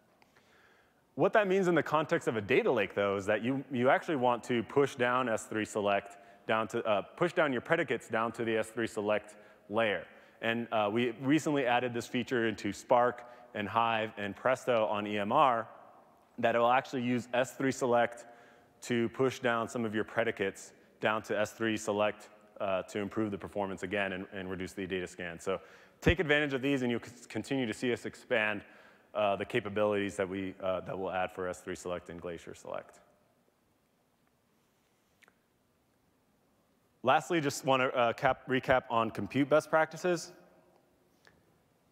What 1.17 1.33
that 1.33 1.49
means 1.49 1.67
in 1.67 1.75
the 1.75 1.83
context 1.83 2.29
of 2.29 2.37
a 2.37 2.41
data 2.41 2.71
lake, 2.71 2.95
though, 2.95 3.17
is 3.17 3.27
that 3.27 3.43
you, 3.43 3.65
you 3.73 3.91
actually 3.91 4.17
want 4.17 4.45
to 4.45 4.63
push 4.63 4.95
down 4.95 5.27
S3 5.27 5.67
Select 5.67 6.17
down 6.51 6.67
to, 6.67 6.85
uh, 6.85 7.03
push 7.17 7.33
down 7.33 7.53
your 7.53 7.61
predicates 7.61 8.09
down 8.09 8.33
to 8.33 8.45
the 8.45 8.57
S3 8.57 8.89
Select 8.89 9.37
layer. 9.69 10.05
And 10.43 10.67
uh, 10.73 10.91
we 10.93 11.13
recently 11.23 11.65
added 11.65 11.95
this 11.95 12.09
feature 12.09 12.49
into 12.49 12.73
Spark 12.73 13.23
and 13.55 13.69
Hive 13.69 14.11
and 14.19 14.35
Presto 14.35 14.87
on 14.87 15.05
EMR, 15.05 15.67
that 16.41 16.57
will 16.57 16.73
actually 16.73 17.03
use 17.03 17.29
S3 17.33 17.73
select 17.73 18.25
to 18.83 19.09
push 19.11 19.39
down 19.39 19.69
some 19.69 19.85
of 19.85 19.95
your 19.95 20.03
predicates 20.03 20.73
down 21.01 21.23
to 21.23 21.35
S3 21.35 21.79
select 21.79 22.31
uh, 22.61 22.83
to 22.83 22.99
improve 22.99 23.31
the 23.31 23.39
performance 23.39 23.85
again 23.85 24.13
and, 24.13 24.27
and, 24.33 24.51
reduce 24.51 24.73
the 24.73 24.87
data 24.87 25.07
scan. 25.07 25.39
So 25.39 25.61
take 26.01 26.19
advantage 26.19 26.53
of 26.53 26.63
these 26.63 26.83
and 26.83 26.91
you'll 26.91 27.03
continue 27.29 27.65
to 27.65 27.73
see 27.73 27.93
us 27.93 28.07
expand 28.07 28.63
uh, 29.15 29.37
the 29.37 29.45
capabilities 29.45 30.17
that, 30.17 30.29
we, 30.29 30.55
uh, 30.63 30.81
that 30.81 30.99
we'll 30.99 31.13
add 31.13 31.31
for 31.31 31.49
S3 31.49 31.77
select 31.77 32.11
and 32.11 32.21
Glacier 32.21 32.55
select. 32.55 33.00
Lastly, 37.03 37.41
just 37.41 37.65
want 37.65 37.83
to 37.83 37.89
uh, 37.97 38.13
cap, 38.13 38.47
recap 38.47 38.83
on 38.91 39.11
compute 39.11 39.49
best 39.49 39.71
practices. 39.71 40.33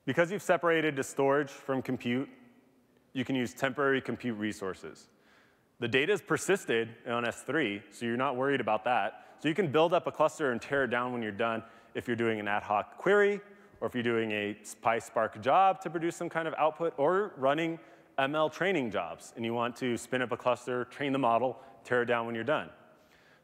Because 0.05 0.31
you've 0.31 0.43
separated 0.43 0.97
the 0.97 1.03
storage 1.03 1.51
from 1.51 1.81
compute, 1.81 2.29
you 3.15 3.25
can 3.25 3.35
use 3.35 3.55
temporary 3.55 4.01
compute 4.03 4.37
resources. 4.39 5.09
The 5.81 5.89
data 5.89 6.13
is 6.13 6.21
persisted 6.21 6.91
on 7.07 7.25
S3, 7.25 7.83
so 7.91 8.05
you're 8.05 8.17
not 8.17 8.37
worried 8.37 8.61
about 8.61 8.85
that. 8.85 9.37
So 9.39 9.49
you 9.49 9.55
can 9.55 9.71
build 9.71 9.95
up 9.95 10.07
a 10.07 10.13
cluster 10.13 10.51
and 10.53 10.61
tear 10.61 10.85
it 10.85 10.89
down 10.89 11.13
when 11.13 11.23
you're 11.23 11.31
done 11.33 11.63
if 11.95 12.07
you're 12.07 12.17
doing 12.17 12.41
an 12.41 12.49
ad 12.49 12.63
hoc 12.63 12.99
query, 12.99 13.41
or 13.81 13.89
if 13.89 13.95
you're 13.95 14.03
doing 14.03 14.31
a 14.33 14.57
PySpark 14.85 15.41
job 15.41 15.81
to 15.83 15.91
produce 15.91 16.17
some 16.17 16.29
kind 16.29 16.47
of 16.47 16.55
output, 16.59 16.93
or 16.97 17.33
running 17.37 17.79
ML 18.19 18.53
training 18.53 18.91
jobs, 18.91 19.33
and 19.37 19.45
you 19.45 19.55
want 19.55 19.77
to 19.77 19.97
spin 19.97 20.21
up 20.21 20.33
a 20.33 20.37
cluster, 20.37 20.85
train 20.87 21.13
the 21.13 21.19
model, 21.19 21.57
tear 21.85 22.03
it 22.03 22.07
down 22.07 22.27
when 22.27 22.35
you're 22.35 22.45
done. 22.45 22.69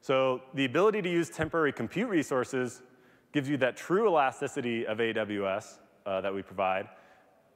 So 0.05 0.43
the 0.53 0.67
ability 0.67 1.01
to 1.01 1.09
use 1.09 1.31
temporary 1.31 1.73
compute 1.73 2.11
resources 2.11 2.83
gives 3.33 3.49
you 3.49 3.57
that 3.57 3.75
true 3.75 4.07
elasticity 4.07 4.87
of 4.87 4.99
AWS 4.99 5.79
uh, 6.05 6.21
that 6.21 6.35
we 6.35 6.43
provide, 6.43 6.91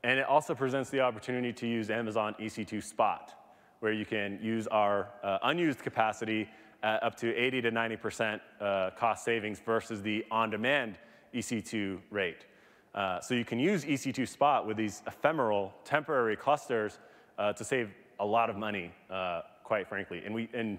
and 0.03 0.19
it 0.19 0.25
also 0.25 0.55
presents 0.55 0.89
the 0.89 1.01
opportunity 1.01 1.53
to 1.53 1.67
use 1.67 1.91
Amazon 1.91 2.35
EC2 2.41 2.83
Spot, 2.83 3.35
where 3.81 3.93
you 3.93 4.07
can 4.07 4.39
use 4.41 4.67
our 4.69 5.11
uh, 5.23 5.37
unused 5.43 5.81
capacity 5.81 6.49
at 6.83 7.03
up 7.03 7.17
to 7.17 7.37
80 7.37 7.61
to 7.61 7.71
90% 7.71 8.41
uh, 8.63 8.91
cost 8.97 9.27
savings 9.27 9.61
versus 9.61 10.01
the 10.01 10.25
on-demand 10.31 10.97
EC2 11.35 11.99
rate. 12.11 12.47
Uh, 12.95 13.21
so 13.21 13.35
you 13.35 13.45
can 13.45 13.59
use 13.59 13.85
EC2 13.85 14.27
Spot 14.27 14.67
with 14.67 14.79
these 14.79 15.03
ephemeral 15.07 15.75
temporary 15.85 16.35
clusters 16.35 16.99
uh, 17.39 17.53
to 17.53 17.63
save 17.63 17.91
a 18.21 18.25
lot 18.25 18.49
of 18.49 18.57
money, 18.57 18.91
uh, 19.11 19.43
quite 19.65 19.87
frankly. 19.87 20.23
And 20.25 20.35
we, 20.35 20.49
and, 20.55 20.79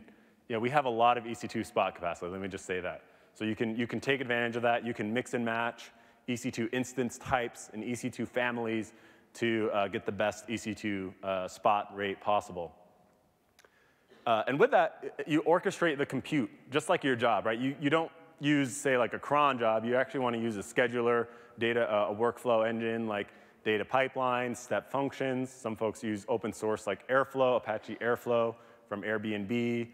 you 0.50 0.56
know, 0.56 0.60
we 0.60 0.72
have 0.72 0.86
a 0.86 0.90
lot 0.90 1.18
of 1.18 1.24
EC2 1.26 1.66
Spot 1.66 1.94
capacity, 1.94 2.30
let 2.32 2.42
me 2.42 2.48
just 2.48 2.66
say 2.66 2.80
that. 2.80 3.04
So 3.36 3.46
you 3.46 3.56
can, 3.56 3.78
you 3.78 3.86
can 3.88 4.00
take 4.00 4.20
advantage 4.20 4.56
of 4.56 4.64
that. 4.64 4.86
You 4.86 4.94
can 4.94 5.14
mix 5.14 5.36
and 5.36 5.46
match 5.46 5.92
EC2 6.28 6.74
instance 6.74 7.18
types 7.20 7.70
and 7.72 7.84
EC2 7.84 8.28
families 8.28 8.94
to 9.36 9.70
uh, 9.72 9.88
get 9.88 10.06
the 10.08 10.12
best 10.12 10.48
EC2 10.48 11.14
uh, 11.24 11.48
spot 11.48 11.96
rate 11.96 12.20
possible. 12.20 12.74
Uh, 14.26 14.44
and 14.48 14.60
with 14.60 14.72
that, 14.72 15.24
you 15.28 15.44
orchestrate 15.44 15.98
the 15.98 16.06
compute, 16.06 16.50
just 16.72 16.90
like 16.90 17.04
your 17.04 17.16
job, 17.16 17.46
right? 17.46 17.60
You, 17.60 17.76
you 17.80 17.92
don't 17.92 18.12
use, 18.40 18.76
say, 18.76 18.98
like 18.98 19.14
a 19.14 19.20
cron 19.20 19.60
job, 19.60 19.86
you 19.86 19.96
actually 19.96 20.20
want 20.22 20.36
to 20.36 20.42
use 20.42 20.58
a 20.58 20.62
scheduler, 20.62 21.28
data, 21.60 21.92
uh, 21.92 22.10
a 22.10 22.16
workflow 22.16 22.68
engine 22.68 23.08
like 23.08 23.28
data 23.64 23.86
pipelines, 23.86 24.58
step 24.58 24.92
functions. 24.92 25.52
Some 25.52 25.76
folks 25.76 26.04
use 26.04 26.26
open 26.28 26.52
source 26.52 26.88
like 26.88 27.08
Airflow, 27.08 27.58
Apache 27.58 27.98
Airflow 28.02 28.56
from 28.88 29.04
Airbnb 29.04 29.88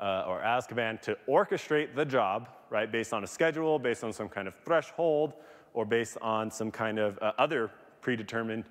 uh, 0.00 0.24
or 0.26 0.40
Azkaban 0.40 1.00
to 1.02 1.16
orchestrate 1.28 1.94
the 1.94 2.04
job, 2.04 2.48
right, 2.70 2.90
based 2.90 3.12
on 3.12 3.24
a 3.24 3.26
schedule, 3.26 3.78
based 3.78 4.04
on 4.04 4.12
some 4.12 4.28
kind 4.28 4.46
of 4.46 4.54
threshold, 4.64 5.34
or 5.74 5.84
based 5.84 6.16
on 6.22 6.50
some 6.50 6.70
kind 6.70 6.98
of 6.98 7.18
uh, 7.20 7.32
other 7.38 7.70
predetermined 8.00 8.64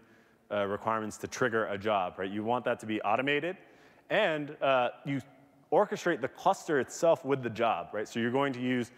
uh, 0.52 0.66
requirements 0.66 1.18
to 1.18 1.28
trigger 1.28 1.66
a 1.68 1.78
job, 1.78 2.14
right? 2.18 2.32
You 2.32 2.44
want 2.44 2.66
that 2.66 2.80
to 2.80 2.86
be 2.86 3.02
automated, 3.02 3.58
and 4.10 4.56
uh, 4.62 4.90
you 5.06 5.22
orchestrate 5.72 6.22
the 6.22 6.28
cluster 6.28 6.80
itself 6.80 7.26
with 7.26 7.44
the 7.44 7.50
job, 7.50 7.90
right? 7.92 8.08
So 8.08 8.20
you're 8.20 8.32
going 8.32 8.54
to 8.54 8.62
use 8.62 8.92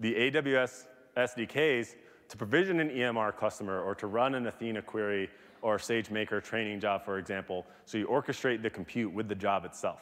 the 0.00 0.14
AWS 0.14 0.86
SDKs 1.16 1.94
to 2.28 2.36
provision 2.36 2.80
an 2.80 2.90
EMR 2.90 3.36
customer 3.36 3.80
or 3.80 3.94
to 3.96 4.06
run 4.06 4.34
an 4.34 4.46
Athena 4.46 4.82
query 4.82 5.28
or 5.62 5.78
SageMaker 5.78 6.42
training 6.42 6.80
job, 6.80 7.04
for 7.04 7.18
example. 7.18 7.66
So 7.84 7.98
you 7.98 8.06
orchestrate 8.06 8.62
the 8.62 8.70
compute 8.70 9.12
with 9.12 9.28
the 9.28 9.34
job 9.34 9.64
itself. 9.64 10.00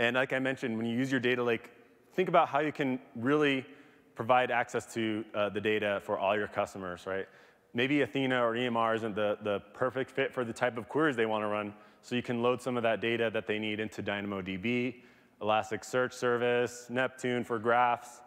And 0.00 0.16
like 0.16 0.32
I 0.32 0.38
mentioned, 0.38 0.78
when 0.78 0.86
you 0.86 0.96
use 0.96 1.10
your 1.10 1.20
data 1.20 1.42
lake, 1.44 1.70
think 2.14 2.30
about 2.30 2.48
how 2.48 2.60
you 2.60 2.72
can 2.72 2.98
really 3.14 3.66
provide 4.14 4.50
access 4.50 4.92
to 4.94 5.22
uh, 5.34 5.50
the 5.50 5.60
data 5.60 6.00
for 6.04 6.18
all 6.18 6.34
your 6.34 6.48
customers, 6.48 7.06
right? 7.06 7.26
Maybe 7.74 8.00
Athena 8.00 8.42
or 8.42 8.54
EMR 8.54 8.96
isn't 8.96 9.14
the, 9.14 9.36
the 9.42 9.60
perfect 9.74 10.10
fit 10.10 10.32
for 10.32 10.42
the 10.42 10.54
type 10.54 10.78
of 10.78 10.88
queries 10.88 11.16
they 11.16 11.26
want 11.26 11.42
to 11.44 11.48
run, 11.48 11.74
so 12.00 12.14
you 12.14 12.22
can 12.22 12.40
load 12.40 12.62
some 12.62 12.78
of 12.78 12.82
that 12.82 13.02
data 13.02 13.30
that 13.34 13.46
they 13.46 13.58
need 13.58 13.78
into 13.78 14.02
DynamoDB, 14.02 15.02
Elasticsearch 15.42 16.14
Service, 16.14 16.86
Neptune 16.88 17.44
for 17.44 17.58
graphs, 17.58 18.22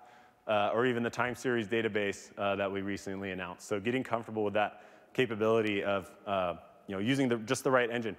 uh, 0.48 0.70
or 0.76 0.86
even 0.86 1.02
the 1.02 1.10
time 1.10 1.34
series 1.34 1.68
database 1.68 2.30
uh, 2.38 2.56
that 2.56 2.72
we 2.72 2.84
recently 2.84 3.32
announced. 3.32 3.68
So 3.68 3.80
getting 3.80 4.04
comfortable 4.04 4.44
with 4.44 4.54
that 4.54 4.84
capability 5.16 5.84
of 5.84 6.12
uh, 6.28 6.54
you 6.88 6.94
know, 6.94 7.00
using 7.00 7.30
the, 7.30 7.38
just 7.38 7.64
the 7.64 7.72
right 7.72 7.90
engine. 7.90 8.16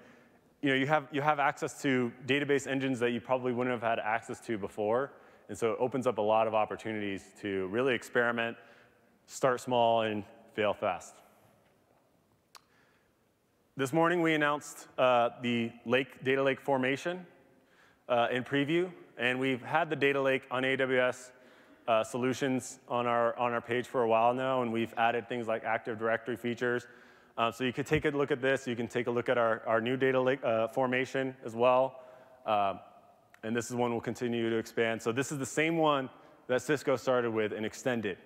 You 0.65 0.71
know, 0.71 0.77
you 0.77 0.87
have, 0.87 1.09
you 1.13 1.21
have 1.21 1.41
access 1.41 1.83
to 1.83 2.11
database 2.27 2.67
engines 2.67 2.99
that 3.01 3.11
you 3.11 3.21
probably 3.21 3.53
wouldn't 3.53 3.75
have 3.75 3.83
had 3.83 3.99
access 3.99 4.41
to 4.47 4.57
before. 4.57 5.13
And 5.51 5.59
so 5.59 5.73
it 5.73 5.77
opens 5.79 6.07
up 6.07 6.17
a 6.17 6.23
lot 6.23 6.47
of 6.47 6.55
opportunities 6.55 7.23
to 7.43 7.67
really 7.67 7.95
experiment, 7.95 8.57
start 9.27 9.61
small, 9.61 10.01
and 10.01 10.25
fail 10.55 10.73
fast. 10.73 11.17
This 13.77 13.93
morning 13.93 14.23
we 14.23 14.33
announced 14.33 14.89
uh, 14.97 15.29
the 15.43 15.71
lake, 15.85 16.25
data 16.25 16.43
lake 16.43 16.63
formation 16.63 17.27
uh, 18.09 18.29
in 18.33 18.43
preview, 18.43 18.91
and 19.19 19.39
we've 19.39 19.61
had 19.61 19.91
the 19.91 19.97
data 19.97 20.23
lake 20.23 20.45
on 20.51 20.63
AWS 20.63 21.31
uh, 21.89 22.03
solutions 22.03 22.79
on 22.89 23.07
our, 23.07 23.39
on 23.39 23.53
our 23.53 23.61
page 23.61 23.87
for 23.87 24.03
a 24.03 24.09
while 24.09 24.33
now, 24.33 24.63
and 24.63 24.73
we've 24.73 24.95
added 24.97 25.29
things 25.29 25.47
like 25.47 25.63
Active 25.63 25.99
Directory 25.99 26.39
features. 26.39 26.87
Uh, 27.37 27.51
so 27.51 27.65
you 27.65 27.73
could 27.73 27.87
take 27.87 28.05
a 28.05 28.11
look 28.11 28.31
at 28.31 28.41
this. 28.41 28.67
You 28.67 28.77
can 28.77 28.87
take 28.87 29.09
a 29.09 29.11
look 29.11 29.29
at 29.29 29.39
our, 29.39 29.63
our 29.67 29.81
new 29.81 29.97
data 29.97 30.21
lake 30.21 30.43
uh, 30.45 30.69
formation 30.69 31.35
as 31.45 31.55
well. 31.55 32.01
Um, 32.47 32.79
and 33.43 33.57
this 33.57 33.71
is 33.71 33.77
one 33.77 33.91
we'll 33.91 34.01
continue 34.01 34.49
to 34.51 34.57
expand. 34.57 35.03
So 35.03 35.11
this 35.11 35.33
is 35.33 35.39
the 35.39 35.47
same 35.47 35.77
one 35.77 36.09
that 36.47 36.61
Sysco 36.61 36.99
started 36.99 37.33
with 37.33 37.53
and 37.53 37.67
extended. 37.67 38.19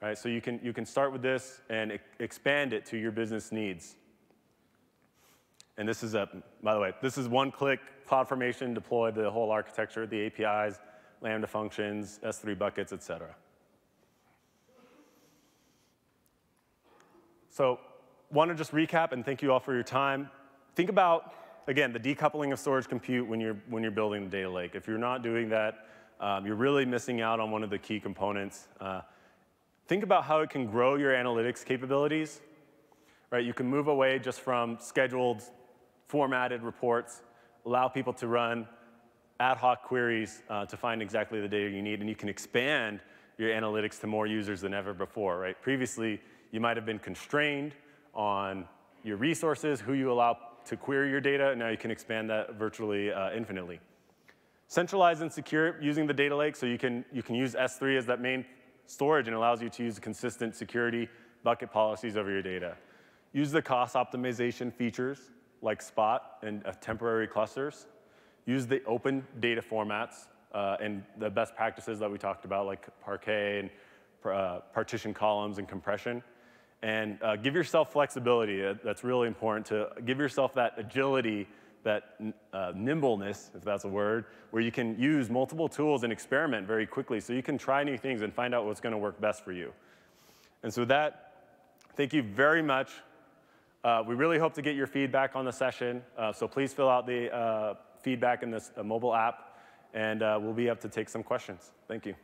Right? 0.00 0.16
So 0.16 0.28
you 0.28 0.40
can, 0.40 0.60
you 0.62 0.72
can 0.72 0.86
start 0.86 1.12
with 1.12 1.22
this 1.22 1.62
and 1.68 1.92
e 1.92 1.98
expand 2.20 2.72
it 2.72 2.84
to 2.86 2.96
your 2.96 3.10
business 3.10 3.50
needs. 3.50 3.96
And 5.76 5.88
this 5.88 6.02
is 6.02 6.14
a, 6.14 6.28
by 6.62 6.74
the 6.74 6.80
way, 6.80 6.92
this 7.02 7.18
is 7.18 7.26
one 7.26 7.50
click 7.50 7.80
CloudFormation, 8.08 8.74
deploy 8.74 9.10
the 9.10 9.30
whole 9.30 9.50
architecture, 9.50 10.06
the 10.06 10.26
APIs, 10.26 10.78
Lambda 11.20 11.46
functions, 11.48 12.20
S3 12.22 12.56
buckets, 12.56 12.92
et 12.92 13.02
cetera. 13.02 13.34
So 17.50 17.80
want 18.34 18.50
to 18.50 18.54
just 18.56 18.72
recap 18.72 19.12
and 19.12 19.24
thank 19.24 19.42
you 19.42 19.52
all 19.52 19.60
for 19.60 19.72
your 19.72 19.84
time. 19.84 20.28
Think 20.74 20.90
about, 20.90 21.32
again, 21.68 21.92
the 21.92 22.00
decoupling 22.00 22.52
of 22.52 22.58
storage 22.58 22.88
compute 22.88 23.28
when 23.28 23.40
you're, 23.40 23.56
when 23.68 23.82
you're 23.84 23.92
building 23.92 24.24
the 24.24 24.30
data 24.30 24.50
lake. 24.50 24.72
If 24.74 24.88
you're 24.88 24.98
not 24.98 25.22
doing 25.22 25.48
that, 25.50 25.86
um, 26.18 26.44
you're 26.44 26.56
really 26.56 26.84
missing 26.84 27.20
out 27.20 27.38
on 27.38 27.52
one 27.52 27.62
of 27.62 27.70
the 27.70 27.78
key 27.78 28.00
components. 28.00 28.66
Uh, 28.80 29.02
think 29.86 30.02
about 30.02 30.24
how 30.24 30.40
it 30.40 30.50
can 30.50 30.66
grow 30.66 30.96
your 30.96 31.12
analytics 31.12 31.64
capabilities. 31.64 32.40
Right? 33.30 33.44
You 33.44 33.54
can 33.54 33.68
move 33.68 33.86
away 33.86 34.18
just 34.18 34.40
from 34.40 34.78
scheduled 34.80 35.42
formatted 36.08 36.62
reports, 36.62 37.22
allow 37.64 37.86
people 37.86 38.12
to 38.14 38.26
run 38.26 38.66
ad 39.38 39.58
hoc 39.58 39.84
queries 39.84 40.42
uh, 40.48 40.66
to 40.66 40.76
find 40.76 41.00
exactly 41.00 41.40
the 41.40 41.48
data 41.48 41.70
you 41.70 41.82
need, 41.82 42.00
and 42.00 42.08
you 42.08 42.16
can 42.16 42.28
expand 42.28 43.00
your 43.38 43.50
analytics 43.50 44.00
to 44.00 44.06
more 44.08 44.26
users 44.26 44.60
than 44.60 44.74
ever 44.74 44.92
before, 44.92 45.38
right? 45.38 45.60
Previously, 45.62 46.20
you 46.50 46.60
might 46.60 46.76
have 46.76 46.86
been 46.86 46.98
constrained 46.98 47.74
on 48.14 48.66
your 49.02 49.16
resources, 49.16 49.80
who 49.80 49.92
you 49.92 50.10
allow 50.10 50.38
to 50.66 50.76
query 50.76 51.10
your 51.10 51.20
data, 51.20 51.50
and 51.50 51.58
now 51.58 51.68
you 51.68 51.76
can 51.76 51.90
expand 51.90 52.30
that 52.30 52.54
virtually 52.54 53.12
uh, 53.12 53.32
infinitely. 53.32 53.80
Centralize 54.66 55.20
and 55.20 55.30
secure 55.30 55.80
using 55.82 56.06
the 56.06 56.14
data 56.14 56.34
lake, 56.34 56.56
so 56.56 56.66
you 56.66 56.78
can, 56.78 57.04
you 57.12 57.22
can 57.22 57.34
use 57.34 57.54
S3 57.54 57.98
as 57.98 58.06
that 58.06 58.20
main 58.20 58.44
storage 58.86 59.28
and 59.28 59.36
allows 59.36 59.62
you 59.62 59.68
to 59.68 59.84
use 59.84 59.98
consistent 59.98 60.54
security 60.56 61.08
bucket 61.42 61.70
policies 61.70 62.16
over 62.16 62.30
your 62.30 62.42
data. 62.42 62.76
Use 63.32 63.50
the 63.50 63.60
cost 63.60 63.94
optimization 63.94 64.72
features 64.72 65.30
like 65.60 65.82
Spot 65.82 66.38
and 66.42 66.64
uh, 66.66 66.72
temporary 66.80 67.26
clusters. 67.26 67.86
Use 68.46 68.66
the 68.66 68.82
open 68.84 69.26
data 69.40 69.60
formats 69.60 70.28
uh, 70.54 70.76
and 70.80 71.02
the 71.18 71.28
best 71.28 71.54
practices 71.56 71.98
that 71.98 72.10
we 72.10 72.18
talked 72.18 72.44
about, 72.44 72.66
like 72.66 72.86
Parquet 73.00 73.60
and 73.60 73.70
uh, 74.24 74.60
partition 74.72 75.12
columns 75.12 75.58
and 75.58 75.68
compression. 75.68 76.22
And 76.84 77.18
uh, 77.22 77.36
give 77.36 77.54
yourself 77.54 77.94
flexibility. 77.94 78.60
That's 78.84 79.04
really 79.04 79.26
important 79.26 79.64
to 79.68 79.88
give 80.04 80.18
yourself 80.18 80.52
that 80.52 80.74
agility, 80.76 81.48
that 81.82 82.16
uh, 82.52 82.72
nimbleness, 82.76 83.50
if 83.54 83.64
that's 83.64 83.84
a 83.84 83.88
word, 83.88 84.26
where 84.50 84.62
you 84.62 84.70
can 84.70 85.00
use 85.00 85.30
multiple 85.30 85.66
tools 85.66 86.04
and 86.04 86.12
experiment 86.12 86.66
very 86.66 86.86
quickly 86.86 87.20
so 87.20 87.32
you 87.32 87.42
can 87.42 87.56
try 87.56 87.84
new 87.84 87.96
things 87.96 88.20
and 88.20 88.34
find 88.34 88.54
out 88.54 88.66
what's 88.66 88.80
going 88.80 88.92
to 88.92 88.98
work 88.98 89.18
best 89.18 89.42
for 89.42 89.52
you. 89.52 89.72
And 90.62 90.72
so 90.72 90.84
that, 90.84 91.32
thank 91.96 92.12
you 92.12 92.22
very 92.22 92.62
much. 92.62 92.90
Uh, 93.82 94.02
we 94.06 94.14
really 94.14 94.38
hope 94.38 94.52
to 94.52 94.62
get 94.62 94.76
your 94.76 94.86
feedback 94.86 95.36
on 95.36 95.46
the 95.46 95.52
session, 95.52 96.02
uh, 96.18 96.34
so 96.34 96.46
please 96.46 96.74
fill 96.74 96.90
out 96.90 97.06
the 97.06 97.34
uh, 97.34 97.74
feedback 98.02 98.42
in 98.42 98.50
this 98.50 98.72
uh, 98.76 98.82
mobile 98.82 99.14
app, 99.14 99.56
and 99.94 100.20
we'll 100.20 100.52
be 100.52 100.68
up 100.68 100.80
to 100.80 100.90
take 100.90 101.08
some 101.08 101.22
questions. 101.22 101.72
Thank 101.88 102.04
you. 102.04 102.14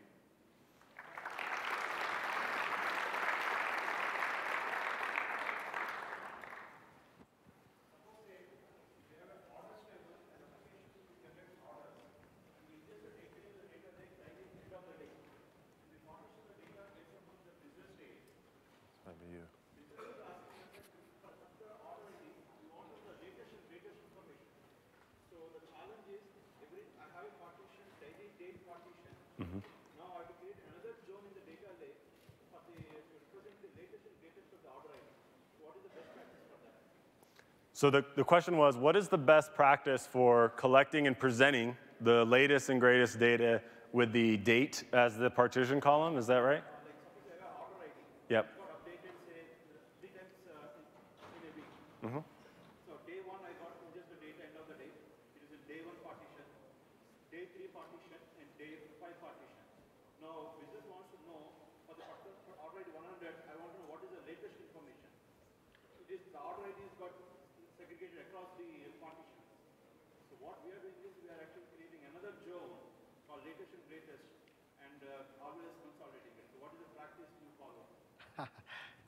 So 37.81 37.89
the, 37.89 38.05
the 38.14 38.24
question 38.24 38.59
was, 38.59 38.76
what 38.76 38.95
is 38.95 39.09
the 39.09 39.16
best 39.16 39.55
practice 39.55 40.07
for 40.07 40.51
collecting 40.51 41.07
and 41.07 41.18
presenting 41.18 41.74
the 42.03 42.26
latest 42.26 42.68
and 42.68 42.78
greatest 42.78 43.18
data 43.18 43.62
with 43.95 44.12
the 44.12 44.37
date 44.37 44.85
as 44.93 45.16
the 45.16 45.31
partition 45.31 45.81
column? 45.81 46.18
Is 46.18 46.26
that 46.26 46.41
right? 46.41 46.62
Yep. 48.28 48.47
Mm 52.03 52.12
-hmm. 52.12 52.22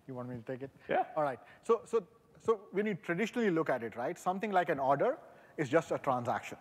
You 0.08 0.14
want 0.14 0.28
me 0.28 0.36
to 0.36 0.42
take 0.42 0.62
it? 0.62 0.70
Yeah. 0.88 1.04
All 1.16 1.22
right. 1.22 1.38
So, 1.62 1.82
so, 1.84 2.02
so 2.44 2.60
when 2.72 2.86
you 2.86 2.94
traditionally 2.94 3.50
look 3.50 3.70
at 3.70 3.82
it, 3.82 3.96
right, 3.96 4.18
something 4.18 4.50
like 4.50 4.68
an 4.68 4.78
order 4.78 5.16
is 5.56 5.68
just 5.68 5.92
a 5.92 5.98
transaction, 5.98 6.58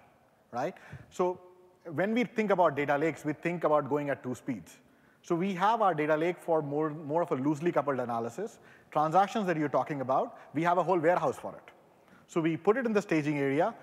right? 0.51 0.75
So 1.09 1.39
when 1.85 2.13
we 2.13 2.23
think 2.23 2.51
about 2.51 2.75
data 2.75 2.97
lakes, 2.97 3.25
we 3.25 3.33
think 3.33 3.63
about 3.63 3.89
going 3.89 4.09
at 4.09 4.21
two 4.21 4.35
speeds. 4.35 4.77
So 5.23 5.35
we 5.35 5.53
have 5.53 5.81
our 5.81 5.93
data 5.93 6.15
lake 6.15 6.37
for 6.39 6.61
more, 6.61 6.89
more 6.89 7.21
of 7.21 7.31
a 7.31 7.35
loosely 7.35 7.71
coupled 7.71 7.99
analysis. 7.99 8.59
Transactions 8.91 9.45
that 9.47 9.57
you're 9.57 9.69
talking 9.69 10.01
about, 10.01 10.37
we 10.53 10.63
have 10.63 10.77
a 10.77 10.83
whole 10.83 10.99
warehouse 10.99 11.37
for 11.37 11.55
it. 11.55 11.71
So 12.27 12.41
we 12.41 12.57
put 12.57 12.77
it 12.77 12.85
in 12.85 12.93
the 12.93 13.01
staging 13.01 13.37
area, 13.37 13.73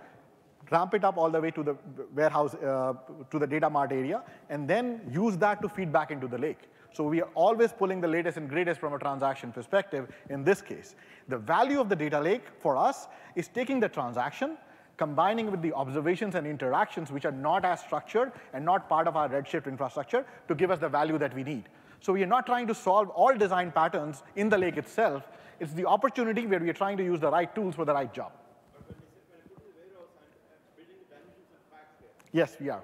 ramp 0.71 0.95
it 0.95 1.05
up 1.05 1.17
all 1.17 1.31
the 1.31 1.41
way 1.41 1.51
to 1.53 1.63
the 1.63 1.77
warehouse, 2.15 2.55
uh, 2.55 2.95
to 3.31 3.39
the 3.39 3.47
data 3.47 3.71
mart 3.71 3.93
area, 3.93 4.23
and 4.49 4.69
then 4.69 5.01
use 5.13 5.37
that 5.37 5.63
to 5.63 5.69
feed 5.69 5.93
back 5.93 6.11
into 6.11 6.27
the 6.27 6.39
lake. 6.39 6.69
So 6.93 7.05
we 7.05 7.23
are 7.23 7.29
always 7.35 7.73
pulling 7.73 8.01
the 8.01 8.09
latest 8.09 8.39
and 8.39 8.49
greatest 8.49 8.81
from 8.81 8.93
a 8.93 8.99
transaction 8.99 9.53
perspective 9.53 10.09
in 10.31 10.43
this 10.43 10.61
case. 10.61 10.95
The 11.29 11.39
value 11.39 11.81
of 11.81 11.89
the 11.89 11.97
data 11.97 12.19
lake 12.19 12.43
for 12.61 12.77
us 12.77 13.07
is 13.37 13.49
taking 13.49 13.79
the 13.79 13.89
transaction, 13.89 14.57
combining 14.97 15.51
with 15.51 15.63
the 15.63 15.73
observations 15.73 16.35
and 16.35 16.47
interactions 16.47 17.13
which 17.13 17.25
are 17.25 17.33
not 17.33 17.65
as 17.65 17.81
structured 17.81 18.33
and 18.53 18.65
not 18.65 18.89
part 18.89 19.07
of 19.07 19.17
our 19.17 19.29
Redshift 19.29 19.67
infrastructure 19.67 20.25
to 20.49 20.55
give 20.55 20.71
us 20.71 20.79
the 20.79 20.89
value 20.89 21.19
that 21.19 21.35
we 21.35 21.45
need. 21.45 21.65
So 22.01 22.13
we 22.13 22.23
are 22.23 22.27
not 22.27 22.47
trying 22.47 22.67
to 22.67 22.75
solve 22.75 23.11
all 23.11 23.37
design 23.37 23.71
patterns 23.71 24.23
in 24.37 24.49
the 24.49 24.59
lake 24.59 24.77
itself. 24.77 25.29
It's 25.61 25.73
the 25.73 25.87
opportunity 25.87 26.47
where 26.47 26.61
we 26.61 26.71
are 26.71 26.75
trying 26.75 26.97
to 26.97 27.05
use 27.05 27.21
the 27.21 27.31
right 27.31 27.53
tools 27.55 27.75
for 27.75 27.85
the 27.85 27.95
right 27.95 28.13
job. 28.13 28.33
Yes, 32.33 32.57
we 32.61 32.69
are. 32.69 32.83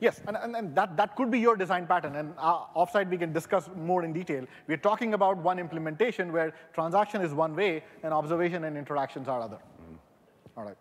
Yes, 0.00 0.22
and, 0.26 0.36
and, 0.36 0.56
and, 0.56 0.74
that, 0.74 0.96
that 0.96 1.14
could 1.14 1.30
be 1.30 1.38
your 1.38 1.56
design 1.56 1.86
pattern. 1.86 2.16
And 2.16 2.32
uh, 2.38 2.64
offsite, 2.74 3.10
we 3.10 3.18
can 3.18 3.32
discuss 3.32 3.68
more 3.76 4.02
in 4.02 4.12
detail. 4.14 4.46
We're 4.66 4.78
talking 4.78 5.12
about 5.12 5.36
one 5.36 5.58
implementation 5.58 6.32
where 6.32 6.54
transaction 6.72 7.20
is 7.20 7.34
one 7.34 7.54
way 7.54 7.84
and 8.02 8.14
observation 8.14 8.64
and 8.64 8.78
interactions 8.78 9.28
are 9.28 9.40
other. 9.40 9.58
Mm 9.58 9.84
-hmm. 9.88 10.58
All 10.58 10.64
right. 10.64 10.76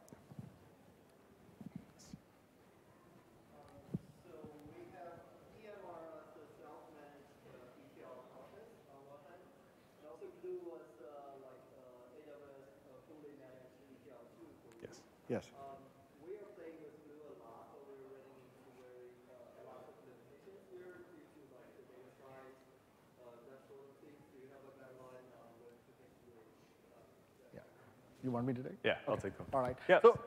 Yes. 15.29 15.45
You 28.23 28.31
want 28.31 28.47
me 28.47 28.53
to 28.53 28.63
take? 28.63 28.77
Yeah, 28.83 28.95
I'll 29.07 29.17
take 29.17 29.37
them. 29.37 29.47
All 29.53 29.61
right. 29.61 29.77
Yeah. 29.87 29.99
So 30.01 30.19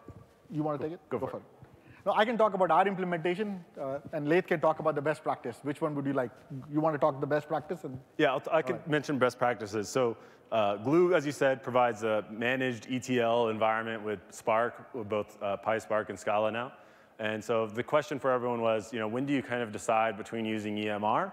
you 0.51 0.63
want 0.63 0.81
to 0.81 0.87
take 0.87 0.95
it? 0.95 1.01
Go, 1.09 1.19
Go 1.19 1.27
for, 1.27 1.37
it. 1.39 1.41
it. 1.41 1.63
No, 2.05 2.13
I 2.15 2.25
can 2.25 2.37
talk 2.37 2.55
about 2.55 2.71
our 2.71 2.87
implementation, 2.87 3.65
uh, 3.81 3.99
and 4.13 4.29
Laith 4.29 4.49
can 4.49 4.61
talk 4.61 4.81
about 4.81 4.97
the 4.97 5.03
best 5.03 5.23
practice. 5.23 5.59
Which 5.63 5.81
one 5.81 5.95
would 5.95 6.05
you 6.05 6.13
like? 6.13 6.31
You 6.73 6.81
want 6.81 6.95
to 6.95 6.99
talk 6.99 7.21
the 7.21 7.27
best 7.27 7.47
practice? 7.47 7.85
And 7.85 7.99
yeah, 8.19 8.39
i 8.51 8.61
can 8.61 8.77
right. 8.77 8.89
mention 8.89 9.19
best 9.19 9.39
practices. 9.39 9.89
So 9.89 10.17
uh, 10.51 10.77
Glue, 10.77 11.15
as 11.15 11.25
you 11.25 11.33
said, 11.33 11.63
provides 11.63 12.03
a 12.03 12.25
managed 12.31 12.89
ETL 12.91 13.49
environment 13.49 14.03
with 14.03 14.19
Spark, 14.31 14.93
with 14.95 15.09
both 15.09 15.41
uh, 15.41 15.57
PySpark 15.65 16.09
and 16.09 16.19
Scala 16.19 16.51
now. 16.51 16.73
And 17.21 17.43
so 17.43 17.67
the 17.67 17.85
question 17.85 18.19
for 18.19 18.33
everyone 18.33 18.61
was, 18.61 18.93
you 18.93 18.99
know, 18.99 19.07
when 19.07 19.25
do 19.25 19.33
you 19.33 19.43
kind 19.43 19.63
of 19.63 19.71
decide 19.71 20.17
between 20.17 20.45
using 20.45 20.77
EMR 20.77 21.31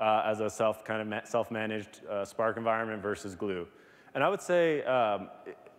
uh, 0.00 0.22
as 0.26 0.40
a 0.40 0.50
self 0.50 0.84
kind 0.84 1.12
of 1.12 1.28
self-managed 1.28 2.04
uh, 2.06 2.24
Spark 2.24 2.56
environment 2.56 3.00
versus 3.00 3.36
Glue? 3.36 3.68
And 4.14 4.24
I 4.24 4.28
would 4.28 4.42
say 4.42 4.82
um, 4.82 5.28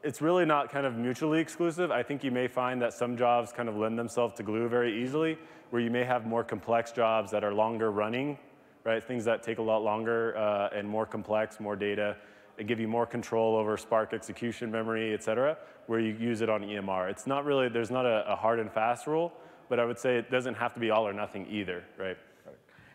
it's 0.04 0.22
really 0.22 0.45
not 0.45 0.72
kind 0.72 0.86
of 0.86 0.95
mutually 0.95 1.39
exclusive. 1.39 1.91
I 1.91 2.04
think 2.04 2.24
you 2.24 2.32
may 2.32 2.47
find 2.47 2.82
that 2.82 2.93
some 2.93 3.16
jobs 3.16 3.52
kind 3.52 3.70
of 3.70 3.78
lend 3.78 3.97
themselves 3.97 4.34
to 4.36 4.43
Glue 4.43 4.68
very 4.68 5.02
easily, 5.02 5.38
where 5.70 5.82
you 5.82 5.91
may 5.91 6.04
have 6.04 6.26
more 6.26 6.43
complex 6.43 6.91
jobs 6.91 7.32
that 7.32 7.43
are 7.43 7.54
longer 7.54 7.91
running, 7.91 8.38
right? 8.84 9.04
Things 9.04 9.24
that 9.26 9.43
take 9.43 9.60
a 9.60 9.62
lot 9.62 9.84
longer 9.84 10.36
uh, 10.38 10.70
and 10.76 10.88
more 10.88 11.06
complex, 11.06 11.60
more 11.60 11.76
data, 11.76 12.18
and 12.58 12.68
give 12.68 12.80
you 12.80 12.88
more 12.88 13.06
control 13.06 13.56
over 13.56 13.78
Spark 13.78 14.14
execution 14.14 14.72
memory, 14.72 15.14
et 15.14 15.24
cetera, 15.24 15.58
where 15.88 15.99
you 15.99 16.14
use 16.14 16.41
it 16.41 16.49
on 16.49 16.62
EMR. 16.62 17.10
It's 17.10 17.28
not 17.28 17.45
really, 17.45 17.70
there's 17.70 17.91
not 17.91 18.06
a, 18.06 18.32
a 18.32 18.36
hard 18.36 18.60
and 18.60 18.72
fast 18.72 19.08
rule, 19.08 19.32
but 19.70 19.80
I 19.80 19.86
would 19.86 19.99
say 19.99 20.18
it 20.18 20.32
doesn't 20.32 20.56
have 20.56 20.74
to 20.74 20.80
be 20.80 20.89
all 20.89 21.08
or 21.08 21.14
nothing 21.14 21.47
either, 21.49 21.84
right? 21.97 22.18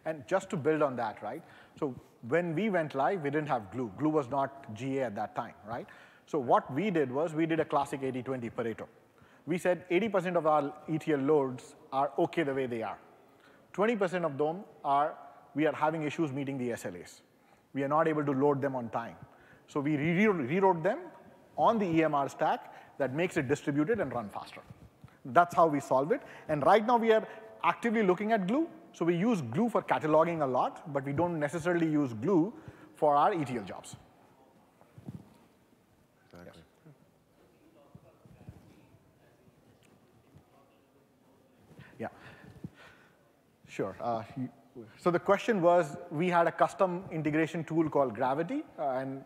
And 0.05 0.27
just 0.29 0.51
to 0.51 0.57
build 0.57 0.83
on 0.83 0.95
that, 0.97 1.21
right? 1.23 1.43
So 1.79 1.95
when 2.29 2.55
we 2.55 2.71
went 2.71 2.95
live, 2.95 3.23
we 3.23 3.31
didn't 3.31 3.49
have 3.49 3.71
Glue. 3.73 3.91
Glue 3.99 4.11
was 4.11 4.29
not 4.29 4.73
GA 4.75 5.05
at 5.05 5.17
that 5.17 5.35
time, 5.35 5.55
right? 5.69 5.87
So 6.27 6.39
what 6.39 6.73
we 6.73 6.91
did 6.91 7.11
was 7.11 7.35
we 7.35 7.47
did 7.47 7.61
a 7.61 7.65
classic 7.65 8.03
80-20 8.03 8.53
Pareto. 8.53 8.87
We 9.47 9.59
said 9.59 9.89
80% 9.91 10.37
of 10.37 10.47
our 10.47 10.73
ETL 10.89 11.21
loads 11.21 11.77
are 11.93 12.11
OK 12.19 12.43
the 12.43 12.53
way 12.53 12.67
they 12.67 12.83
are. 12.83 12.99
20% 13.75 14.25
of 14.25 14.37
them 14.37 14.65
are 14.85 15.15
we 15.55 15.67
are 15.67 15.73
having 15.73 16.03
issues 16.03 16.33
meeting 16.33 16.59
the 16.59 16.71
SLAs. 16.71 17.21
We 17.75 17.85
are 17.85 17.89
not 17.89 18.09
able 18.09 18.25
to 18.25 18.33
load 18.33 18.61
them 18.61 18.75
on 18.75 18.89
time. 18.91 19.17
So 19.69 19.81
we 19.81 19.97
rewrote 19.97 20.83
them 20.83 20.99
on 21.57 21.79
the 21.79 21.87
EMR 21.87 22.31
stack 22.31 22.73
that 22.99 23.15
makes 23.15 23.37
it 23.37 23.49
distributed 23.49 24.01
and 24.01 24.13
run 24.13 24.29
faster. 24.29 24.61
That's 25.27 25.55
how 25.55 25.67
we 25.67 25.81
solve 25.81 26.13
it. 26.13 26.23
And 26.49 26.65
right 26.65 26.87
now 26.87 26.97
we 26.97 27.13
are 27.13 27.27
actively 27.63 28.03
looking 28.03 28.33
at 28.33 28.47
Glue. 28.47 28.69
So 28.93 29.05
we 29.05 29.17
use 29.17 29.43
Glue 29.43 29.69
for 29.69 29.83
cataloging 29.83 30.43
a 30.43 30.47
lot, 30.47 30.93
but 30.93 31.05
we 31.05 31.13
don't 31.13 31.39
necessarily 31.39 31.87
use 31.87 32.13
Glue 32.15 32.53
for 32.95 33.15
our 33.15 33.33
ETL 33.33 33.65
jobs. 33.65 33.97
Sure. 43.77 43.95
Uh, 44.01 44.23
so 44.97 45.11
the 45.11 45.19
question 45.19 45.61
was, 45.61 45.99
we 46.11 46.31
had 46.31 46.47
a 46.47 46.53
custom 46.53 47.05
integration 47.13 47.63
tool 47.63 47.91
called 47.91 48.15
Gravity, 48.15 48.65
uh, 48.79 48.93
and, 48.93 49.23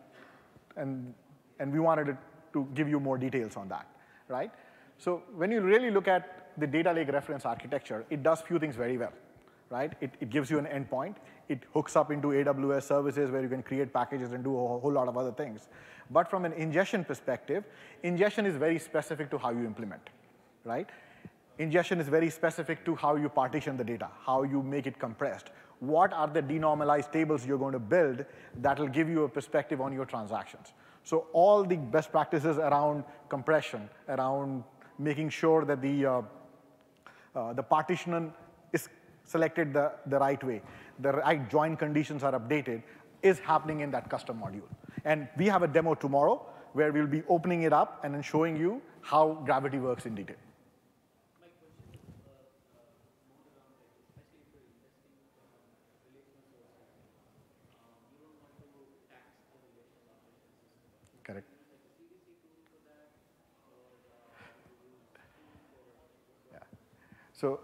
and, 0.77 1.15
and 1.61 1.73
we 1.73 1.79
wanted 1.79 2.17
to 2.53 2.69
give 2.75 2.89
you 2.89 2.99
more 2.99 3.17
details 3.17 3.57
on 3.57 3.69
that, 3.69 3.87
right? 4.27 4.51
So 4.99 5.23
when 5.37 5.53
you 5.53 5.61
really 5.61 5.93
look 5.93 6.09
at 6.09 6.51
the 6.59 6.67
data 6.67 6.93
lake 6.93 7.13
reference 7.13 7.47
architecture, 7.47 8.05
it 8.11 8.25
does 8.25 8.41
few 8.41 8.59
things 8.59 8.75
very 8.75 8.99
well, 8.99 9.13
right? 9.71 9.93
It, 10.01 10.15
it 10.21 10.31
gives 10.31 10.51
you 10.51 10.59
an 10.59 10.67
endpoint. 10.67 11.15
It 11.49 11.63
hooks 11.73 11.95
up 11.95 12.11
into 12.11 12.29
AWS 12.29 12.83
services 12.83 13.31
where 13.31 13.43
you 13.43 13.49
can 13.49 13.63
create 13.63 13.93
packages 13.93 14.33
and 14.33 14.43
do 14.43 14.53
a 14.53 14.81
whole 14.81 14.93
lot 14.93 15.07
of 15.07 15.17
other 15.17 15.31
things. 15.31 15.69
But 16.11 16.29
from 16.29 16.45
an 16.45 16.55
ingestion 16.55 17.05
perspective, 17.05 17.63
ingestion 18.03 18.47
is 18.47 18.57
very 18.57 18.81
specific 18.81 19.31
to 19.31 19.39
how 19.39 19.51
you 19.51 19.65
implement, 19.65 20.11
right? 20.65 20.89
Ingestion 21.61 22.01
is 22.01 22.09
very 22.09 22.31
specific 22.31 22.87
to 22.87 22.95
how 22.95 23.17
you 23.17 23.29
partition 23.29 23.77
the 23.77 23.85
data, 23.85 24.09
how 24.25 24.45
you 24.45 24.63
make 24.63 24.87
it 24.87 24.99
compressed. 24.99 25.51
What 25.81 26.11
are 26.15 26.27
the 26.27 26.43
denormalized 26.43 27.13
tables 27.13 27.45
you're 27.45 27.59
going 27.59 27.75
to 27.75 27.79
build 27.79 28.25
that 28.63 28.79
will 28.79 28.89
give 28.89 29.11
you 29.11 29.25
a 29.25 29.29
perspective 29.29 29.79
on 29.79 29.93
your 29.93 30.07
transactions? 30.07 30.73
So 31.05 31.27
all 31.35 31.63
the 31.65 31.77
best 31.77 32.11
practices 32.11 32.57
around 32.57 33.05
compression, 33.29 33.91
around 34.09 34.65
making 34.99 35.29
sure 35.29 35.67
that 35.67 35.83
the, 35.83 36.07
uh, 36.07 36.23
uh, 37.35 37.53
the 37.53 37.63
partition 37.63 38.33
is 38.73 38.89
selected 39.25 39.75
the, 39.75 39.93
the 40.07 40.19
right 40.19 40.43
way, 40.43 40.63
the 41.01 41.13
right 41.13 41.51
join 41.51 41.77
conditions 41.77 42.23
are 42.23 42.33
updated, 42.41 42.83
is 43.23 43.39
happening 43.39 43.81
in 43.81 43.91
that 43.91 44.09
custom 44.09 44.41
module. 44.43 44.69
And 45.05 45.29
we 45.37 45.45
have 45.49 45.63
a 45.63 45.69
demo 45.69 45.95
tomorrow 45.95 46.47
where 46.73 46.91
we'll 46.91 47.07
be 47.07 47.23
opening 47.29 47.65
it 47.65 47.75
up 47.75 48.03
and 48.03 48.15
then 48.15 48.23
showing 48.23 48.57
you 48.57 48.81
how 49.03 49.43
Gravity 49.45 49.79
works 49.79 50.07
in 50.07 50.15
detail. 50.15 50.37
So, 67.41 67.61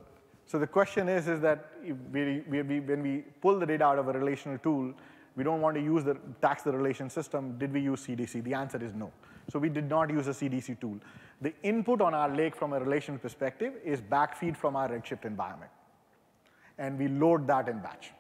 so 0.47 0.59
the 0.59 0.67
question 0.67 1.07
is, 1.09 1.29
is 1.29 1.41
that 1.43 1.73
we, 1.85 2.41
we, 2.49 2.63
we, 2.63 2.81
when 2.81 3.03
we 3.03 3.25
pull 3.43 3.59
the 3.59 3.67
data 3.67 3.85
out 3.85 3.99
of 3.99 4.09
a 4.09 4.13
relational 4.13 4.57
tool, 4.59 4.95
we 5.37 5.45
don't 5.45 5.61
want 5.61 5.77
to 5.77 5.83
use 5.83 6.03
the 6.03 6.17
tax 6.41 6.63
the 6.63 6.73
relation 6.73 7.11
system. 7.11 7.59
Did 7.59 7.75
we 7.75 7.81
use 7.81 8.07
CDC? 8.07 8.43
The 8.43 8.55
answer 8.55 8.83
is 8.83 8.95
no. 8.95 9.13
So 9.51 9.59
we 9.59 9.69
did 9.69 9.87
not 9.87 10.09
use 10.09 10.29
a 10.29 10.31
CDC 10.31 10.81
tool. 10.81 10.99
The 11.43 11.53
input 11.63 12.01
on 12.01 12.15
our 12.15 12.35
lake 12.35 12.57
from 12.57 12.73
a 12.73 12.81
relational 12.81 13.19
perspective 13.19 13.75
is 13.85 14.01
backfeed 14.01 14.57
from 14.57 14.77
our 14.77 14.89
Redshift 14.89 15.27
environment. 15.27 15.71
And 16.79 16.99
we 16.99 17.09
load 17.09 17.47
that 17.49 17.69
in 17.69 17.81
batch. 17.81 18.13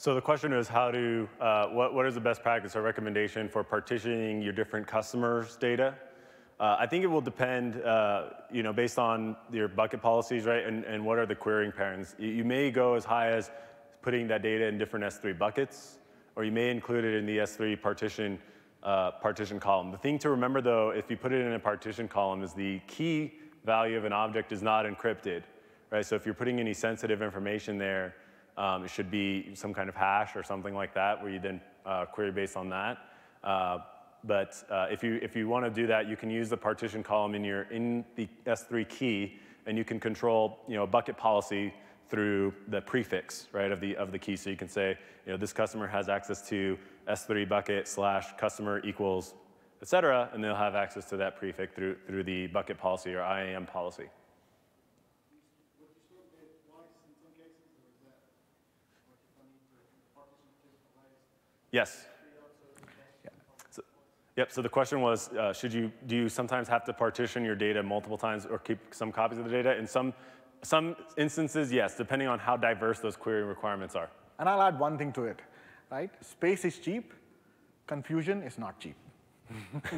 So 0.00 0.14
the 0.14 0.20
question 0.22 0.54
is 0.54 0.66
how 0.66 0.90
to, 0.90 1.28
uh, 1.42 1.66
what, 1.66 1.92
what 1.92 2.06
is 2.06 2.14
the 2.14 2.22
best 2.22 2.42
practice 2.42 2.74
or 2.74 2.80
recommendation 2.80 3.50
for 3.50 3.62
partitioning 3.62 4.40
your 4.40 4.54
different 4.54 4.86
customers' 4.86 5.56
data? 5.56 5.94
Uh, 6.58 6.76
I 6.78 6.86
think 6.86 7.04
it 7.04 7.06
will 7.06 7.20
depend, 7.20 7.82
uh, 7.82 8.30
you 8.50 8.62
know, 8.62 8.72
based 8.72 8.98
on 8.98 9.36
your 9.52 9.68
bucket 9.68 10.00
policies, 10.00 10.46
right, 10.46 10.64
and, 10.64 10.84
and 10.84 11.04
what 11.04 11.18
are 11.18 11.26
the 11.26 11.34
querying 11.34 11.70
patterns. 11.70 12.16
You, 12.18 12.28
you 12.28 12.44
may 12.44 12.70
go 12.70 12.94
as 12.94 13.04
high 13.04 13.28
as 13.28 13.50
putting 14.00 14.26
that 14.28 14.40
data 14.40 14.64
in 14.64 14.78
different 14.78 15.04
S3 15.04 15.38
buckets, 15.38 15.98
or 16.34 16.44
you 16.44 16.50
may 16.50 16.70
include 16.70 17.04
it 17.04 17.14
in 17.16 17.26
the 17.26 17.36
S3 17.36 17.78
partition, 17.82 18.38
uh, 18.82 19.10
partition 19.10 19.60
column. 19.60 19.90
The 19.90 19.98
thing 19.98 20.18
to 20.20 20.30
remember, 20.30 20.62
though, 20.62 20.92
if 20.92 21.10
you 21.10 21.18
put 21.18 21.30
it 21.30 21.44
in 21.44 21.52
a 21.52 21.58
partition 21.58 22.08
column, 22.08 22.42
is 22.42 22.54
the 22.54 22.80
key 22.86 23.34
value 23.66 23.98
of 23.98 24.06
an 24.06 24.14
object 24.14 24.50
is 24.50 24.62
not 24.62 24.86
encrypted, 24.86 25.42
right? 25.90 26.06
So 26.06 26.16
if 26.16 26.24
you're 26.24 26.34
putting 26.34 26.58
any 26.58 26.72
sensitive 26.72 27.20
information 27.20 27.76
there, 27.76 28.14
um, 28.60 28.84
it 28.84 28.90
should 28.90 29.10
be 29.10 29.54
some 29.54 29.72
kind 29.72 29.88
of 29.88 29.96
hash 29.96 30.36
or 30.36 30.42
something 30.42 30.74
like 30.74 30.92
that, 30.94 31.22
where 31.22 31.32
you 31.32 31.40
then 31.40 31.62
uh, 31.86 32.04
query 32.04 32.30
based 32.30 32.58
on 32.58 32.68
that. 32.68 32.98
Uh, 33.42 33.78
but 34.22 34.62
uh, 34.70 34.86
if 34.90 35.02
you, 35.02 35.18
if 35.22 35.34
you 35.34 35.48
want 35.48 35.64
to 35.64 35.70
do 35.70 35.86
that, 35.86 36.06
you 36.06 36.14
can 36.14 36.28
use 36.28 36.50
the 36.50 36.56
partition 36.58 37.02
column 37.02 37.34
in, 37.34 37.42
your, 37.42 37.62
in 37.62 38.04
the 38.16 38.28
S3 38.46 38.86
key, 38.86 39.38
and 39.64 39.78
you 39.78 39.84
can 39.84 39.98
control 39.98 40.58
you 40.68 40.76
know, 40.76 40.82
a 40.82 40.86
bucket 40.86 41.16
policy 41.16 41.72
through 42.10 42.52
the 42.68 42.82
prefix 42.82 43.48
right, 43.52 43.72
of, 43.72 43.80
the, 43.80 43.96
of 43.96 44.12
the 44.12 44.18
key. 44.18 44.36
So 44.36 44.50
you 44.50 44.56
can 44.56 44.68
say, 44.68 44.98
you 45.24 45.32
know, 45.32 45.38
this 45.38 45.54
customer 45.54 45.86
has 45.86 46.10
access 46.10 46.46
to 46.50 46.76
S3 47.08 47.48
bucket 47.48 47.88
slash 47.88 48.26
customer 48.36 48.84
equals, 48.84 49.32
et 49.80 49.88
cetera, 49.88 50.28
and 50.34 50.44
they'll 50.44 50.54
have 50.54 50.74
access 50.74 51.06
to 51.06 51.16
that 51.16 51.36
prefix 51.36 51.74
through, 51.74 51.96
through 52.06 52.24
the 52.24 52.48
bucket 52.48 52.76
policy 52.76 53.14
or 53.14 53.22
IAM 53.22 53.64
policy. 53.64 54.10
Yes. 61.72 62.06
So, 63.70 63.82
yep, 64.36 64.50
so 64.50 64.62
the 64.62 64.68
question 64.68 65.00
was, 65.00 65.28
uh, 65.30 65.52
should 65.52 65.72
you, 65.72 65.92
do 66.06 66.16
you 66.16 66.28
sometimes 66.28 66.68
have 66.68 66.84
to 66.84 66.92
partition 66.92 67.44
your 67.44 67.54
data 67.54 67.82
multiple 67.82 68.18
times 68.18 68.46
or 68.46 68.58
keep 68.58 68.78
some 68.90 69.12
copies 69.12 69.38
of 69.38 69.44
the 69.44 69.50
data? 69.50 69.76
In 69.76 69.86
some, 69.86 70.12
some 70.62 70.96
instances, 71.16 71.72
yes, 71.72 71.96
depending 71.96 72.28
on 72.28 72.38
how 72.38 72.56
diverse 72.56 72.98
those 72.98 73.16
query 73.16 73.44
requirements 73.44 73.94
are. 73.94 74.10
And 74.38 74.48
I'll 74.48 74.62
add 74.62 74.78
one 74.78 74.98
thing 74.98 75.12
to 75.12 75.24
it, 75.24 75.40
right? 75.90 76.10
Space 76.24 76.64
is 76.64 76.78
cheap, 76.78 77.12
confusion 77.86 78.42
is 78.42 78.58
not 78.58 78.80
cheap. 78.80 78.96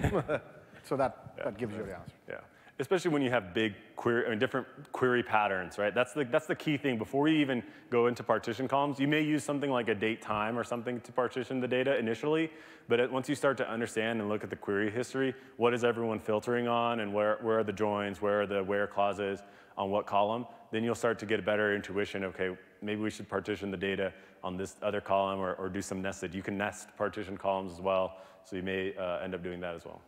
so 0.85 0.97
that, 0.97 1.35
yeah. 1.39 1.45
that 1.45 1.59
gives 1.59 1.75
you 1.75 1.85
the 1.85 1.97
answer. 1.97 2.15
Yeah 2.29 2.37
especially 2.79 3.11
when 3.11 3.23
you 3.23 3.31
have 3.31 3.55
big 3.55 3.75
query, 3.97 4.27
I 4.27 4.31
mean, 4.31 4.39
different 4.39 4.67
query 4.93 5.23
patterns, 5.23 5.79
right? 5.79 5.95
That's 5.95 6.13
the, 6.13 6.25
that's 6.25 6.47
the 6.47 6.55
key 6.55 6.77
thing. 6.77 6.99
Before 6.99 7.29
you 7.29 7.39
even 7.39 7.63
go 7.91 8.07
into 8.07 8.23
partition 8.23 8.67
columns, 8.67 8.99
you 8.99 9.07
may 9.07 9.21
use 9.23 9.45
something 9.45 9.71
like 9.71 9.89
a 9.89 9.95
date 9.95 10.23
time 10.23 10.59
or 10.59 10.65
something 10.65 11.01
to 11.03 11.13
partition 11.13 11.61
the 11.61 11.69
data 11.69 11.97
initially, 11.97 12.51
but 12.89 12.99
it, 12.99 13.13
once 13.13 13.29
you 13.29 13.35
start 13.35 13.57
to 13.59 13.71
understand 13.71 14.21
and 14.21 14.29
look 14.29 14.43
at 14.43 14.51
the 14.51 14.57
query 14.57 14.91
history, 14.91 15.35
what 15.59 15.75
is 15.75 15.85
everyone 15.85 16.19
filtering 16.19 16.67
on 16.67 17.01
and 17.01 17.13
where, 17.13 17.39
where 17.43 17.59
are 17.59 17.65
the 17.65 17.73
joins, 17.73 18.21
where 18.21 18.43
are 18.43 18.47
the 18.47 18.65
where 18.65 18.87
clauses 18.87 19.41
on 19.77 19.91
what 19.91 20.07
column, 20.07 20.47
then 20.71 20.83
you'll 20.83 20.95
start 20.95 21.19
to 21.19 21.27
get 21.27 21.39
a 21.39 21.43
better 21.43 21.75
intuition, 21.75 22.25
okay, 22.25 22.57
maybe 22.81 23.01
we 23.01 23.11
should 23.11 23.29
partition 23.29 23.71
the 23.71 23.77
data 23.77 24.13
on 24.43 24.57
this 24.57 24.77
other 24.83 25.01
column 25.01 25.39
or, 25.39 25.55
or 25.55 25.69
do 25.69 25.81
some 25.81 26.03
nested. 26.03 26.35
You 26.35 26.43
can 26.43 26.59
nest 26.59 26.89
partition 26.97 27.37
columns 27.37 27.73
as 27.73 27.81
well, 27.81 28.17
so 28.45 28.57
you 28.57 28.63
may 28.63 28.95
uh, 28.97 29.19
end 29.19 29.35
up 29.35 29.43
doing 29.43 29.61
that 29.61 29.75
as 29.75 29.85
well. 29.85 30.01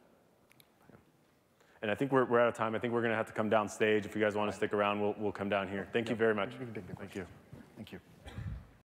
And 1.84 1.90
I 1.90 1.94
think 1.94 2.12
we're, 2.12 2.24
we're 2.24 2.40
out 2.40 2.48
of 2.48 2.54
time. 2.54 2.74
I 2.74 2.78
think 2.78 2.94
we're 2.94 3.02
going 3.02 3.10
to 3.10 3.16
have 3.16 3.26
to 3.26 3.34
come 3.34 3.50
down 3.50 3.68
stage. 3.68 4.06
If 4.06 4.16
you 4.16 4.22
guys 4.22 4.34
want 4.34 4.50
to 4.50 4.56
stick 4.56 4.72
around, 4.72 5.02
we'll, 5.02 5.14
we'll 5.18 5.32
come 5.32 5.50
down 5.50 5.68
here. 5.68 5.86
Thank 5.92 6.08
you 6.08 6.14
very 6.14 6.34
much. 6.34 6.52
Thank 6.98 7.14
you. 7.14 7.26
Thank 7.76 7.92
you. 7.92 8.00